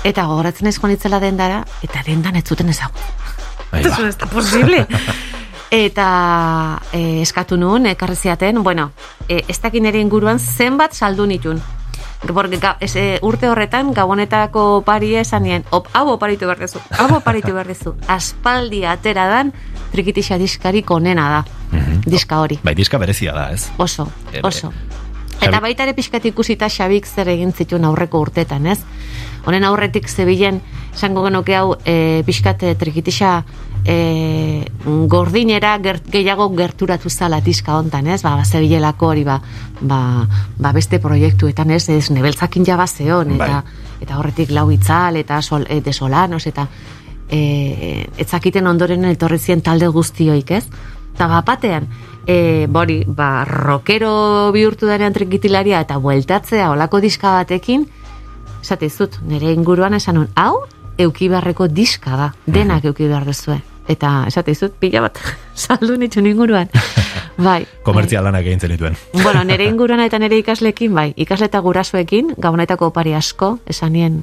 Eta 0.05 0.25
gogoratzen 0.29 0.71
ez 0.71 0.79
joan 0.79 0.95
itzela 0.95 1.21
dendara, 1.21 1.65
eta 1.85 2.05
dendan 2.07 2.39
ez 2.39 2.47
zuten 2.47 2.71
ezagun. 2.73 3.03
Eso 3.73 3.91
ba. 3.91 3.99
no 3.99 4.09
está 4.09 4.27
posible. 4.27 4.87
eta 5.71 6.83
e, 6.93 7.23
eskatu 7.23 7.57
nuen, 7.57 7.87
ekarri 7.87 8.17
ziaten, 8.17 8.63
bueno, 8.63 8.91
e, 9.29 9.45
ez 9.49 9.61
dakin 9.63 9.87
ere 9.87 10.01
inguruan 10.03 10.39
zenbat 10.39 10.95
saldu 10.95 11.27
nitun. 11.27 11.63
Porque, 12.21 12.59
ga, 12.61 12.75
ez, 12.81 12.95
e, 12.97 13.19
urte 13.25 13.49
horretan, 13.49 13.95
gabonetako 13.97 14.83
paria 14.85 15.23
esan 15.25 15.47
nien, 15.47 15.65
op, 15.71 15.89
hau 15.97 16.11
oparitu 16.13 16.45
behar 16.51 16.61
dezu, 16.61 16.83
hau 16.99 17.09
oparitu 17.17 17.55
behar 17.55 17.71
dezu. 17.71 17.95
Aspaldi 18.19 18.85
atera 18.85 19.29
dan, 19.31 19.55
trikitixa 19.95 20.37
diskarik 20.39 20.91
onena 20.91 21.31
da, 21.39 21.45
diska 22.05 22.43
hori. 22.43 22.61
Bai, 22.65 22.75
diska 22.75 22.99
berezia 22.99 23.33
da, 23.33 23.51
ez? 23.55 23.71
Oso, 23.79 24.11
oso. 24.43 24.75
Eta 25.41 25.61
baita 25.65 25.87
ere 25.87 25.95
pixkat 25.97 26.27
ikusita 26.29 26.69
Xabik 26.69 27.07
zer 27.09 27.31
egin 27.33 27.55
zituen 27.57 27.87
aurreko 27.89 28.21
urtetan, 28.21 28.67
ez? 28.69 28.83
Honen 29.49 29.65
aurretik 29.65 30.09
zebilen 30.09 30.61
esango 30.93 31.23
genuke 31.25 31.57
hau 31.57 31.79
e, 31.89 32.21
pixkat 32.27 32.67
trikitixa 32.77 33.39
e, 33.85 34.65
gordinera 35.09 35.77
gert, 35.79 36.07
gehiago 36.11 36.49
gerturatu 36.57 37.11
zala 37.11 37.41
diska 37.41 37.77
hontan, 37.79 38.07
ez? 38.07 38.23
Ba, 38.23 38.37
zebilelako 38.45 39.11
hori 39.13 39.25
ba, 39.25 39.41
ba, 39.81 40.01
ba 40.59 40.73
beste 40.73 41.01
proiektuetan, 41.01 41.71
ez? 41.71 41.89
Ez 41.89 42.11
nebeltzakin 42.11 42.65
jaba 42.67 42.87
zeon, 42.87 43.35
eta, 43.37 43.63
eta 44.01 44.19
horretik 44.19 44.51
lau 44.57 44.71
itzal, 44.71 45.17
eta 45.21 45.41
sol, 45.43 45.67
e, 45.69 45.81
desolanos, 45.85 46.47
eta 46.47 46.67
e, 47.31 48.07
etzakiten 48.19 48.67
ondoren 48.67 49.05
etorri 49.11 49.39
zien 49.39 49.63
talde 49.63 49.89
guztioik, 49.89 50.51
ez? 50.51 50.65
Eta 51.15 51.29
bapatean, 51.29 51.89
e, 52.27 52.67
bori, 52.71 53.03
ba, 53.07 53.45
rockero 53.45 54.51
bihurtu 54.53 54.89
denean 54.91 55.17
trikitilaria 55.17 55.81
eta 55.85 55.99
bueltatzea 55.99 56.71
olako 56.73 57.01
diska 57.01 57.33
batekin, 57.39 57.87
esate 58.61 58.91
zut, 58.91 59.21
nire 59.27 59.53
inguruan 59.53 59.95
esan 59.97 60.27
hau, 60.37 60.67
euki 61.01 61.29
beharreko 61.33 61.69
diska 61.69 62.17
da, 62.17 62.31
denak 62.47 62.85
euki 62.91 63.09
behar 63.09 63.27
duzue. 63.29 63.61
Eta 63.91 64.25
esate 64.29 64.53
dizut 64.53 64.77
pila 64.79 65.03
bat 65.09 65.19
saldu 65.63 65.97
nitxun 65.99 66.29
inguruan. 66.31 66.71
Bai. 67.41 67.65
Komertzial 67.87 68.27
lanak 68.29 68.45
egin 68.47 68.61
zenituen. 68.61 68.97
Bueno, 69.23 69.43
nire 69.45 69.67
inguruan 69.73 70.03
eta 70.05 70.21
nire 70.21 70.39
ikaslekin, 70.43 70.95
bai, 70.95 71.11
ikasle 71.17 71.49
eta 71.49 71.63
gurasoekin, 71.65 72.35
gabonetako 72.37 72.91
opari 72.93 73.15
asko, 73.17 73.55
esanien, 73.67 74.21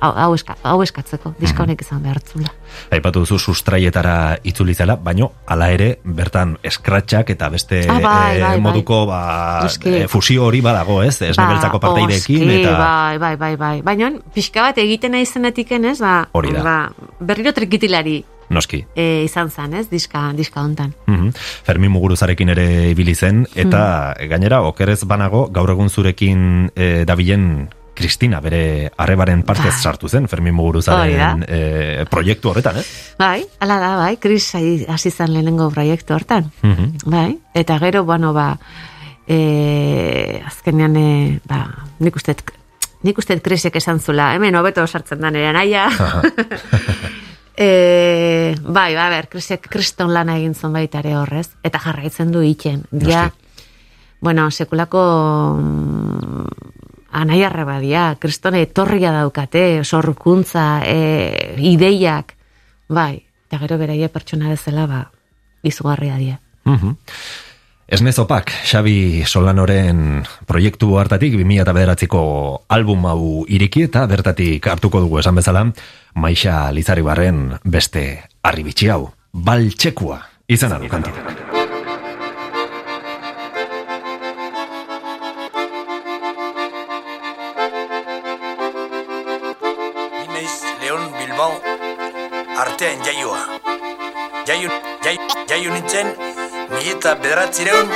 hau, 0.00 0.34
eska, 0.34 0.56
hau 0.62 0.82
eskatzeko, 0.82 1.34
diska 1.40 1.62
honek 1.64 1.80
izan 1.82 2.02
behartzula. 2.02 2.52
Aipatu 2.90 3.20
duzu 3.24 3.38
sustraietara 3.38 4.38
itzuli 4.44 4.74
zela, 4.74 4.96
baino 4.96 5.32
hala 5.46 5.70
ere 5.74 5.98
bertan 6.04 6.56
eskratxak 6.62 7.30
eta 7.30 7.48
beste 7.50 7.82
Ah, 7.88 7.98
bai, 8.00 8.36
eh, 8.36 8.40
bai, 8.40 8.50
bai. 8.54 8.60
moduko 8.60 9.06
ba, 9.06 9.60
Noski. 9.62 9.88
eh, 10.02 10.08
fusio 10.08 10.44
hori 10.46 10.60
badago, 10.60 11.02
ez? 11.02 11.20
Ez 11.22 11.36
nebeltzako 11.38 11.80
parteidekin 11.80 12.42
oski, 12.48 12.60
eta 12.62 12.76
Bai, 12.78 13.18
bai, 13.18 13.36
bai, 13.36 13.56
bai. 13.56 13.82
Baina, 13.82 14.12
pixka 14.34 14.62
bat 14.62 14.78
egiten 14.78 15.14
aizenetik 15.14 15.72
ez, 15.72 15.98
ba, 16.00 16.28
Hori 16.32 16.52
da. 16.52 16.62
ba, 16.62 16.76
berriro 17.20 17.52
trikitilari 17.52 18.24
noski. 18.50 18.84
e, 18.96 19.22
izan 19.24 19.50
zen, 19.50 19.74
ez, 19.74 19.88
diska, 19.90 20.32
diska 20.34 20.60
hontan. 20.60 20.92
Mhm. 21.06 21.28
Fermin 21.64 21.90
Muguruzarekin 21.90 22.48
ere 22.48 22.90
ibili 22.90 23.14
zen 23.14 23.46
eta 23.54 24.14
Hmm. 24.18 24.28
gainera 24.28 24.62
okerez 24.62 25.04
banago 25.04 25.46
gaur 25.52 25.70
egun 25.70 25.88
zurekin 25.88 26.70
eh, 26.74 27.04
dabilen 27.06 27.68
Kristina 28.00 28.40
bere 28.40 28.90
arrebaren 28.96 29.42
partez 29.44 29.74
Bai. 29.74 29.82
sartu 29.82 30.08
zen 30.08 30.28
Fermin 30.28 30.54
Muguruzaren 30.56 31.42
da. 31.44 31.46
eh, 31.46 32.06
proiektu 32.08 32.48
horretan, 32.48 32.78
eh? 32.80 32.84
Bai, 33.20 33.42
ala 33.60 33.76
da, 33.82 33.90
bai, 34.00 34.14
Kris 34.16 34.46
hasi 34.88 35.10
zen 35.10 35.34
lehenengo 35.34 35.68
proiektu 35.70 36.16
hortan. 36.16 36.48
Mhm. 36.62 37.04
Bai, 37.04 37.34
eta 37.54 37.76
gero, 37.82 38.04
bueno, 38.08 38.32
ba, 38.32 38.54
e, 39.28 40.40
azkenean, 40.46 40.96
e, 40.96 41.40
ba, 41.44 41.60
nik 42.00 42.16
uste, 42.16 42.34
nik 43.04 43.18
uste 43.20 43.36
Krisek 43.44 43.76
esan 43.76 44.00
zula, 44.00 44.32
hemen 44.34 44.56
hobeto 44.56 44.86
sartzen 44.86 45.20
da 45.20 45.30
nire 45.30 45.52
naia. 45.52 45.86
e, 47.56 48.56
bai, 48.64 48.94
ba, 48.96 49.10
ber, 49.12 49.28
Krisek 49.28 49.68
kriston 49.68 50.14
lana 50.16 50.38
egin 50.40 50.56
zuen 50.56 50.72
baita 50.72 51.04
ere 51.04 51.18
horrez, 51.20 51.50
eta 51.62 51.78
jarraitzen 51.84 52.32
du 52.32 52.42
itzen. 52.42 52.86
Dia, 52.90 53.28
bueno, 54.20 54.50
sekulako 54.50 55.04
mm, 55.60 56.79
anai 57.12 57.42
arreba 57.44 57.78
dia, 57.80 58.16
kristone 58.18 58.62
etorria 58.62 59.12
daukate, 59.12 59.82
sorkuntza, 59.84 60.82
e, 60.84 61.56
ideiak, 61.58 62.34
bai, 62.88 63.22
eta 63.48 63.60
gero 63.64 63.78
beraie 63.78 64.08
pertsona 64.08 64.50
bezala, 64.52 64.86
ba, 64.86 65.04
izugarria 65.62 66.16
die. 66.16 66.38
Mhm. 66.64 66.96
Esne 67.90 68.12
Zopak, 68.12 68.52
Xabi 68.70 69.24
Solanoren 69.26 70.22
proiektu 70.46 70.94
hartatik 71.00 71.34
2009ko 71.34 72.22
album 72.70 73.08
hau 73.10 73.44
iriki 73.50 73.82
eta 73.88 74.04
bertatik 74.06 74.62
hartuko 74.70 75.02
dugu 75.02 75.18
esan 75.18 75.34
bezala 75.34 75.66
Maixa 76.14 76.70
Lizaribarren 76.70 77.58
beste 77.64 78.22
arribitxi 78.46 78.94
hau, 78.94 79.10
baltxekua 79.34 80.22
izan 80.46 80.78
adu 80.78 80.86
kantitak. 80.86 81.49
Jaio 95.60 95.72
nintzen 95.74 96.08
mila 96.72 96.90
eta 96.90 97.10
bederatzireun 97.22 97.88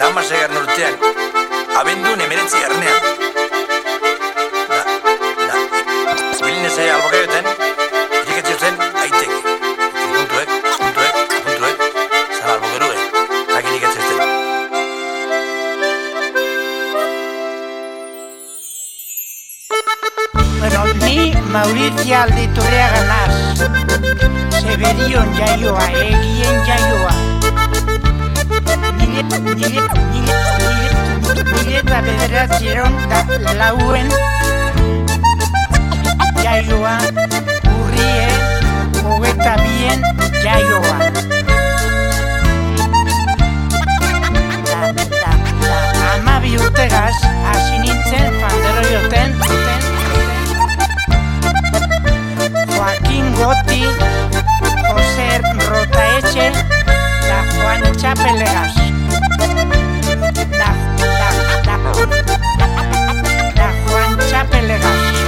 damasegar 0.00 0.52
urtean. 0.60 0.94
Abendun 1.80 2.20
emeretzi 2.24 2.60
garnean. 2.62 3.00
Da, 4.70 4.78
da, 5.48 5.56
biline 6.44 6.70
zai 6.76 6.88
albokaioten, 6.94 7.44
iriketzi 8.22 8.54
zen 8.62 8.80
aitek. 9.02 9.32
Puntuek, 10.14 10.48
puntuek, 10.78 11.14
puntuek, 11.44 11.76
zara 12.38 12.52
albokerue, 12.56 12.96
tak 13.52 13.64
iriketzi 13.72 14.00
zen. 14.08 14.18
Bueno, 20.58 20.80
ni 21.04 21.18
Maurizia 21.52 22.18
Alditurriaga 22.22 23.02
naz. 23.12 23.27
Seberion 24.68 25.28
jaioa, 25.32 25.84
egien 25.96 26.58
jaioa. 26.66 27.12
Nire, 28.98 29.22
nire, 29.24 29.54
nire, 29.56 29.84
nire, 30.12 30.90
nire 31.52 31.78
eta 31.78 32.00
bederatzeron 32.04 32.98
da 33.08 33.54
lauen 33.60 34.12
jaioa, 36.42 36.94
urrie, 37.78 38.28
hogeta 39.08 39.56
bien 39.64 40.04
jaioa. 40.44 40.96
Da, 44.68 44.92
da, 45.00 45.08
da, 45.16 45.32
amabi 46.12 46.58
urtegaz, 46.60 47.16
hasi 47.24 47.80
nintzen 47.86 48.36
fandero 48.42 48.84
joten, 48.92 49.40
joten, 49.48 49.88
Goti, 53.38 53.84
zer 55.14 55.40
ruta 55.68 56.04
etxe 56.18 56.46
da 57.28 57.38
joan 57.54 57.82
txapelegaz. 58.00 58.74
Da, 60.58 60.70
da, 61.02 61.30
da, 61.66 61.76
da, 63.58 63.68
joan 63.88 64.16
txapelegaz. 64.24 65.20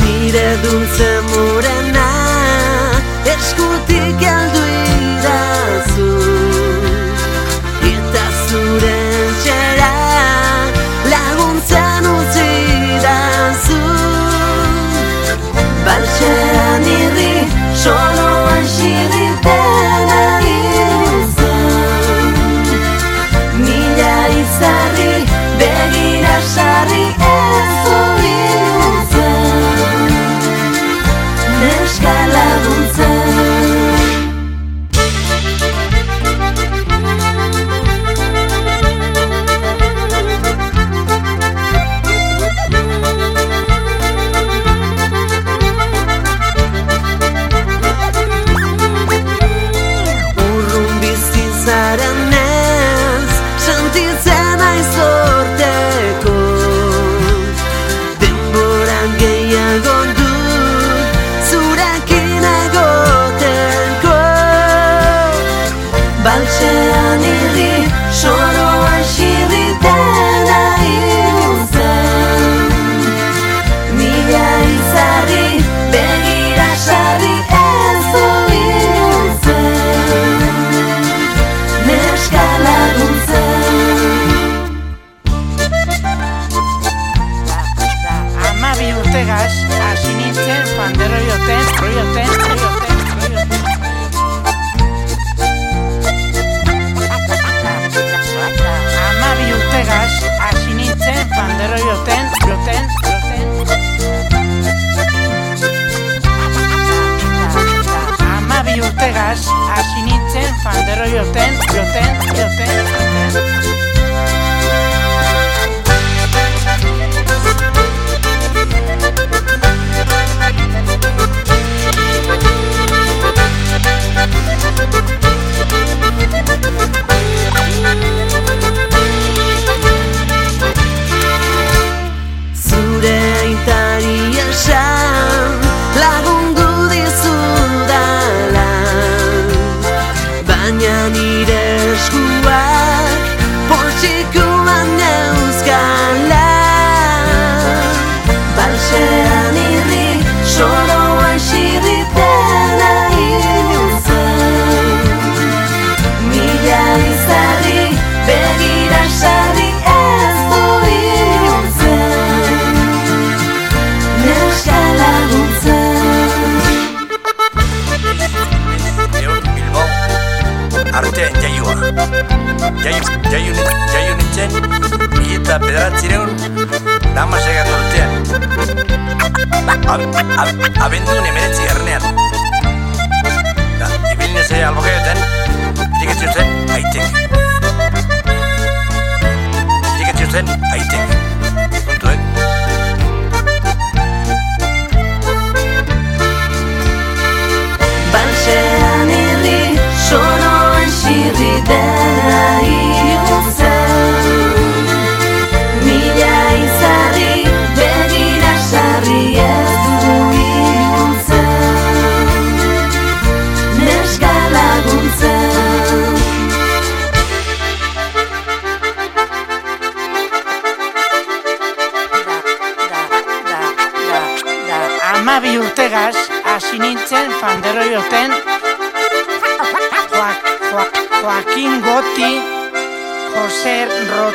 Nire 0.00 0.48
duntze 0.64 1.12
morena 1.30 2.08
eskutik 3.36 4.26
alduin 4.34 5.01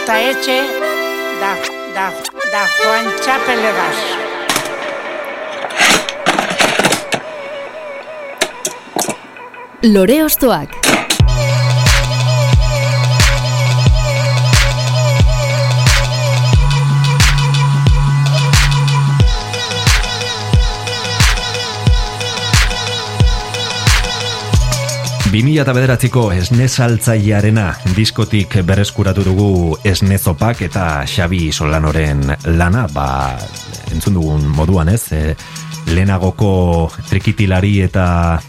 Rotaetxe, 0.07 0.61
da, 1.41 1.49
da, 1.95 2.05
da 2.51 2.61
Juan 2.77 3.09
Txapelegaz. 3.19 3.97
Lore 9.83 10.23
Ostoak. 10.23 10.76
Bi 25.37 25.43
mila 25.45 25.61
eta 25.61 25.73
bederatziko 25.77 26.21
esnezaltzailearena 26.33 27.67
diskotik 27.93 28.55
berreskuratu 28.65 29.21
dugu 29.21 29.75
esnezopak 29.85 30.63
eta 30.65 30.85
Xabi 31.05 31.51
Solanoren 31.53 32.23
lana, 32.57 32.87
ba, 32.89 33.05
entzun 33.93 34.17
dugun 34.17 34.47
moduan 34.57 34.89
ez, 34.89 35.03
e, 35.13 35.35
lehenagoko 35.93 36.49
trikitilari 37.11 37.75
eta 37.85 38.07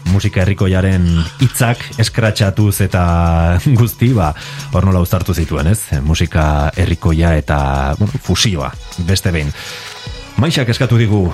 musika 0.09 0.41
herrikoiaren 0.41 1.05
hitzak 1.45 1.85
eskratxatuz 2.01 2.79
eta 2.89 3.05
guzti, 3.83 4.09
ba, 4.17 4.33
hor 4.73 4.89
nola 4.89 5.05
uztartu 5.05 5.37
zituen 5.37 5.69
ez, 5.69 5.83
musika 6.01 6.71
herrikoia 6.73 7.37
eta 7.37 7.61
bueno, 8.01 8.17
fusioa, 8.17 8.73
beste 9.05 9.29
behin. 9.37 9.53
Maixak 10.41 10.73
eskatu 10.73 10.97
digu 10.97 11.27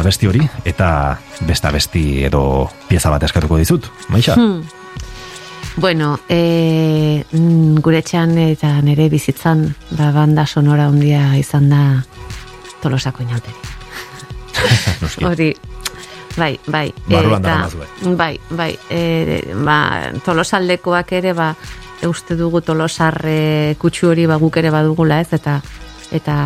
abesti 0.00 0.32
hori 0.32 0.48
eta 0.64 1.18
beste 1.44 1.68
abesti 1.68 2.22
edo 2.32 2.70
pieza 2.88 3.12
bat 3.12 3.28
eskatuko 3.28 3.60
dizut. 3.60 3.92
Maixa? 4.08 4.40
Hmm. 4.40 4.80
Bueno, 5.76 6.18
e, 6.28 7.24
gure 7.80 8.02
etxean 8.02 8.36
eta 8.38 8.74
nire 8.84 9.08
bizitzan 9.08 9.64
ba, 9.96 10.10
banda 10.12 10.46
sonora 10.46 10.86
handia 10.90 11.32
izan 11.40 11.70
da 11.72 11.82
tolosako 12.82 13.24
inauteri. 13.24 13.56
Hori, 15.28 15.52
bai, 16.36 16.58
bai. 16.66 16.88
Barruan 17.08 17.42
eta-. 17.42 18.12
Bai, 18.16 18.34
bai. 18.50 18.72
E, 18.90 19.54
ba, 19.64 19.78
tolosaldekoak 20.24 21.16
ere, 21.20 21.32
ba, 21.32 21.54
uste 22.08 22.36
dugu 22.36 22.60
tolosarre 22.60 23.76
kutsu 23.80 24.10
hori 24.10 24.26
ba, 24.26 24.38
guk 24.42 24.56
ere 24.58 24.72
badugula 24.74 25.20
ez, 25.22 25.32
eta 25.32 25.60
eta 26.12 26.36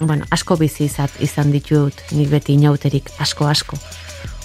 bueno, 0.00 0.26
asko 0.30 0.56
bizi 0.58 0.86
izat, 0.88 1.14
izan 1.22 1.52
ditut 1.52 2.00
nik 2.16 2.30
beti 2.32 2.56
inauterik, 2.56 3.10
asko 3.22 3.46
asko. 3.46 3.78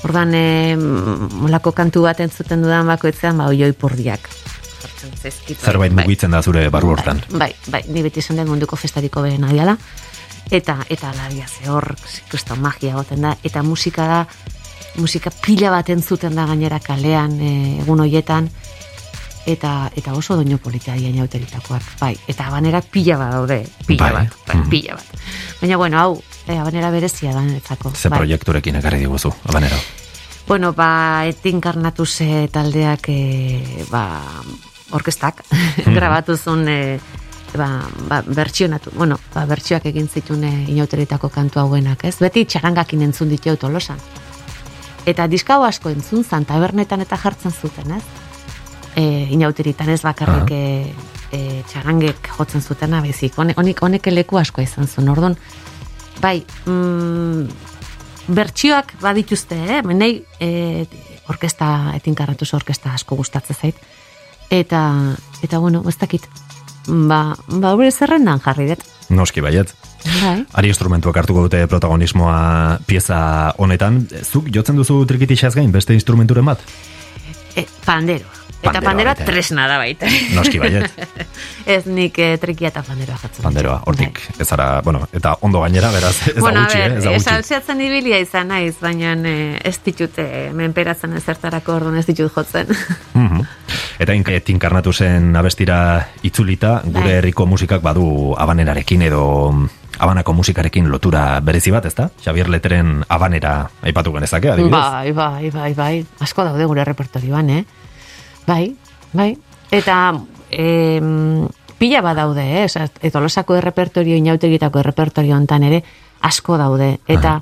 Ordan 0.05 0.33
e, 0.37 0.75
molako 0.77 1.73
kantu 1.73 2.03
bat 2.05 2.19
entzuten 2.21 2.61
dudan 2.61 2.87
bakoitzean, 2.87 3.39
ba, 3.39 3.47
oioi 3.49 3.71
purdiak. 3.73 4.29
Zerbait 5.57 5.93
bai. 5.93 6.05
mugitzen 6.05 6.31
da 6.31 6.41
zure 6.41 6.67
barru 6.73 6.91
hortan. 6.93 7.21
Bai, 7.33 7.49
bai, 7.73 7.81
ni 7.89 8.03
beti 8.05 8.21
esan 8.21 8.37
dut 8.37 8.49
munduko 8.49 8.77
festariko 8.77 9.23
beren 9.25 9.47
adiala. 9.47 9.77
Eta, 10.53 10.77
eta 10.89 11.11
labia 11.17 11.47
ze 11.47 11.67
hor, 11.69 11.89
kriston 12.29 12.61
magia 12.63 12.95
goten 12.95 13.25
da. 13.25 13.33
Eta 13.43 13.63
musika 13.63 14.07
da, 14.07 14.19
musika 15.01 15.31
pila 15.43 15.71
bat 15.73 15.89
entzuten 15.89 16.35
da 16.35 16.45
gainera 16.47 16.79
kalean 16.79 17.39
e, 17.41 17.51
egun 17.81 18.05
hoietan. 18.05 18.49
Eta, 19.47 19.89
eta 19.95 20.11
oso 20.11 20.35
doino 20.35 20.57
politia 20.59 20.97
dira 20.99 21.07
inauteritakoak. 21.13 21.83
Bai, 22.01 22.11
eta 22.27 22.49
abanerak 22.49 22.89
pila 22.91 23.15
bat 23.15 23.31
daude. 23.31 23.61
Pila 23.87 24.09
Bai. 24.11 24.25
bat, 24.25 24.33
bai, 24.49 24.57
pila 24.69 24.97
bat. 24.99 25.21
Baina, 25.61 25.77
bueno, 25.79 26.01
hau, 26.01 26.17
e, 26.45 26.57
abanera 26.57 26.91
berezia 26.91 27.31
da 27.31 27.45
niretzako. 27.45 27.93
Ze 27.95 28.09
bai. 28.09 28.19
proiekturekin 28.19 28.75
ekarri 28.75 28.99
diguzu, 29.05 29.31
abanero. 29.47 29.79
Bueno, 30.47 30.73
ba, 30.73 31.23
etin 31.27 31.61
karnatuz 31.63 32.21
eh, 32.21 32.49
taldeak, 32.51 33.07
e, 33.07 33.85
ba, 33.89 34.21
orkestak, 34.91 35.45
grabatu 35.97 36.35
zuen, 36.35 36.67
e, 36.67 36.99
ba, 37.55 37.87
ba, 38.07 38.21
bertsionatu, 38.27 38.91
bueno, 38.99 39.19
ba, 39.33 39.45
bertsioak 39.47 39.87
egin 39.87 40.11
zituen 40.11 40.43
e, 40.43 40.53
inauteritako 40.75 41.31
kantu 41.31 41.63
hauenak, 41.63 42.03
ez? 42.03 42.17
Beti 42.19 42.43
txarangakin 42.45 43.07
entzun 43.07 43.31
ditu 43.31 43.55
tolosan. 43.55 43.99
Eta 45.07 45.27
diskau 45.31 45.63
asko 45.63 45.87
entzun 45.87 46.27
zan, 46.27 46.43
tabernetan 46.43 46.99
eta 47.07 47.15
jartzen 47.15 47.55
zuten, 47.55 47.95
ez? 47.95 48.26
E, 48.97 49.27
inauteritan 49.29 49.91
ez 49.93 50.01
bakarrik 50.01 50.49
e, 50.49 50.61
e, 51.29 51.39
txarangek 51.69 52.31
jotzen 52.33 52.63
zutena, 52.65 53.01
bezik, 53.05 53.35
honek, 53.37 53.83
honek, 53.85 54.09
leku 54.09 54.39
asko 54.41 54.63
izan 54.63 54.87
zuen, 54.89 55.11
ordon, 55.13 55.35
bai, 56.21 56.39
mm, 56.65 57.45
bertsioak 58.27 58.95
badituzte, 59.01 59.55
eh? 59.55 59.81
Nei, 59.93 60.23
e, 60.41 60.87
orkesta, 61.29 61.93
etinkarratuz 61.99 62.53
orkesta 62.57 62.93
asko 62.95 63.15
gustatzen 63.19 63.55
zait. 63.55 63.75
Eta, 64.49 64.81
eta 65.43 65.59
bueno, 65.59 65.83
ez 65.87 65.97
dakit, 65.99 66.27
ba, 66.87 67.35
ba, 67.51 67.73
hori 67.75 67.91
zerrendan 67.91 68.41
jarri 68.43 68.71
dut. 68.71 68.85
Noski 69.09 69.43
baiet. 69.43 69.73
Bai. 70.07 70.39
Ari 70.59 70.71
instrumentuak 70.71 71.17
hartuko 71.19 71.45
dute 71.47 71.65
protagonismoa 71.67 72.79
pieza 72.87 73.19
honetan. 73.59 74.05
Zuk 74.23 74.49
jotzen 74.53 74.79
duzu 74.79 75.01
trikitixaz 75.07 75.53
gain 75.55 75.71
beste 75.71 75.95
instrumenturen 75.95 76.47
bat? 76.47 76.63
E, 77.55 77.65
panderoa. 77.85 78.46
Eta 78.57 78.71
Panderoa 78.71 78.89
panderoa 78.89 79.13
baita. 79.13 79.25
tresna 79.25 79.67
da 79.69 79.77
baita. 79.77 80.07
Noski 80.33 80.57
baiet. 80.59 80.91
ez 81.75 81.83
nik 81.85 82.17
eh, 82.19 82.37
trikia 82.41 82.71
eta 82.71 82.81
panderoa 82.83 83.17
jatzen. 83.21 83.43
Panderoa, 83.45 83.83
hortik, 83.85 84.17
ez 84.41 84.47
ara, 84.55 84.81
bueno, 84.81 85.03
eta 85.13 85.35
ondo 85.45 85.61
gainera, 85.61 85.91
beraz, 85.93 86.15
ez 86.27 86.33
Bai. 86.33 86.41
bueno, 86.41 86.59
da 86.61 86.65
gutxi, 86.65 86.79
eh, 86.79 86.97
ez 86.97 87.03
da 87.03 87.11
gutxi. 87.13 87.29
salseatzen 87.29 87.81
ibilia 87.85 88.17
izan 88.19 88.47
naiz, 88.49 88.75
baina 88.81 89.13
eh, 89.29 89.59
ez 89.63 89.77
ditut 89.85 90.17
eh, 90.17 90.49
menperatzen 90.57 91.13
ezertarako 91.21 91.75
orduan 91.77 91.97
ez 92.01 92.05
ditut 92.09 92.33
jotzen. 92.33 92.67
Mhm. 93.13 93.45
Eta 93.99 94.13
ink- 94.13 94.43
tinkarnatu 94.45 94.91
zen 94.93 95.35
abestira 95.35 96.07
itzulita, 96.23 96.81
gure 96.85 97.03
Bai. 97.11 97.17
herriko 97.21 97.45
musikak 97.45 97.81
badu 97.81 98.33
abanerarekin 98.37 99.01
edo 99.01 99.51
mm, 99.51 99.69
abanako 99.99 100.33
musikarekin 100.33 100.89
lotura 100.89 101.39
berezi 101.41 101.71
bat, 101.73 101.85
ezta? 101.85 102.09
Xavier 102.21 102.49
Leteren 102.49 103.03
abanera 103.09 103.69
aipatu 103.81 104.13
genezake, 104.13 104.49
adibidez. 104.51 104.71
Bai, 104.71 105.11
bai, 105.11 105.49
bai, 105.49 105.73
bai. 105.73 106.05
Asko 106.19 106.43
daude 106.45 106.65
gure 106.65 106.83
repertorioan, 106.85 107.49
eh? 107.49 107.63
Bai, 108.47 108.71
bai. 109.13 109.33
Eta 109.71 110.15
em, 110.49 111.47
pila 111.77 112.01
badaude, 112.01 112.45
eh? 112.61 112.65
Osa, 112.65 112.87
etolosako 113.03 113.57
errepertorio, 113.59 114.15
inautegitako 114.15 114.79
errepertorio 114.79 115.35
hontan 115.35 115.67
ere 115.67 115.83
asko 116.25 116.57
daude. 116.57 116.97
Eta 117.07 117.37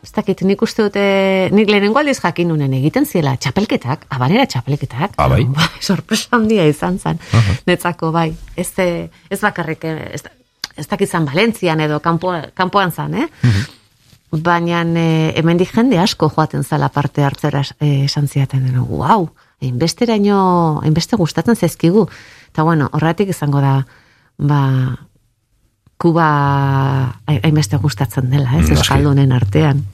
ez 0.00 0.12
dakit, 0.16 0.42
nik 0.48 0.62
uste 0.64 0.86
dute, 0.86 1.02
nik 1.52 1.68
lehenengo 1.68 2.00
aldiz 2.00 2.16
jakin 2.22 2.48
nunen 2.48 2.72
egiten 2.78 3.04
ziela 3.04 3.34
txapelketak, 3.36 4.06
abanera 4.16 4.46
txapelketak. 4.48 5.18
Ah, 5.20 5.28
bai? 5.32 5.44
sorpresa 5.80 6.38
handia 6.38 6.64
izan 6.68 6.98
zen. 6.98 7.20
Netzako, 7.68 8.12
bai. 8.14 8.30
Ez, 8.56 8.72
eh, 8.80 9.10
ez 9.28 9.40
bakarrik, 9.42 9.84
eh, 9.84 10.14
ez, 10.16 10.24
ez 10.80 10.86
dakit 10.88 11.10
zan 11.10 11.28
Valentzian 11.28 11.80
edo 11.84 12.00
kanpo, 12.00 12.32
kanpoan 12.56 12.96
zan, 12.96 13.14
eh? 13.20 13.28
Baina 14.30 14.84
e, 14.94 15.06
hemendik 15.36 15.72
jende 15.74 15.98
asko 15.98 16.28
joaten 16.30 16.62
zala 16.62 16.88
parte 16.88 17.24
hartzera 17.26 17.64
esan 17.82 18.28
ziaten. 18.30 18.68
Wow, 18.78 19.32
hainbesteraino, 19.60 20.80
hainbeste 20.82 21.16
gustatzen 21.16 21.56
zaizkigu. 21.56 22.08
Eta 22.52 22.62
bueno, 22.62 22.88
horretik 22.92 23.28
izango 23.30 23.60
da, 23.60 23.86
ba, 24.38 24.60
kuba 26.00 27.14
hain- 27.26 27.40
hainbeste 27.44 27.76
gustatzen 27.76 28.30
dela, 28.30 28.50
ez 28.56 28.68
Noski. 28.68 28.76
euskaldunen 28.76 29.32
artean. 29.32 29.84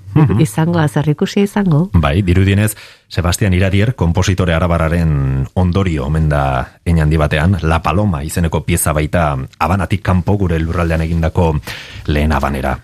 izango, 0.40 0.78
azerrikusia 0.78 1.42
izango. 1.42 1.90
Bai, 1.92 2.22
dirudienez, 2.22 2.74
Sebastian 3.06 3.52
Iradier, 3.52 3.94
kompositore 3.94 4.54
arabararen 4.54 5.46
ondorio 5.52 6.06
omen 6.06 6.30
da 6.30 6.78
hein 6.86 7.00
handi 7.02 7.18
batean, 7.20 7.58
La 7.60 7.82
Paloma 7.82 8.22
izeneko 8.24 8.62
pieza 8.64 8.94
baita 8.94 9.36
abanatik 9.58 10.00
kanpo 10.02 10.38
gure 10.38 10.58
lurraldean 10.58 11.02
egindako 11.02 11.58
lehen 12.06 12.32
abanera. 12.32 12.78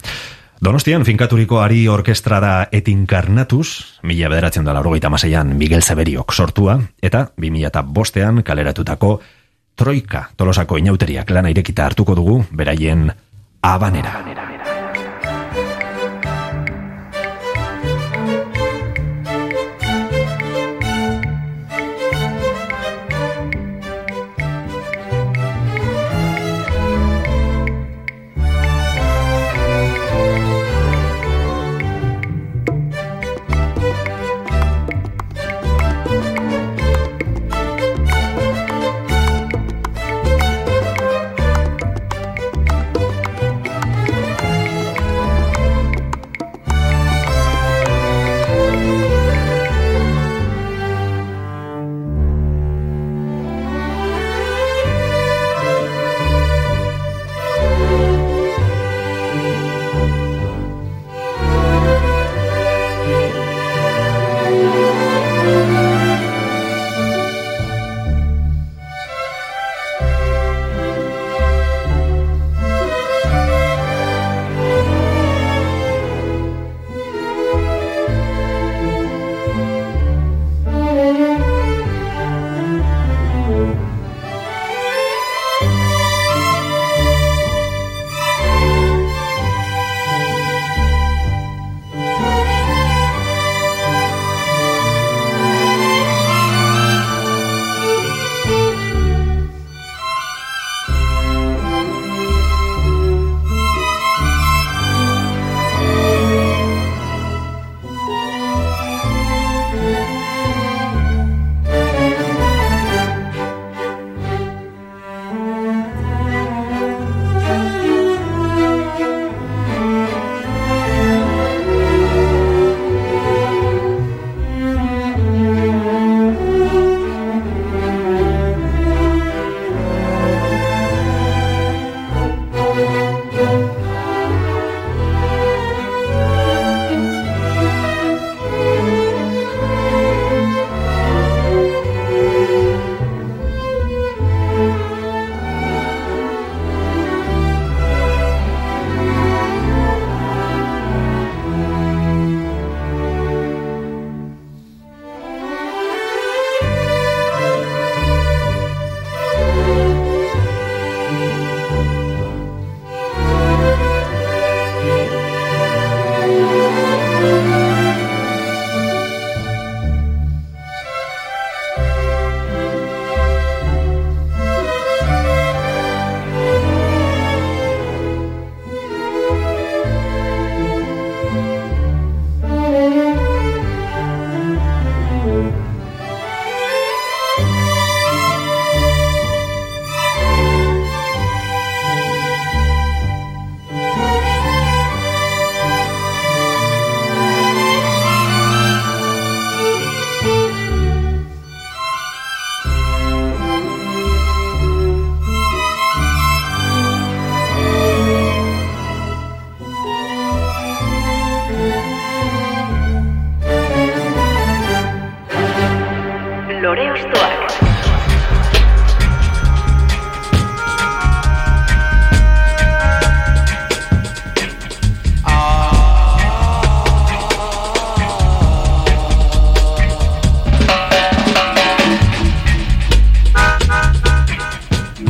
Donostian 0.62 1.02
finkaturiko 1.02 1.58
ari 1.58 1.88
orkestra 1.90 2.36
da 2.38 2.50
etinkarnatuz, 2.70 3.98
mila 4.06 4.28
bederatzen 4.30 4.62
da 4.62 4.76
laurogeita 4.76 5.10
maseian 5.10 5.50
Miguel 5.58 5.82
Severiok 5.82 6.30
sortua, 6.30 6.76
eta 7.02 7.24
2000 7.34 7.82
bostean 7.90 8.44
kaleratutako 8.46 9.16
Troika 9.74 10.28
tolosako 10.36 10.78
inauteriak 10.78 11.34
lana 11.34 11.50
irekita 11.50 11.88
hartuko 11.88 12.14
dugu, 12.14 12.44
beraien 12.54 13.10
abanera. 13.62 14.12
Thank 14.22 14.51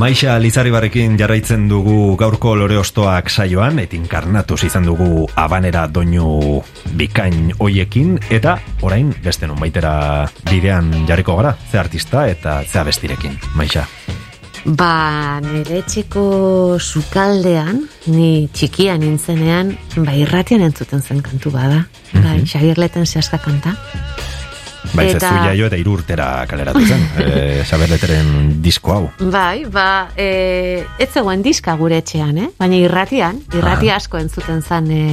Maixa 0.02 0.32
Lizaribarrekin 0.42 1.12
jarraitzen 1.14 1.68
dugu 1.70 2.16
gaurko 2.18 2.56
lore 2.58 2.74
ostoak 2.80 3.28
saioan, 3.30 3.76
et 3.78 3.92
inkarnatuz 3.94 4.64
izan 4.66 4.88
dugu 4.88 5.28
abanera 5.38 5.84
doinu 5.86 6.58
bikain 6.98 7.52
hoiekin, 7.60 8.16
eta 8.34 8.56
orain 8.82 9.12
beste 9.22 9.46
baitera 9.46 10.26
bidean 10.50 10.90
jarriko 11.06 11.36
gara, 11.38 11.54
ze 11.70 11.78
artista 11.78 12.26
eta 12.26 12.64
ze 12.64 12.80
abestirekin, 12.80 13.38
Maixa. 13.54 13.86
Ba, 14.64 15.38
nire 15.38 15.78
etxeko 15.84 16.80
sukaldean, 16.80 17.84
ni 18.06 18.48
txikia 18.52 18.98
nintzenean, 18.98 19.76
ba, 20.02 20.16
irratian 20.18 20.66
entzuten 20.66 21.00
zen 21.00 21.22
kantu 21.22 21.54
bada. 21.54 21.86
Bai, 22.12 22.42
Xabier 22.42 22.78
Leten 22.78 23.06
zehazka 23.06 23.38
kanta. 23.38 23.76
Bai, 24.92 25.06
Eta- 25.14 25.28
zu 25.28 25.44
jaio 25.46 25.66
eta 25.68 25.78
irurtera 25.78 26.26
kaleratu 26.50 26.82
zen, 26.84 27.04
e, 27.22 27.64
saberleteren 27.64 28.58
disko 28.62 28.92
hau. 28.92 29.04
Bai, 29.32 29.64
ba, 29.70 30.08
e, 30.16 30.82
ez 30.98 31.08
zegoen 31.12 31.42
diska 31.42 31.76
gure 31.80 32.00
etxean, 32.02 32.36
eh? 32.38 32.48
Baina 32.58 32.80
irratian, 32.80 33.38
irratia 33.54 33.96
asko 33.96 34.18
entzuten 34.20 34.60
zan 34.62 34.90
e, 34.90 35.04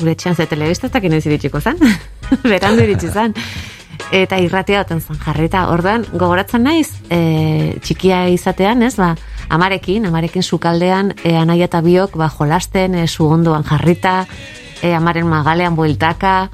gure 0.00 0.16
etxean, 0.16 0.34
ze 0.34 0.48
telebiztatak 0.50 1.04
inoiz 1.04 1.24
iritsiko 1.28 1.60
zan, 1.60 1.78
berandu 2.50 2.82
iritsi 2.86 3.12
zan. 3.12 3.36
Eta 4.14 4.36
irratia 4.42 4.82
oten 4.82 5.00
zan 5.00 5.18
jarrita. 5.22 5.68
Orduan, 5.72 6.04
gogoratzen 6.12 6.64
naiz, 6.66 6.90
e, 7.12 7.76
txikia 7.84 8.24
izatean, 8.34 8.82
ez, 8.82 8.96
ba, 8.98 9.14
amarekin, 9.54 10.08
amarekin 10.10 10.42
sukaldean, 10.42 11.14
e, 11.22 11.36
anaia 11.38 11.68
eta 11.68 11.80
biok, 11.84 12.16
ba, 12.20 12.30
jolasten, 12.32 12.96
e, 12.98 13.06
zu 13.08 13.28
ondoan 13.30 13.64
jarrita, 13.68 14.24
e, 14.82 14.92
amaren 14.94 15.28
magalean 15.30 15.76
bueltaka, 15.76 16.48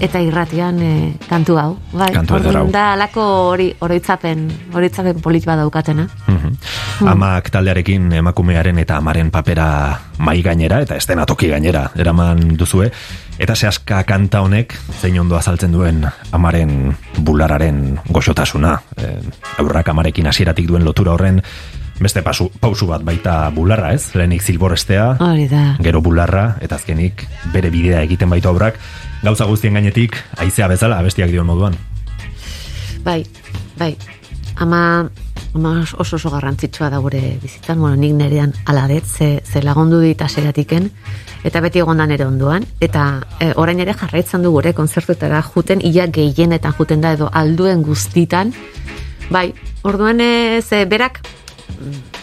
eta 0.00 0.20
irratian 0.20 0.78
e, 0.82 0.92
kantu 1.28 1.56
hau. 1.58 1.76
Bai, 1.92 2.10
Kantu 2.12 2.38
da 2.72 2.92
alako 2.92 3.24
hori 3.52 3.70
oroitzapen, 3.80 4.46
oroitzapen 4.74 5.20
polit 5.24 5.46
bat 5.48 5.58
daukatena. 5.58 6.06
Mhm. 6.26 7.08
Amak 7.08 7.50
taldearekin 7.52 8.12
emakumearen 8.20 8.78
eta 8.78 8.96
amaren 8.96 9.30
papera 9.30 9.68
mai 10.18 10.42
gainera 10.42 10.80
eta 10.84 10.96
estenatoki 10.96 11.48
gainera 11.48 11.90
eraman 11.96 12.56
duzue. 12.56 12.90
Eta 13.38 13.54
zehazka 13.54 14.02
kanta 14.08 14.40
honek 14.40 14.72
zein 15.00 15.18
ondo 15.20 15.36
azaltzen 15.36 15.72
duen 15.72 16.04
amaren 16.32 16.96
bulararen 17.18 17.98
goxotasuna. 18.08 18.78
E, 18.96 19.16
aurrak 19.58 19.88
amarekin 19.88 20.26
hasieratik 20.26 20.68
duen 20.68 20.84
lotura 20.84 21.12
horren 21.12 21.42
beste 22.00 22.22
pasu, 22.22 22.50
pausu 22.60 22.86
bat 22.90 23.02
baita 23.04 23.48
bularra 23.54 23.92
ez, 23.96 24.10
lehenik 24.14 24.42
zilborestea, 24.42 25.16
Hori 25.20 25.46
da. 25.48 25.76
gero 25.80 26.02
bularra, 26.04 26.56
eta 26.60 26.76
azkenik 26.76 27.24
bere 27.54 27.70
bidea 27.72 28.02
egiten 28.04 28.28
baitu 28.30 28.50
obrak, 28.50 28.76
gauza 29.22 29.46
guztien 29.48 29.74
gainetik, 29.76 30.16
aizea 30.36 30.68
bezala 30.68 30.98
abestiak 31.00 31.30
dion 31.30 31.46
moduan. 31.46 31.76
Bai, 33.04 33.22
bai. 33.78 33.94
Ama, 34.56 35.08
ama 35.54 35.72
oso 35.98 36.16
oso 36.16 36.30
garrantzitsua 36.30 36.90
da 36.90 36.98
gure 37.04 37.20
bizitzan, 37.42 37.80
bueno, 37.80 37.96
nik 37.96 38.14
nerean 38.16 38.54
aladet, 38.66 39.04
ze, 39.06 39.40
ze 39.44 39.62
lagundu 39.62 40.00
dit 40.00 40.22
aseratiken, 40.22 40.90
eta 41.44 41.60
beti 41.60 41.82
egondan 41.84 42.10
ere 42.10 42.26
ondoan, 42.26 42.64
eta 42.80 43.06
e, 43.40 43.52
orain 43.56 43.80
ere 43.80 43.94
jarraitzen 43.94 44.42
du 44.42 44.50
gure 44.54 44.72
konzertuetara 44.74 45.42
juten, 45.52 45.84
ia 45.84 46.08
gehienetan 46.08 46.74
juten 46.78 47.04
da, 47.04 47.12
edo 47.16 47.30
alduen 47.32 47.84
guztitan, 47.86 48.52
bai, 49.30 49.50
orduan 49.84 50.20
e, 50.20 50.62
ze 50.62 50.84
berak 50.86 51.20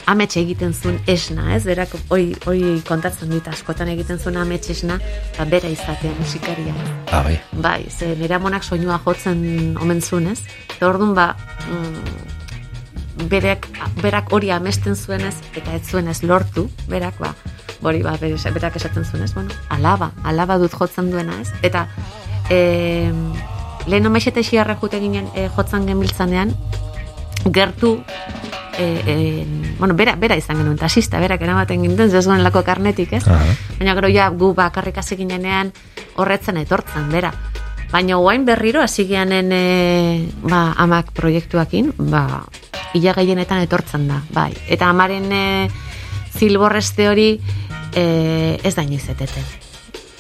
amets 0.06 0.36
egiten 0.38 0.74
zuen 0.74 1.00
esna, 1.08 1.54
ez? 1.56 1.64
Berak 1.68 1.96
hoi, 2.10 2.34
hoi 2.46 2.60
kontatzen 2.88 3.32
dit 3.34 3.48
askotan 3.48 3.92
egiten 3.94 4.20
zuen 4.20 4.38
amets 4.42 4.70
esna, 4.74 5.00
ba, 5.38 5.46
bera 5.50 5.72
izatea 5.72 6.12
musikaria. 6.20 6.76
Ah, 7.12 7.24
bai. 7.24 7.38
Bai, 7.52 7.80
ze 7.90 8.14
nire 8.20 8.36
amonak 8.36 8.64
soinua 8.64 9.00
jotzen 9.06 9.78
omen 9.82 10.02
zuen, 10.02 10.28
ez? 10.34 10.42
Eta 10.76 10.90
orduan 10.90 11.14
ba, 11.16 11.34
mm, 11.70 13.28
berak, 13.32 13.68
berak 14.02 14.32
hori 14.34 14.52
amesten 14.52 14.96
zuenez, 14.96 15.36
eta 15.56 15.76
ez 15.76 15.84
zuenez 15.88 16.22
lortu, 16.24 16.68
berak 16.90 17.20
ba, 17.22 17.34
hori 17.82 18.04
ba, 18.04 18.18
berak 18.20 18.76
esaten 18.76 19.06
zuenez, 19.06 19.34
bueno, 19.34 19.52
alaba, 19.70 20.12
alaba 20.24 20.58
dut 20.58 20.74
jotzen 20.74 21.12
duena, 21.12 21.40
ez? 21.42 21.52
Eta, 21.62 21.88
e, 22.50 23.12
lehen 23.88 24.08
omexete 24.08 24.44
xiarra 24.44 24.78
jute 24.82 25.00
ginen 25.00 25.30
e, 25.36 25.48
jotzen 25.56 25.88
genbiltzanean, 25.88 26.54
gertu 27.52 28.04
e, 28.78 29.02
e, 29.06 29.46
bueno, 29.80 29.94
bera, 29.94 30.16
bera 30.16 30.36
izan 30.36 30.58
genuen, 30.58 30.78
tasista, 30.78 31.20
berak 31.20 31.42
eramaten 31.42 31.82
ginten, 31.84 32.10
ez 32.10 32.26
zuen 32.26 32.44
lako 32.44 32.64
karnetik, 32.64 33.14
ez? 33.14 33.26
Aha. 33.28 33.56
Baina 33.80 33.96
gero 34.00 34.12
ja 34.14 34.30
gu 34.30 34.54
bakarrik 34.58 34.98
hasi 34.98 35.18
ginenean 35.20 35.74
horretzen 36.16 36.58
etortzen, 36.58 37.10
bera. 37.12 37.34
Baina 37.92 38.18
guain 38.18 38.46
berriro 38.46 38.82
hasi 38.82 39.06
gianen 39.06 39.52
e, 39.54 40.30
ba, 40.42 40.74
amak 40.78 41.12
proiektuakin, 41.14 41.94
ba, 42.10 42.44
ila 42.98 43.14
gehienetan 43.20 43.66
etortzen 43.66 44.08
da, 44.10 44.22
bai. 44.34 44.52
Eta 44.68 44.90
amaren 44.90 45.30
e, 45.32 45.44
zilborreste 46.34 47.10
hori 47.10 47.30
e, 47.94 48.08
ez 48.64 48.74
da 48.76 48.86
inoiz 48.86 49.06
eteten. 49.14 49.63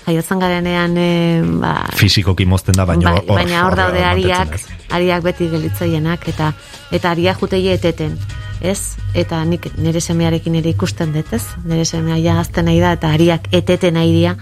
Jaiotzen 0.06 0.40
garenean, 0.40 0.98
e, 0.98 1.42
ba, 1.62 1.74
Fisikoki 1.96 2.46
mozten 2.46 2.76
da, 2.76 2.86
baina 2.86 3.14
bai, 3.16 3.26
baina 3.28 3.66
hor 3.66 3.78
daude 3.80 4.04
ariak, 4.04 4.58
ariak 4.92 5.24
beti 5.24 5.48
gelitzaienak, 5.52 6.28
eta 6.28 6.52
eta 6.92 7.12
ariak 7.16 7.40
juteie 7.40 7.78
eteten, 7.80 8.18
ez? 8.62 8.96
Eta 9.16 9.44
nik 9.48 9.70
nire 9.78 10.02
semearekin 10.04 10.60
ere 10.60 10.74
ikusten 10.76 11.16
dut, 11.16 11.32
ez? 11.34 11.44
Nire 11.64 11.86
semea 11.86 12.20
ja 12.20 12.40
azten 12.42 12.68
nahi 12.68 12.84
da, 12.84 12.94
eta 13.00 13.14
ariak 13.16 13.48
eteten 13.52 13.96
nahi 14.00 14.12
dira, 14.12 14.36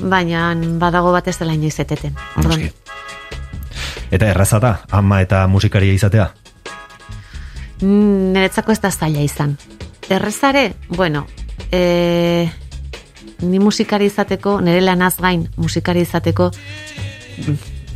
baina 0.00 0.50
badago 0.80 1.12
bat 1.16 1.28
ez 1.32 1.38
dela 1.40 1.56
inoiz 1.56 1.78
eteten. 1.80 2.16
Orduan, 2.36 2.68
Eta 4.14 4.28
erraza 4.30 4.60
da, 4.62 4.74
ama 4.94 5.20
eta 5.24 5.46
musikaria 5.50 5.94
izatea? 5.96 6.28
Mm, 7.80 8.32
niretzako 8.34 8.74
ez 8.74 8.80
da 8.82 8.90
zaila 8.92 9.24
izan. 9.24 9.56
Errezare, 10.12 10.74
bueno, 10.88 11.26
e, 11.72 12.50
ni 13.42 13.58
musikari 13.58 14.06
izateko, 14.06 14.60
nire 14.60 14.80
lanaz 14.80 15.16
gain 15.20 15.48
musikari 15.56 16.00
izateko, 16.06 16.50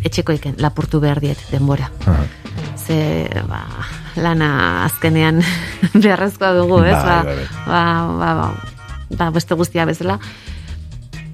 etxeko 0.04 0.32
iken, 0.36 0.54
lapurtu 0.62 1.00
behar 1.02 1.20
diet 1.22 1.40
denbora. 1.52 1.88
Ze, 2.78 3.28
ba, 3.48 3.62
lana 4.16 4.84
azkenean 4.86 5.42
beharrezkoa 6.02 6.54
dugu, 6.56 6.82
ez? 6.84 6.94
Bai, 6.94 7.04
ba, 7.04 7.22
bai, 7.24 7.34
bai. 7.34 7.48
ba, 7.66 7.82
ba, 8.18 8.30
ba, 8.38 9.16
ba, 9.18 9.30
beste 9.34 9.54
guztia 9.58 9.84
bezala. 9.88 10.18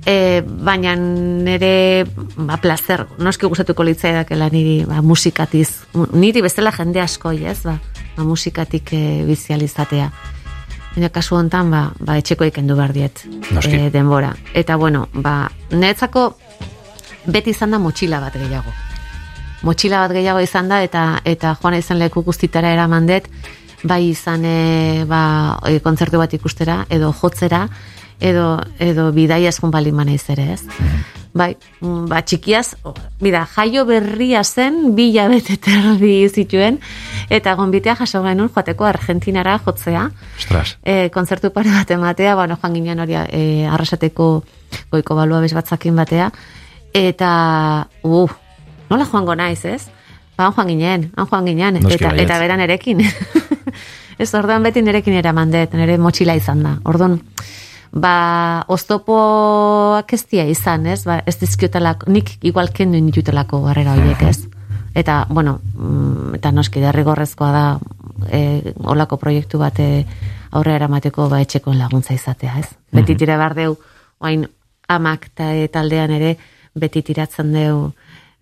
E, 0.04 0.42
baina 0.44 0.92
nire 1.00 2.04
ba, 2.36 2.58
placer, 2.60 3.06
noski 3.24 3.48
gustatuko 3.48 3.86
litzaidakela 3.88 4.50
niri 4.52 4.82
ba, 4.88 4.98
musikatiz, 5.02 5.70
mu- 5.94 6.10
niri 6.12 6.42
bezala 6.44 6.72
jende 6.76 7.00
askoi, 7.00 7.44
ez? 7.48 7.62
Ba, 7.64 7.78
ba, 8.16 8.24
musikatik 8.28 8.92
e, 8.92 9.02
bizializatea. 9.28 10.10
Baina 10.94 11.10
kasu 11.10 11.34
hontan 11.34 11.70
ba, 11.72 11.88
ba, 11.98 12.16
etxeko 12.20 12.46
ikendu 12.46 12.76
behar 12.78 12.92
diet 12.94 13.24
e, 13.66 13.90
denbora. 13.90 14.30
Eta 14.54 14.76
bueno, 14.78 15.08
ba, 15.12 15.48
niretzako 15.72 16.28
beti 17.26 17.50
izan 17.50 17.74
da 17.74 17.80
motxila 17.82 18.20
bat 18.22 18.36
gehiago. 18.38 18.70
Motxila 19.66 20.04
bat 20.04 20.14
gehiago 20.14 20.44
izan 20.44 20.70
da 20.70 20.82
eta 20.86 21.04
eta 21.24 21.56
joan 21.60 21.78
izan 21.80 21.98
leku 21.98 22.22
guztitara 22.22 22.70
eraman 22.76 23.08
dut, 23.10 23.26
bai 23.82 24.04
izan 24.12 24.46
e, 24.46 25.04
ba, 25.08 25.58
e, 25.66 25.80
kontzertu 25.82 26.20
bat 26.22 26.32
ikustera, 26.38 26.84
edo 26.88 27.10
jotzera, 27.12 27.66
edo, 28.20 28.60
edo 28.78 29.10
bidaia 29.12 29.50
eskun 29.50 29.74
bali 29.74 29.92
manaiz 29.92 30.22
ere, 30.30 30.52
ez? 30.54 30.62
Bai, 31.34 31.56
mm, 31.80 32.04
ba, 32.06 32.20
txikiaz, 32.22 32.76
mira, 33.18 33.40
jaio 33.56 33.82
berria 33.88 34.44
zen, 34.44 34.94
bi 34.94 35.08
hilabete 35.10 35.56
terdi 35.58 36.28
zituen, 36.28 36.78
eta 37.26 37.56
gonbitea 37.58 37.96
jaso 37.98 38.20
genuen 38.22 38.52
joateko 38.54 38.86
Argentinara 38.86 39.56
jotzea, 39.64 40.04
Ostras. 40.38 40.76
e, 40.86 41.10
kontzertu 41.10 41.50
pare 41.50 41.74
bat 41.74 41.90
ematea, 41.90 42.36
bueno, 42.38 42.58
joan 42.62 42.78
ginen 42.78 43.02
hori 43.02 43.18
e, 43.18 43.66
arrasateko 43.66 44.28
goiko 44.92 45.18
balua 45.18 45.42
bezbatzakin 45.42 45.98
batea, 45.98 46.30
eta, 46.94 47.32
uh, 48.06 48.30
nola 48.90 49.10
joango 49.10 49.34
naiz, 49.34 49.64
ez? 49.66 49.82
Ba, 50.38 50.52
joan 50.54 50.70
ginen, 50.70 51.10
han 51.16 51.26
joan 51.26 51.50
ginen, 51.50 51.82
Noski 51.82 51.98
eta, 51.98 52.14
eta 52.14 52.38
beran 52.38 52.62
erekin. 52.62 53.02
ez 54.22 54.30
orduan 54.34 54.62
beti 54.62 54.82
nerekin 54.82 55.18
eraman 55.18 55.50
dut, 55.50 55.74
nire 55.78 55.98
motxila 55.98 56.38
izan 56.38 56.62
da. 56.62 56.76
Orduan, 56.86 57.18
ba, 57.94 58.64
oztopoak 58.68 60.12
ez 60.12 60.24
dia 60.30 60.44
izan, 60.50 60.86
ez? 60.90 61.04
Ba, 61.06 61.20
ez 61.26 61.36
dizkiotelako, 61.38 62.10
nik 62.12 62.36
igual 62.42 62.72
kendu 62.74 62.98
nitutelako 63.00 63.62
barrera 63.64 63.94
horiek, 63.94 64.22
ez? 64.28 64.48
Eta, 64.94 65.24
bueno, 65.30 65.60
mm, 65.74 66.34
eta 66.38 66.50
noski 66.54 66.82
derrigorrezkoa 66.82 67.50
da 67.54 67.64
e, 68.30 68.74
olako 68.84 69.18
proiektu 69.22 69.58
bat 69.62 69.78
e, 69.82 70.04
aurrera 70.50 70.82
eramateko 70.82 71.28
ba, 71.30 71.40
etxeko 71.42 71.74
laguntza 71.74 72.14
izatea, 72.14 72.58
ez? 72.62 72.68
Beti 72.94 73.16
tira 73.18 73.38
behar 73.38 73.54
deu, 73.58 73.78
oain 74.22 74.46
amak 74.90 75.30
eta 75.32 75.52
e, 75.54 75.68
taldean 75.72 76.14
ere, 76.14 76.34
beti 76.74 77.02
tiratzen 77.06 77.52
deu 77.54 77.92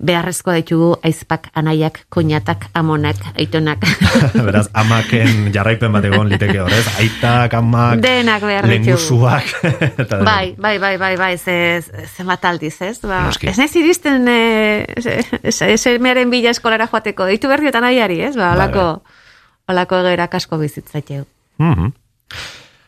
beharrezko 0.03 0.53
ditugu 0.57 0.89
aizpak, 1.07 1.49
anaiak, 1.55 2.01
koñatak, 2.13 2.67
amonak, 2.75 3.21
aitonak. 3.39 3.85
Beraz, 4.49 4.67
amaken 4.75 5.53
jarraipen 5.55 5.95
bat 5.95 6.07
egon 6.09 6.31
liteke 6.33 6.59
horrez, 6.65 6.85
aitak, 6.99 7.55
amak, 7.59 8.03
Denak 8.03 8.43
behar 8.47 8.69
lengusuak. 8.69 9.53
Bai, 10.29 10.55
bai, 10.59 10.77
bai, 10.83 10.97
bai, 10.99 11.15
bai, 11.17 11.33
ze, 11.39 11.55
zenbat 12.17 12.45
aldiz, 12.51 12.75
ez? 12.83 12.99
Ba, 13.07 13.25
Noski. 13.29 13.49
ez 13.53 13.57
naiz 13.61 13.73
iristen 13.79 14.27
e, 14.29 15.79
semearen 15.79 16.31
bila 16.33 16.51
eskolara 16.51 16.89
joateko, 16.91 17.29
deitu 17.31 17.51
berriotan 17.53 17.87
aiari, 17.87 18.21
ez? 18.27 18.35
Ba, 18.37 18.53
Bai, 18.53 18.57
olako, 18.59 18.87
olako 19.71 20.03
egerak 20.03 20.41
asko 20.41 20.59
bizitzateu. 20.63 21.25
Mhm. 21.63 21.95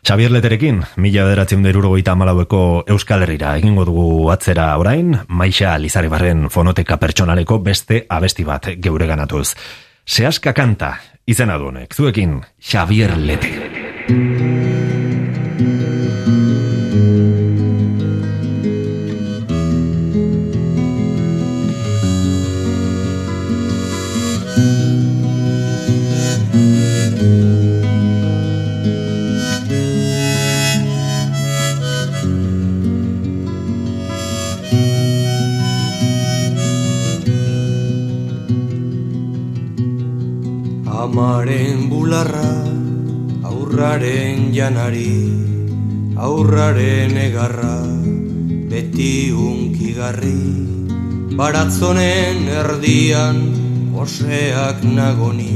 Xabier 0.04 0.30
Leterekin, 0.30 0.82
mila 1.00 1.22
bederatzen 1.24 1.64
amalaueko 2.12 2.84
Euskal 2.86 3.22
Herrira 3.22 3.56
egingo 3.56 3.86
dugu 3.88 4.30
atzera 4.30 4.76
orain, 4.76 5.16
Maixa 5.28 5.78
Lizaribarren 5.78 6.50
fonoteka 6.50 6.98
pertsonaleko 6.98 7.58
beste 7.60 8.04
abesti 8.10 8.44
bat 8.44 8.68
geure 8.76 9.06
ganatuz. 9.06 9.54
Seaska 10.04 10.52
kanta, 10.52 10.98
izena 11.26 11.56
du 11.56 11.68
honek, 11.68 11.94
zuekin 11.94 12.42
Xabier 12.60 13.16
Lete. 13.16 15.03
Amaren 41.14 41.88
bularra, 41.88 42.48
aurraren 43.46 44.48
janari, 44.50 45.12
aurraren 46.18 47.14
egarra, 47.24 47.76
beti 48.72 49.30
unkigarri, 49.30 50.40
baratzonen 51.38 52.50
erdian, 52.62 53.38
oseak 53.94 54.82
nagoni, 54.82 55.54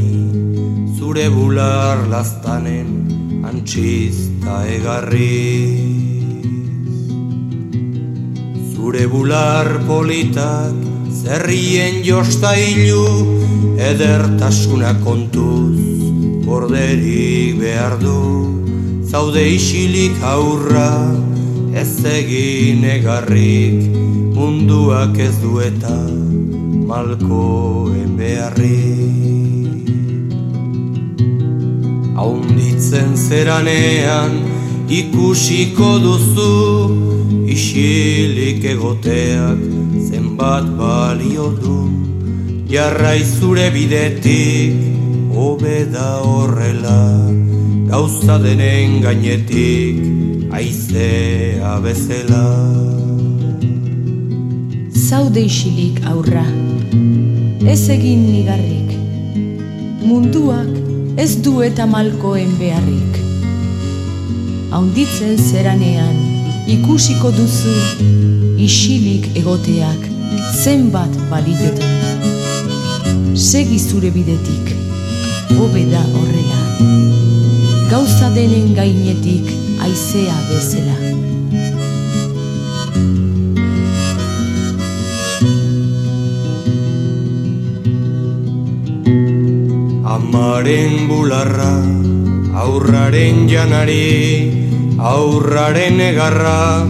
zure 0.94 1.26
bular 1.34 2.06
laztanen, 2.06 2.94
antxizta 3.50 4.60
egarri. 4.78 5.34
Zure 8.76 9.10
bular 9.10 9.74
politak, 9.90 10.87
zerrien 11.12 12.02
jostailu, 12.04 13.04
edertasuna 13.80 14.94
kontuz, 15.04 15.78
borderik 16.44 17.58
behar 17.60 17.98
du, 18.00 18.18
zaude 19.08 19.44
isilik 19.54 20.16
aurra, 20.22 20.90
ez 21.72 22.04
egin 22.12 22.84
egarrik, 22.84 23.88
munduak 24.36 25.18
ez 25.18 25.34
dueta, 25.42 25.98
malkoen 26.88 28.16
beharrik. 28.18 28.88
Haunditzen 32.18 33.14
zeranean 33.14 34.40
ikusiko 34.90 35.98
duzu 36.02 36.48
Isilik 37.48 38.64
egoteak 38.64 39.77
zenbat 40.38 40.64
balio 40.78 41.50
du. 41.50 41.90
Jarrai 42.70 43.24
zure 43.24 43.70
bidetik 43.70 45.34
hobe 45.34 45.84
da 45.90 46.20
horrela. 46.22 47.26
Gauza 47.88 48.38
denen 48.38 49.00
gainetik 49.00 50.52
aizea 50.52 51.78
bezela 51.80 52.44
Zaude 55.08 55.40
isilik 55.40 56.02
aurra, 56.04 56.44
ez 57.64 57.88
egin 57.88 58.26
nigarrik, 58.28 58.90
munduak 60.04 60.68
ez 61.16 61.40
du 61.40 61.62
eta 61.64 61.86
malkoen 61.86 62.52
beharrik. 62.60 63.16
Haunditzen 64.70 65.40
zeranean, 65.40 66.20
ikusiko 66.68 67.32
duzu, 67.32 67.72
isilik 68.60 69.32
egoteak, 69.40 70.07
zenbat 70.52 71.12
balioten. 71.30 71.96
Segi 73.38 73.78
zure 73.78 74.10
bidetik, 74.10 74.72
hobe 75.56 75.84
da 75.90 76.02
horrela, 76.12 76.62
gauza 77.90 78.30
denen 78.34 78.74
gainetik 78.74 79.52
aizea 79.84 80.36
bezala. 80.50 80.96
Amaren 90.18 91.06
bularra, 91.08 91.72
aurraren 92.64 93.46
janari, 93.48 94.08
aurraren 94.98 96.00
egarra, 96.10 96.84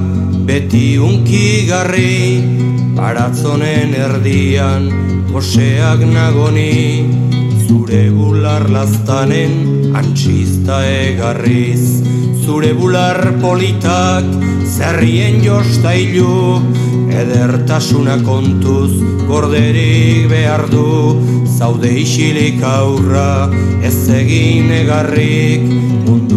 beti 0.49 0.87
unkigarri, 0.97 2.58
baratzonen 2.99 3.93
erdian, 3.95 4.89
koseak 5.31 6.01
nagoni, 6.03 7.07
zure 7.69 8.09
bular 8.11 8.67
laztanen, 8.75 9.55
antxizta 10.01 10.81
egarriz, 10.91 12.03
zure 12.43 12.73
bular 12.75 13.21
politak, 13.45 14.27
zerrien 14.67 15.39
jostailu, 15.45 16.59
edertasuna 17.23 18.19
kontuz, 18.27 18.91
gorderik 19.31 20.27
behar 20.33 20.67
du, 20.73 20.89
zaude 21.59 21.93
isilik 22.03 22.59
aurra, 22.67 23.47
ez 23.87 23.99
egin 24.19 24.75
egarrik, 24.83 25.71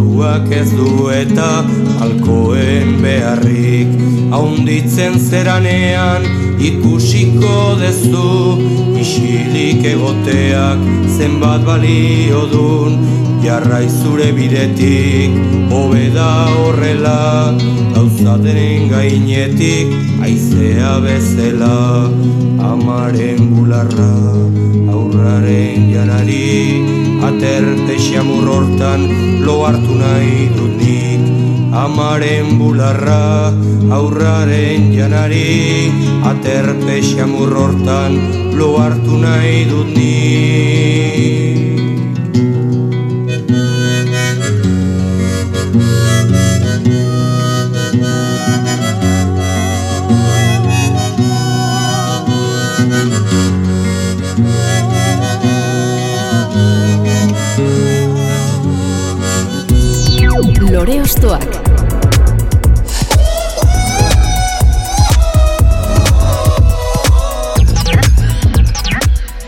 munduak 0.02 0.52
ez 0.52 0.70
du 0.72 1.10
eta 1.14 1.64
alkoen 2.02 3.02
beharrik. 3.02 3.90
Haunditzen 4.32 5.20
zeranean 5.20 6.26
ikusiko 6.60 7.76
dezu, 7.80 8.58
isilik 9.00 9.84
egoteak 9.86 10.80
zenbat 11.18 11.66
balio 11.66 12.46
dun, 12.52 12.98
jarrai 13.44 13.88
zure 13.90 14.32
bidetik, 14.38 15.34
hobe 15.72 16.14
da 16.14 16.46
horrela, 16.62 17.54
gauza 17.94 18.38
denen 18.38 18.90
gainetik, 18.92 19.94
aizea 20.22 20.92
bezela, 21.06 21.78
amaren 22.72 23.42
bularra, 23.54 24.14
aurraren 24.96 25.90
janari, 25.94 26.86
aterpe 27.30 27.96
xamur 28.08 28.48
hortan, 28.56 29.08
lo 29.46 29.58
hartu 29.66 29.98
nahi 30.02 30.50
dut 30.58 30.76
nik, 30.82 31.24
amaren 31.84 32.60
bularra, 32.60 33.24
aurraren 34.00 34.92
janari, 34.98 35.90
aterpe 36.34 37.02
xamur 37.10 37.58
hortan, 37.64 38.20
lo 38.60 38.76
hartu 38.84 39.24
nahi 39.26 39.66
dut 39.72 39.98
nik. 39.98 40.71
Lore 61.12 61.18
Ostoak 61.18 61.44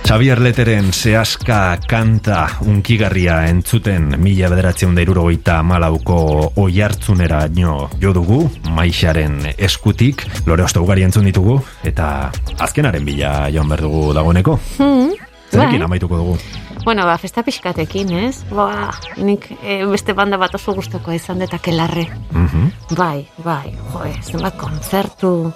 Xavier 0.04 0.42
Leteren 0.44 0.92
sehaska 0.94 1.78
kanta 1.88 2.48
unkigarria 2.68 3.46
entzuten 3.48 4.18
mila 4.20 4.50
bederatzen 4.52 4.96
da 4.96 5.06
irurogeita 5.06 5.62
malauko 5.64 6.52
oiartzunera 6.62 7.48
nio 7.56 7.90
jo 8.02 8.14
dugu, 8.14 8.42
maixaren 8.76 9.40
eskutik, 9.58 10.26
lore 10.46 10.64
osto 10.68 10.84
ugari 10.84 11.08
entzun 11.08 11.26
ditugu, 11.32 11.62
eta 11.84 12.30
azkenaren 12.60 13.06
bila 13.06 13.48
joan 13.54 13.72
behar 13.72 13.88
dugu 13.88 14.12
dagoeneko. 14.14 14.60
Hmm, 14.78 15.16
Zerekin 15.50 15.80
bai. 15.80 15.88
amaituko 15.88 16.20
dugu. 16.20 16.38
Bueno, 16.84 17.06
ba, 17.06 17.18
festa 17.18 17.44
pixkatekin, 17.48 18.12
ez? 18.28 18.44
Ba, 18.52 18.92
nik 19.16 19.46
eh, 19.64 19.86
beste 19.88 20.12
banda 20.14 20.36
bat 20.38 20.54
oso 20.58 20.74
gustokoa 20.76 21.16
izan 21.16 21.40
dut 21.40 21.54
akelarre. 21.56 22.10
Mhm. 22.36 22.72
Bai, 23.00 23.24
bai, 23.46 23.72
jo, 23.94 24.04
zenbat 24.22 24.58
kontzertu, 24.60 25.54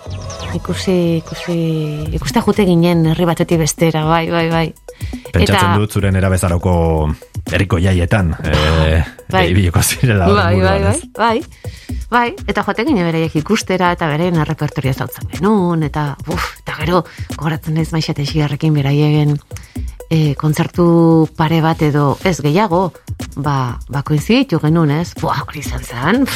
ikusi, 0.56 1.20
ikusi, 1.20 1.58
ikuste 2.16 2.44
jute 2.46 2.66
ginen 2.66 3.06
herri 3.12 3.28
batetik 3.28 3.60
bestera, 3.60 4.06
bai, 4.08 4.30
bai, 4.32 4.48
bai. 4.50 4.68
Pentsatzen 5.34 5.76
dut 5.80 5.94
zuren 5.94 6.16
erabezaroko 6.16 6.74
eriko 7.54 7.80
jaietan, 7.82 8.34
e, 8.44 9.02
bai. 9.34 9.44
ibiliko 9.52 9.82
zirela. 9.82 10.28
Bai, 10.32 10.60
bai, 10.62 10.80
bai, 10.84 10.98
bai, 11.18 11.96
bai, 12.12 12.28
eta 12.48 12.64
joate 12.64 12.86
gine 12.88 13.06
bereiek 13.08 13.36
ikustera, 13.42 13.92
eta 13.96 14.10
beren 14.12 14.40
repertoria 14.48 14.94
zautzen 14.94 15.30
genuen, 15.36 15.86
eta, 15.88 16.10
uf, 16.28 16.52
eta 16.64 16.80
gero, 16.82 17.04
gogoratzen 17.36 17.78
ez 17.78 17.90
maixate 17.96 18.26
xigarrekin 18.28 18.76
beraiegen 18.78 19.38
e, 20.10 20.36
kontzertu 20.40 21.28
pare 21.38 21.62
bat 21.64 21.82
edo 21.84 22.16
ez 22.28 22.38
gehiago, 22.44 22.92
ba, 23.36 23.78
ba 23.90 24.04
koinziditu 24.08 24.62
genuen, 24.64 24.96
ez? 25.02 25.12
Buah, 25.22 25.44
hori 25.48 25.64
izan 25.64 25.84
zen, 25.84 26.28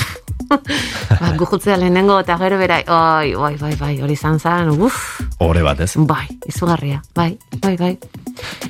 ba, 1.21 1.33
gujutzea 1.39 1.79
lehenengo, 1.79 2.19
eta 2.23 2.37
gero 2.41 2.59
berai, 2.61 2.83
oi, 2.87 3.35
bai, 3.35 3.55
bai, 3.61 3.75
bai, 3.79 3.93
hori 4.03 4.19
izan 4.19 4.39
zen, 4.39 4.75
uf, 4.75 5.21
Ore 5.41 5.63
bat, 5.65 5.79
ez? 5.81 5.95
Bai, 5.97 6.27
izugarria, 6.45 6.99
bai, 7.17 7.31
bai, 7.63 7.73
bai. 7.79 7.95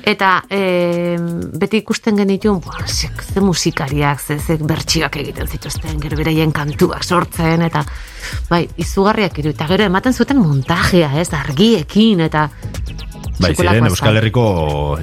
Eta 0.08 0.21
e, 0.50 1.16
beti 1.58 1.82
ikusten 1.82 2.18
genituen, 2.22 2.60
ba, 2.64 2.86
ze, 2.86 3.10
ze 3.32 3.40
musikariak, 3.40 4.20
ze, 4.20 4.38
ze 4.38 4.56
bertsioak 4.58 5.16
egiten 5.22 5.48
zituzten, 5.48 6.00
gero 6.02 6.16
beraien 6.16 6.52
kantuak 6.52 7.04
sortzen, 7.04 7.62
eta 7.62 7.84
bai, 8.50 8.66
izugarriak 8.76 9.38
iru, 9.42 9.54
eta 9.56 9.68
gero 9.70 9.88
ematen 9.90 10.12
zuten 10.14 10.40
montajea, 10.42 11.12
ez, 11.20 11.30
argiekin, 11.36 12.20
eta 12.28 12.48
Bai, 13.42 13.52
ziren 13.56 13.86
Euskal. 13.88 14.18
Herriko 14.20 14.44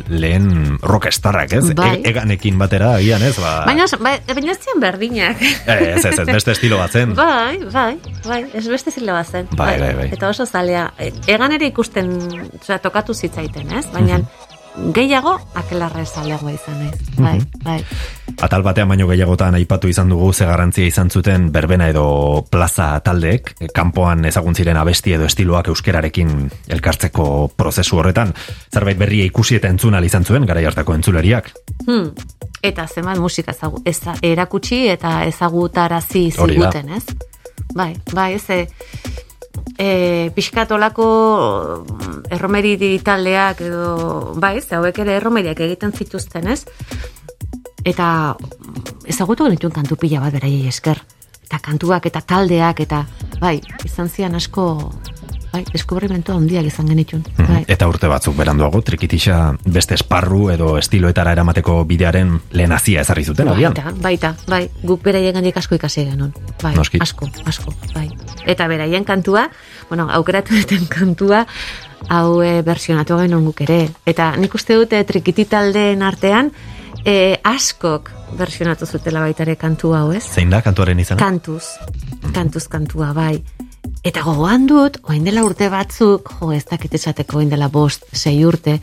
lehen 0.08 0.78
rockstarrak, 0.86 1.54
ez? 1.58 1.64
Bai. 1.76 1.90
E- 1.98 2.12
eganekin 2.12 2.60
batera, 2.62 2.94
agian, 3.00 3.24
ez? 3.26 3.34
Ba, 3.42 3.54
Baina, 3.68 3.88
bai, 4.00 4.16
baina 4.28 4.54
ez 4.54 4.60
ziren 4.62 4.84
berdinak. 4.84 5.42
Eh, 5.42 5.96
ez, 5.96 6.06
ez, 6.06 6.14
ez, 6.24 6.28
beste 6.30 6.54
estilo 6.56 6.80
bat 6.80 6.94
zen. 6.96 7.16
Bai, 7.18 7.60
bai, 7.74 7.98
bai, 8.26 8.40
ez 8.56 8.66
beste 8.70 8.94
zila 8.96 9.18
bat 9.20 9.28
zen. 9.28 9.50
Bai, 9.60 9.74
bai, 9.82 9.92
bai. 9.98 10.08
Eta 10.16 10.30
oso 10.32 10.46
zalea, 10.46 10.88
e, 10.98 11.12
egan 11.28 11.56
ere 11.58 11.68
ikusten, 11.70 12.14
osea, 12.62 12.80
tokatu 12.84 13.14
zitzaiten, 13.14 13.74
ez? 13.80 13.86
Baina, 13.94 14.22
gehiago, 14.96 15.36
akelarra 15.56 16.06
zaleagoa 16.06 16.52
izan 16.52 16.80
naiz. 16.80 17.00
Bai, 17.18 17.40
bai. 17.64 17.78
Atal 18.42 18.64
batean 18.64 18.88
baino 18.90 19.08
gehiagotan 19.10 19.56
aipatu 19.58 19.90
izan 19.92 20.10
dugu 20.10 20.32
ze 20.34 20.46
garrantzia 20.46 20.88
izan 20.88 21.10
zuten 21.10 21.50
berbena 21.52 21.90
edo 21.92 22.46
plaza 22.50 23.00
taldeek, 23.04 23.54
eh, 23.60 23.68
kanpoan 23.76 24.26
ezagun 24.26 24.56
ziren 24.56 24.78
abesti 24.78 25.14
edo 25.14 25.26
estiloak 25.26 25.68
euskerarekin 25.68 26.50
elkartzeko 26.68 27.52
prozesu 27.56 28.00
horretan, 28.00 28.34
zerbait 28.74 28.98
berria 28.98 29.26
ikusi 29.26 29.60
eta 29.60 29.68
entzun 29.68 29.94
ahal 29.94 30.06
izan 30.06 30.26
zuen 30.26 30.46
garai 30.46 30.66
hartako 30.66 30.96
entzuleriak. 30.96 31.52
Hmm. 31.86 32.12
Eta 32.64 32.88
zenbat 32.88 33.20
musika 33.20 33.52
ezagu, 33.52 33.82
eza, 33.86 34.16
erakutsi 34.22 34.88
eta 34.90 35.24
ezagutarazi 35.26 36.30
ziguten, 36.32 36.90
ez? 36.96 37.06
Bai, 37.76 37.94
bai, 38.14 38.34
ez 38.34 38.68
e, 39.78 40.32
pixkatolako 40.36 41.06
mm, 41.84 42.18
erromeri 42.36 43.00
taldeak 43.04 43.62
edo, 43.66 44.34
bai, 44.40 44.58
hauek 44.60 45.00
ere 45.06 45.16
erromeriak 45.20 45.60
egiten 45.68 45.94
zituzten, 45.94 46.48
ez? 46.48 46.66
Eta 47.88 48.36
ezagutu 49.10 49.48
genituen 49.48 49.74
kantu 49.74 49.98
pila 50.00 50.22
bat 50.26 50.36
beraiei 50.36 50.68
esker. 50.68 51.02
Eta 51.50 51.60
kantuak 51.66 52.06
eta 52.06 52.22
taldeak 52.22 52.84
eta, 52.86 53.06
bai, 53.42 53.58
izan 53.86 54.10
zian 54.10 54.36
asko, 54.38 54.92
bai, 55.52 55.64
deskubrimentu 55.74 56.34
handiak 56.36 56.68
izan 56.70 56.90
genituen. 56.92 57.24
Bai. 57.38 57.64
Eta 57.68 57.88
urte 57.90 58.10
batzuk 58.12 58.36
beranduago, 58.38 58.82
trikitisa 58.86 59.40
beste 59.66 59.98
esparru 59.98 60.50
edo 60.54 60.72
estiloetara 60.80 61.34
eramateko 61.36 61.82
bidearen 61.90 62.36
lehenazia 62.56 63.04
ezarri 63.06 63.26
zuten, 63.26 63.50
agian. 63.54 63.76
Baita, 63.76 63.94
baita, 64.02 64.34
bai, 64.50 64.64
guk 64.84 65.04
beraien 65.06 65.36
gandik 65.36 65.58
asko 65.58 65.76
ikasi 65.80 66.06
genuen. 66.12 66.34
Bai, 66.64 66.74
Noski. 66.76 67.02
asko, 67.02 67.30
asko, 67.50 67.74
bai. 67.94 68.08
Eta 68.46 68.68
beraien 68.68 69.06
kantua, 69.06 69.50
bueno, 69.90 70.10
aukeratu 70.12 70.56
duten 70.56 70.88
kantua, 70.90 71.46
hau 72.10 72.42
e, 72.42 72.60
versionatu 72.66 73.18
genuen 73.20 73.46
guk 73.50 73.64
ere. 73.68 73.82
Eta 74.06 74.34
nik 74.38 74.54
uste 74.56 74.78
dute 74.80 75.04
trikiti 75.04 75.46
taldeen 75.50 76.04
artean, 76.06 76.52
e, 77.06 77.40
askok 77.44 78.12
versionatu 78.38 78.86
zutela 78.86 79.24
baita 79.26 79.44
ere 79.46 79.56
kantu 79.60 79.94
hau, 79.98 80.12
ez? 80.14 80.24
Zein 80.28 80.52
da 80.54 80.62
kantuaren 80.66 81.00
izan? 81.00 81.18
Kantuz, 81.20 81.64
kantuz 82.36 82.68
kantua, 82.70 83.14
bai. 83.14 83.40
Eta 84.00 84.22
gogoan 84.24 84.64
dut, 84.64 85.02
oain 85.12 85.26
dela 85.28 85.44
urte 85.44 85.68
batzuk, 85.72 86.30
jo, 86.40 86.54
ez 86.56 86.64
dakit 86.70 86.94
esateko 86.96 87.42
oain 87.42 87.50
dela 87.52 87.68
bost, 87.68 88.06
sei 88.16 88.38
urte, 88.48 88.78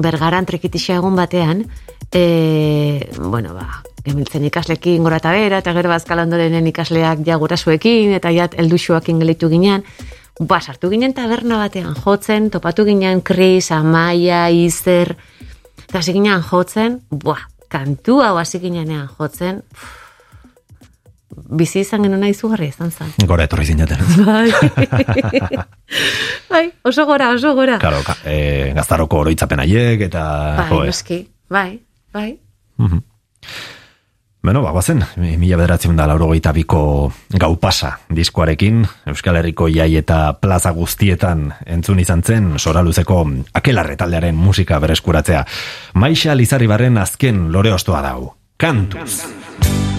bergaran 0.00 0.48
trekitisa 0.48 0.96
egun 0.96 1.18
batean, 1.18 1.60
e, 2.08 2.22
bueno, 3.18 3.52
ba, 3.52 3.82
gemiltzen 4.06 4.48
ikaslekin 4.48 5.04
gora 5.04 5.20
eta 5.20 5.34
bera, 5.36 5.60
eta 5.60 5.76
gero 5.76 5.92
bazkal 5.92 6.24
ondorenen 6.24 6.66
ikasleak 6.72 7.20
ja 7.26 7.36
gurasuekin, 7.36 8.16
eta 8.16 8.32
ja 8.32 8.48
elduxuakin 8.64 9.20
gelitu 9.20 9.52
ginen, 9.52 9.84
ba, 10.40 10.62
sartu 10.62 10.88
ginen 10.88 11.12
taberna 11.12 11.60
batean 11.60 11.92
jotzen, 11.92 12.48
topatu 12.50 12.88
ginen 12.88 13.20
Kris, 13.20 13.68
Amaia, 13.76 14.46
Izer, 14.48 15.18
eta 15.84 16.00
hasi 16.00 16.16
ginen 16.16 16.40
jotzen, 16.48 17.02
buah, 17.10 17.44
kantu 17.68 18.22
hau 18.24 18.38
hasi 18.40 18.60
ginenean 18.64 19.10
jotzen, 19.18 19.60
pff, 19.68 20.01
bizi 21.32 21.80
izan 21.82 22.04
genuen 22.06 22.24
izugarria 22.28 22.72
izan 22.72 22.90
zen. 22.90 23.12
Gora 23.28 23.46
etorri 23.48 23.66
zinaten. 23.72 24.00
Bai. 24.28 24.50
bai, 26.50 26.64
oso 26.84 27.06
gora, 27.06 27.30
oso 27.34 27.54
gora. 27.54 27.78
Claro, 27.82 28.02
ka, 28.06 28.16
e, 28.24 28.72
gaztaroko 28.76 29.22
oroitzapen 29.24 29.64
haiek 29.64 30.08
eta... 30.08 30.24
bai, 30.62 30.82
ez. 30.82 30.92
noski, 30.92 31.22
bai, 31.50 31.70
bai. 32.12 32.30
Mhm. 32.78 33.06
Beno, 34.42 34.58
ba, 34.64 34.72
bazen, 34.74 34.98
mila 35.38 35.56
bederatzen 35.60 35.94
da 35.94 36.08
laurogeita 36.10 36.50
biko 36.56 37.12
gau 37.38 37.52
pasa 37.62 37.92
diskoarekin, 38.10 38.80
Euskal 39.12 39.38
Herriko 39.38 39.68
jai 39.70 39.92
eta 40.00 40.32
plaza 40.42 40.72
guztietan 40.74 41.46
entzun 41.62 42.02
izan 42.02 42.24
zen, 42.26 42.50
soraluzeko 42.58 43.20
akelarre 43.54 43.94
taldearen 44.00 44.34
musika 44.34 44.82
bereskuratzea. 44.82 45.44
Maixa 45.94 46.34
Lizarribarren 46.34 46.98
azken 46.98 47.46
lore 47.54 47.70
ostoa 47.78 48.02
dau. 48.02 48.32
Kantuz. 48.58 49.22
Zera 49.22 49.91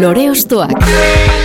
Lore 0.00 0.30
Ostoak. 0.30 1.39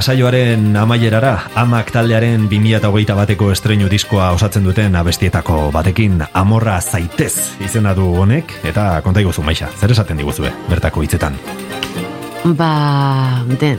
Saioaren 0.00 0.76
amaierara, 0.76 1.32
amak 1.54 1.90
taldearen 1.94 2.48
2008 2.50 3.14
bateko 3.14 3.50
estreinu 3.52 3.88
diskoa 3.90 4.30
osatzen 4.34 4.64
duten 4.66 4.96
abestietako 4.96 5.70
batekin 5.74 6.22
amorra 6.32 6.80
zaitez 6.80 7.56
izena 7.64 7.94
du 7.94 8.06
honek, 8.22 8.52
eta 8.64 9.00
konta 9.04 9.22
iguzu 9.22 9.42
maixa, 9.46 9.68
zer 9.78 9.92
esaten 9.94 10.18
diguzue, 10.18 10.52
bertako 10.70 11.04
hitzetan. 11.04 11.38
Ba, 12.58 13.44
de, 13.60 13.74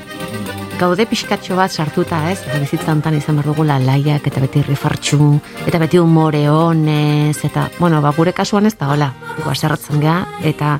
gaude 0.80 1.06
pixkatxo 1.10 1.58
bat 1.60 1.72
sartuta, 1.72 2.22
ez? 2.32 2.40
Ba, 2.48 2.60
Bizitza 2.64 2.94
hontan 2.94 3.18
izan 3.20 3.42
behar 3.42 3.52
dugula 3.52 3.80
laiak, 3.84 4.28
eta 4.32 4.44
beti 4.44 4.64
rifartxu, 4.68 5.34
eta 5.68 5.82
beti 5.84 6.00
umore 6.00 6.46
honez, 6.50 7.38
eta, 7.44 7.70
bueno, 7.80 8.02
ba, 8.06 8.16
gure 8.16 8.34
kasuan 8.34 8.72
ez 8.72 8.78
da, 8.80 8.94
hola, 8.94 9.12
guazerratzen 9.44 10.00
gea, 10.06 10.22
eta 10.44 10.78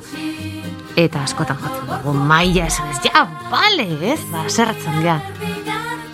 eta 0.96 1.26
askotan 1.28 1.60
jatzen 1.60 1.75
dugu, 2.06 2.24
maia 2.26 2.66
esan 2.66 2.90
ez, 2.90 3.00
ja, 3.04 3.26
bale, 3.50 3.86
ez? 4.12 4.20
Ba, 4.30 4.46
zerratzen 4.48 5.02
gea. 5.02 5.18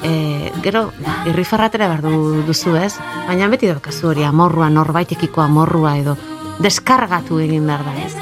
E, 0.02 0.51
gero, 0.64 0.90
irrifarratera 1.31 1.89
behar 1.90 2.02
du, 2.02 2.43
duzu, 2.47 2.74
ez? 2.77 2.94
Baina 3.28 3.48
beti 3.52 3.69
daukazu 3.70 4.10
hori 4.10 4.24
amorrua, 4.27 4.70
norbaitekiko 4.73 5.43
amorrua 5.44 5.97
edo, 6.01 6.16
deskargatu 6.62 7.39
egin 7.43 7.69
behar 7.69 7.85
da, 7.86 7.94
ez? 8.02 8.16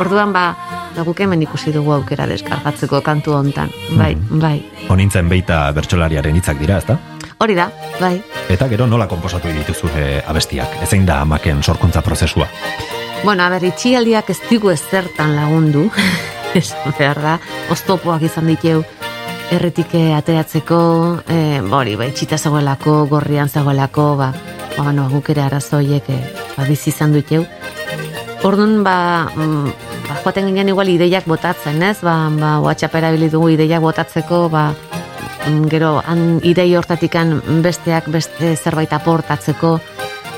Orduan, 0.00 0.34
ba, 0.34 0.50
ba 0.96 1.06
guk 1.06 1.20
hemen 1.24 1.42
ikusi 1.46 1.72
dugu 1.72 1.94
aukera 1.94 2.26
deskargatzeko 2.30 3.00
kantu 3.04 3.38
hontan. 3.38 3.70
Bai, 3.98 4.14
bai. 4.30 4.58
Honintzen 4.90 5.30
beita 5.30 5.68
bertsolariaren 5.76 6.36
hitzak 6.36 6.58
dira, 6.60 6.80
ezta? 6.82 6.98
Hori 7.38 7.54
da, 7.56 7.68
bai. 8.00 8.16
Eta 8.50 8.68
gero 8.70 8.86
nola 8.86 9.06
konposatu 9.10 9.50
dituzue 9.54 10.22
abestiak, 10.26 10.80
ezein 10.84 11.06
da 11.06 11.20
amaken 11.22 11.62
sorkuntza 11.62 12.02
prozesua. 12.02 12.48
Bueno, 13.24 13.42
a 13.42 13.48
ber, 13.48 13.64
itxialdiak 13.64 14.28
ez 14.30 14.40
digu 14.50 14.68
ezertan 14.70 15.32
lagundu, 15.38 15.88
esan 16.60 16.94
behar 16.98 17.20
da, 17.22 17.38
oztopoak 17.72 18.22
izan 18.26 18.48
diteu, 18.50 18.82
erretik 19.54 19.94
eh, 19.98 20.12
ateratzeko, 20.16 20.78
e, 21.28 21.38
bori, 21.68 21.96
ba, 22.00 22.08
itxita 22.08 22.38
zegoelako, 22.38 23.04
gorrian 23.10 23.48
zegoelako, 23.48 24.06
ba, 24.20 24.30
ba, 24.76 24.82
bueno, 24.82 25.08
guk 25.12 25.30
ere 25.34 25.44
arazoiek 25.44 26.08
e, 26.10 26.18
ba, 26.56 26.66
bizi 26.68 26.90
izan 26.94 27.14
dut 27.14 27.30
jau. 27.30 27.44
Orduan, 28.44 28.82
ba, 28.84 28.96
mm, 29.34 29.72
ba, 30.08 30.18
joaten 30.22 30.50
ginen 30.50 30.72
igual 30.72 30.90
ideiak 30.92 31.28
botatzen, 31.30 31.82
ez? 31.82 31.98
Ba, 32.04 32.16
ba, 32.40 32.58
WhatsApp 32.64 33.00
erabili 33.00 33.30
dugu 33.32 33.52
ideiak 33.54 33.84
botatzeko, 33.84 34.48
ba, 34.52 34.70
mm, 35.46 35.66
gero, 35.72 35.96
han 36.06 36.40
idei 36.42 36.70
hortatikan 36.76 37.38
besteak 37.64 38.08
beste 38.12 38.56
zerbait 38.56 38.92
aportatzeko, 38.92 39.78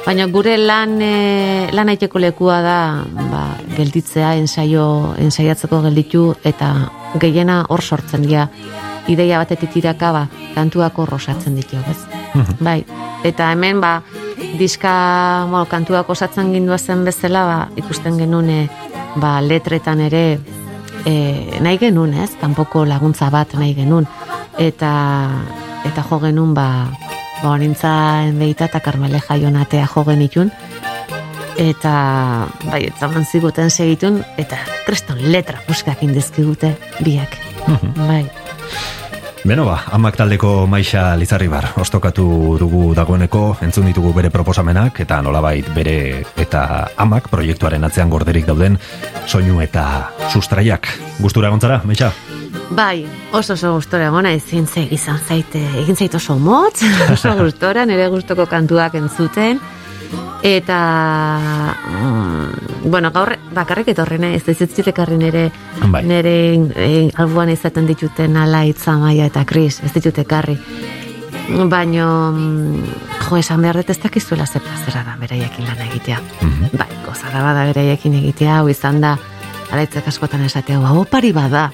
Baina 0.07 0.29
gure 0.31 0.53
lan, 0.55 1.01
e, 1.03 1.67
lan 1.75 1.89
aiteko 1.91 2.21
lekua 2.23 2.61
da 2.63 2.79
ba, 3.27 3.41
gelditzea, 3.75 4.37
ensaio, 4.39 4.85
ensaiatzeko 5.19 5.81
gelditu 5.83 6.29
eta 6.47 6.69
gehiena 7.19 7.65
hor 7.75 7.83
sortzen 7.83 8.23
dira. 8.23 8.45
Ideia 9.11 9.41
batetik 9.43 9.73
tiraka, 9.75 10.13
ba, 10.15 10.23
kantuak 10.55 10.99
hor 11.03 11.17
osatzen 11.19 11.59
ditu, 11.59 11.79
ez? 11.91 11.99
bai, 12.69 12.85
eta 13.27 13.51
hemen, 13.51 13.81
ba, 13.83 13.97
diska, 14.61 14.93
bueno, 15.51 15.65
kantuak 15.71 16.11
osatzen 16.15 16.53
gindua 16.55 16.79
zen 16.79 17.03
bezala, 17.07 17.43
ba, 17.51 17.59
ikusten 17.75 18.19
genuen, 18.23 18.51
e, 18.51 18.61
ba, 19.19 19.41
letretan 19.43 20.05
ere, 20.07 20.25
e, 21.03 21.17
nahi 21.67 21.83
genuen, 21.83 22.15
ez? 22.23 22.31
Kanpoko 22.39 22.85
laguntza 22.87 23.31
bat 23.35 23.59
nahi 23.59 23.75
genuen. 23.75 24.07
Eta, 24.59 24.93
eta 25.91 26.07
jo 26.07 26.23
genuen, 26.23 26.55
ba, 26.55 26.69
ba, 27.43 27.57
nintzen 27.59 28.39
behita 28.39 28.71
eta 28.71 28.81
karmele 28.81 29.21
jaionatea 29.21 29.87
jo 29.93 30.05
genitun. 30.05 30.53
Eta, 31.57 31.93
bai, 32.69 32.83
eta 32.91 33.09
ziguten 33.25 33.71
segitun, 33.71 34.23
eta 34.37 34.59
kreston 34.85 35.23
letra 35.33 35.61
puskak 35.67 36.03
indizkigute 36.03 36.77
biak. 37.01 37.39
bai. 37.97 38.27
Beno 39.47 39.63
ba, 39.65 39.77
amak 39.95 40.17
taldeko 40.19 40.67
maixa 40.67 41.15
lizarribar, 41.15 41.69
ostokatu 41.79 42.57
dugu 42.59 42.95
dagoeneko, 42.99 43.59
entzun 43.63 43.87
ditugu 43.87 44.11
bere 44.17 44.31
proposamenak, 44.35 44.99
eta 45.07 45.21
nolabait 45.23 45.69
bere 45.75 46.25
eta 46.35 46.63
amak 46.99 47.31
proiektuaren 47.31 47.87
atzean 47.87 48.11
gorderik 48.11 48.49
dauden 48.51 48.75
soinu 49.27 49.61
eta 49.63 50.11
sustraiak. 50.33 50.91
Gustura 51.23 51.55
gontzara, 51.55 51.79
maixa? 51.87 52.11
Bai, 52.71 53.07
oso 53.33 53.55
oso 53.55 53.75
gustora 53.75 54.11
gona 54.11 54.33
ezin 54.35 54.67
zeg 54.67 54.93
izan 54.93 55.21
zaite, 55.23 55.61
egin 55.83 55.97
zait 55.97 56.15
oso 56.15 56.35
motz, 56.39 56.83
oso 57.15 57.35
gustora, 57.39 57.87
nire 57.87 58.09
gustoko 58.11 58.47
kantuak 58.51 58.97
entzuten, 58.99 59.61
eta, 60.43 60.79
mm, 61.91 62.91
bueno, 62.91 63.13
gaur 63.15 63.37
bakarrik 63.55 63.93
etorri 63.95 64.19
nahi, 64.19 64.41
ez 64.41 64.49
ez 64.49 64.87
ekarri 64.87 65.17
nire, 65.17 65.51
Bai. 65.87 66.03
nire 66.05 66.35
e, 66.75 67.11
albuan 67.15 67.51
izaten 67.51 67.87
dituten 67.87 68.37
ala 68.37 68.65
itzamaia 68.65 69.27
eta 69.27 69.45
kris, 69.45 69.81
ez 69.85 69.93
ditut 69.93 70.19
ekarri. 70.19 70.59
Baino, 71.71 72.33
mm, 72.33 72.83
jo, 73.29 73.37
esan 73.37 73.63
behar 73.63 73.77
dut 73.77 73.91
ez 73.91 74.01
dakizuela 74.03 74.47
ze 74.47 74.59
plazera 74.59 75.05
da 75.05 75.17
beraiekin 75.21 75.67
lan 75.67 75.87
egitea. 75.87 76.21
Bai, 76.73 76.91
gozada 77.07 77.43
bada 77.43 77.65
beraiekin 77.71 78.15
egitea, 78.15 78.59
hau 78.59 78.69
izan 78.69 79.01
da, 79.01 79.17
alaitzek 79.71 80.09
askotan 80.09 80.43
esatea, 80.43 80.83
hau 80.83 81.01
opari 81.05 81.33
bada. 81.33 81.71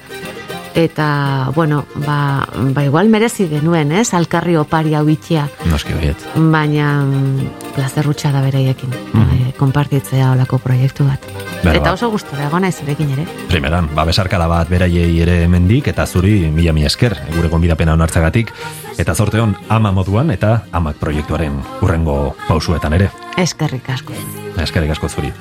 Eta, 0.75 1.51
bueno, 1.53 1.85
ba, 2.05 2.47
ba 2.73 2.83
igual 2.83 3.09
merezi 3.09 3.47
genuen, 3.47 3.91
ez? 3.91 4.13
Alkarri 4.13 4.55
opari 4.57 4.95
hau 4.97 5.05
itxia. 5.09 5.45
Noski 5.69 5.93
baiet. 5.93 6.17
Baina, 6.35 7.03
mm, 7.05 7.73
plazerrutxa 7.75 8.31
da 8.33 8.41
beraiekin, 8.41 8.89
mm 9.13 9.33
konpartitzea 9.53 10.31
olako 10.33 10.57
proiektu 10.59 11.05
bat. 11.07 11.23
Beno, 11.63 11.75
eta 11.77 11.85
ba. 11.85 11.93
oso 11.93 12.09
gustora 12.11 12.47
egon 12.47 12.65
naiz 12.65 12.75
zurekin 12.81 13.11
ere. 13.15 13.25
Primeran, 13.47 13.87
ba, 13.95 14.03
besarkada 14.09 14.47
bat 14.51 14.67
beraiei 14.67 15.13
ere 15.23 15.37
mendik, 15.47 15.87
eta 15.93 16.07
zuri 16.07 16.49
mila 16.51 16.73
mila 16.75 16.89
esker, 16.89 17.15
gure 17.35 17.51
gonbidapena 17.53 17.93
onartzagatik, 17.93 18.51
eta 18.97 19.15
zorte 19.15 19.39
hon 19.39 19.55
ama 19.69 19.93
moduan, 19.95 20.33
eta 20.35 20.63
amak 20.71 20.99
proiektuaren 20.99 21.61
urrengo 21.81 22.35
pausuetan 22.47 22.97
ere. 22.99 23.11
Eskerrik 23.37 23.89
asko. 23.89 24.17
Eskerrik 24.61 24.91
asko 24.93 25.09
zuri. 25.09 25.31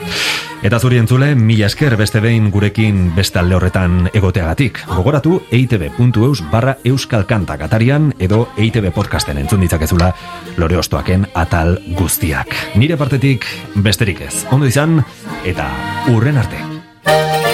Eta 0.63 0.79
zuri 0.79 0.99
entzule, 1.01 1.35
mila 1.35 1.67
esker 1.67 1.97
beste 1.99 2.21
behin 2.23 2.51
gurekin 2.55 3.11
beste 3.17 3.41
alde 3.41 3.57
horretan 3.59 4.09
egoteagatik. 4.15 4.79
Gogoratu 4.89 5.41
eitb.eus 5.51 6.45
barra 6.53 6.77
euskal 6.89 7.27
kantak 7.27 7.65
atarian 7.67 8.13
edo 8.19 8.45
eitb 8.57 8.93
podcasten 8.95 9.43
entzun 9.43 9.65
ditzakezula 9.67 10.13
lore 10.57 10.79
ostoaken 10.79 11.29
atal 11.35 11.79
guztiak. 11.99 12.55
Nire 12.77 12.97
partetik 12.97 13.47
besterik 13.75 14.23
ez. 14.29 14.47
Ondo 14.51 14.71
izan 14.71 15.01
eta 15.45 15.69
urren 16.15 16.39
arte. 16.39 17.52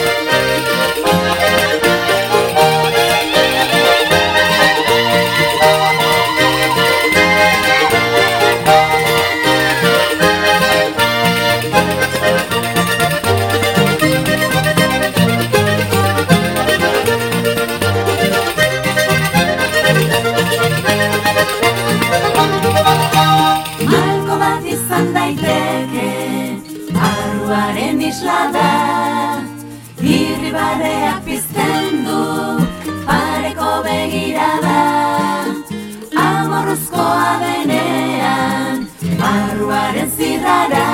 Amorruzkoa 37.09 37.40
denean 37.40 38.86
Barruaren 39.20 40.10
zirrara. 40.16 40.89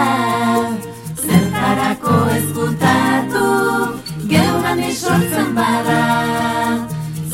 Zertarako 1.25 2.15
ezkutatu 2.37 3.47
Geugan 4.29 4.85
sortzen 4.93 5.55
bada. 5.59 6.03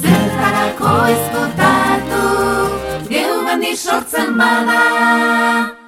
Zertarako 0.05 0.95
ezkutatu 1.17 2.25
Geugan 3.13 3.69
sortzen 3.77 4.39
bada 4.39 5.80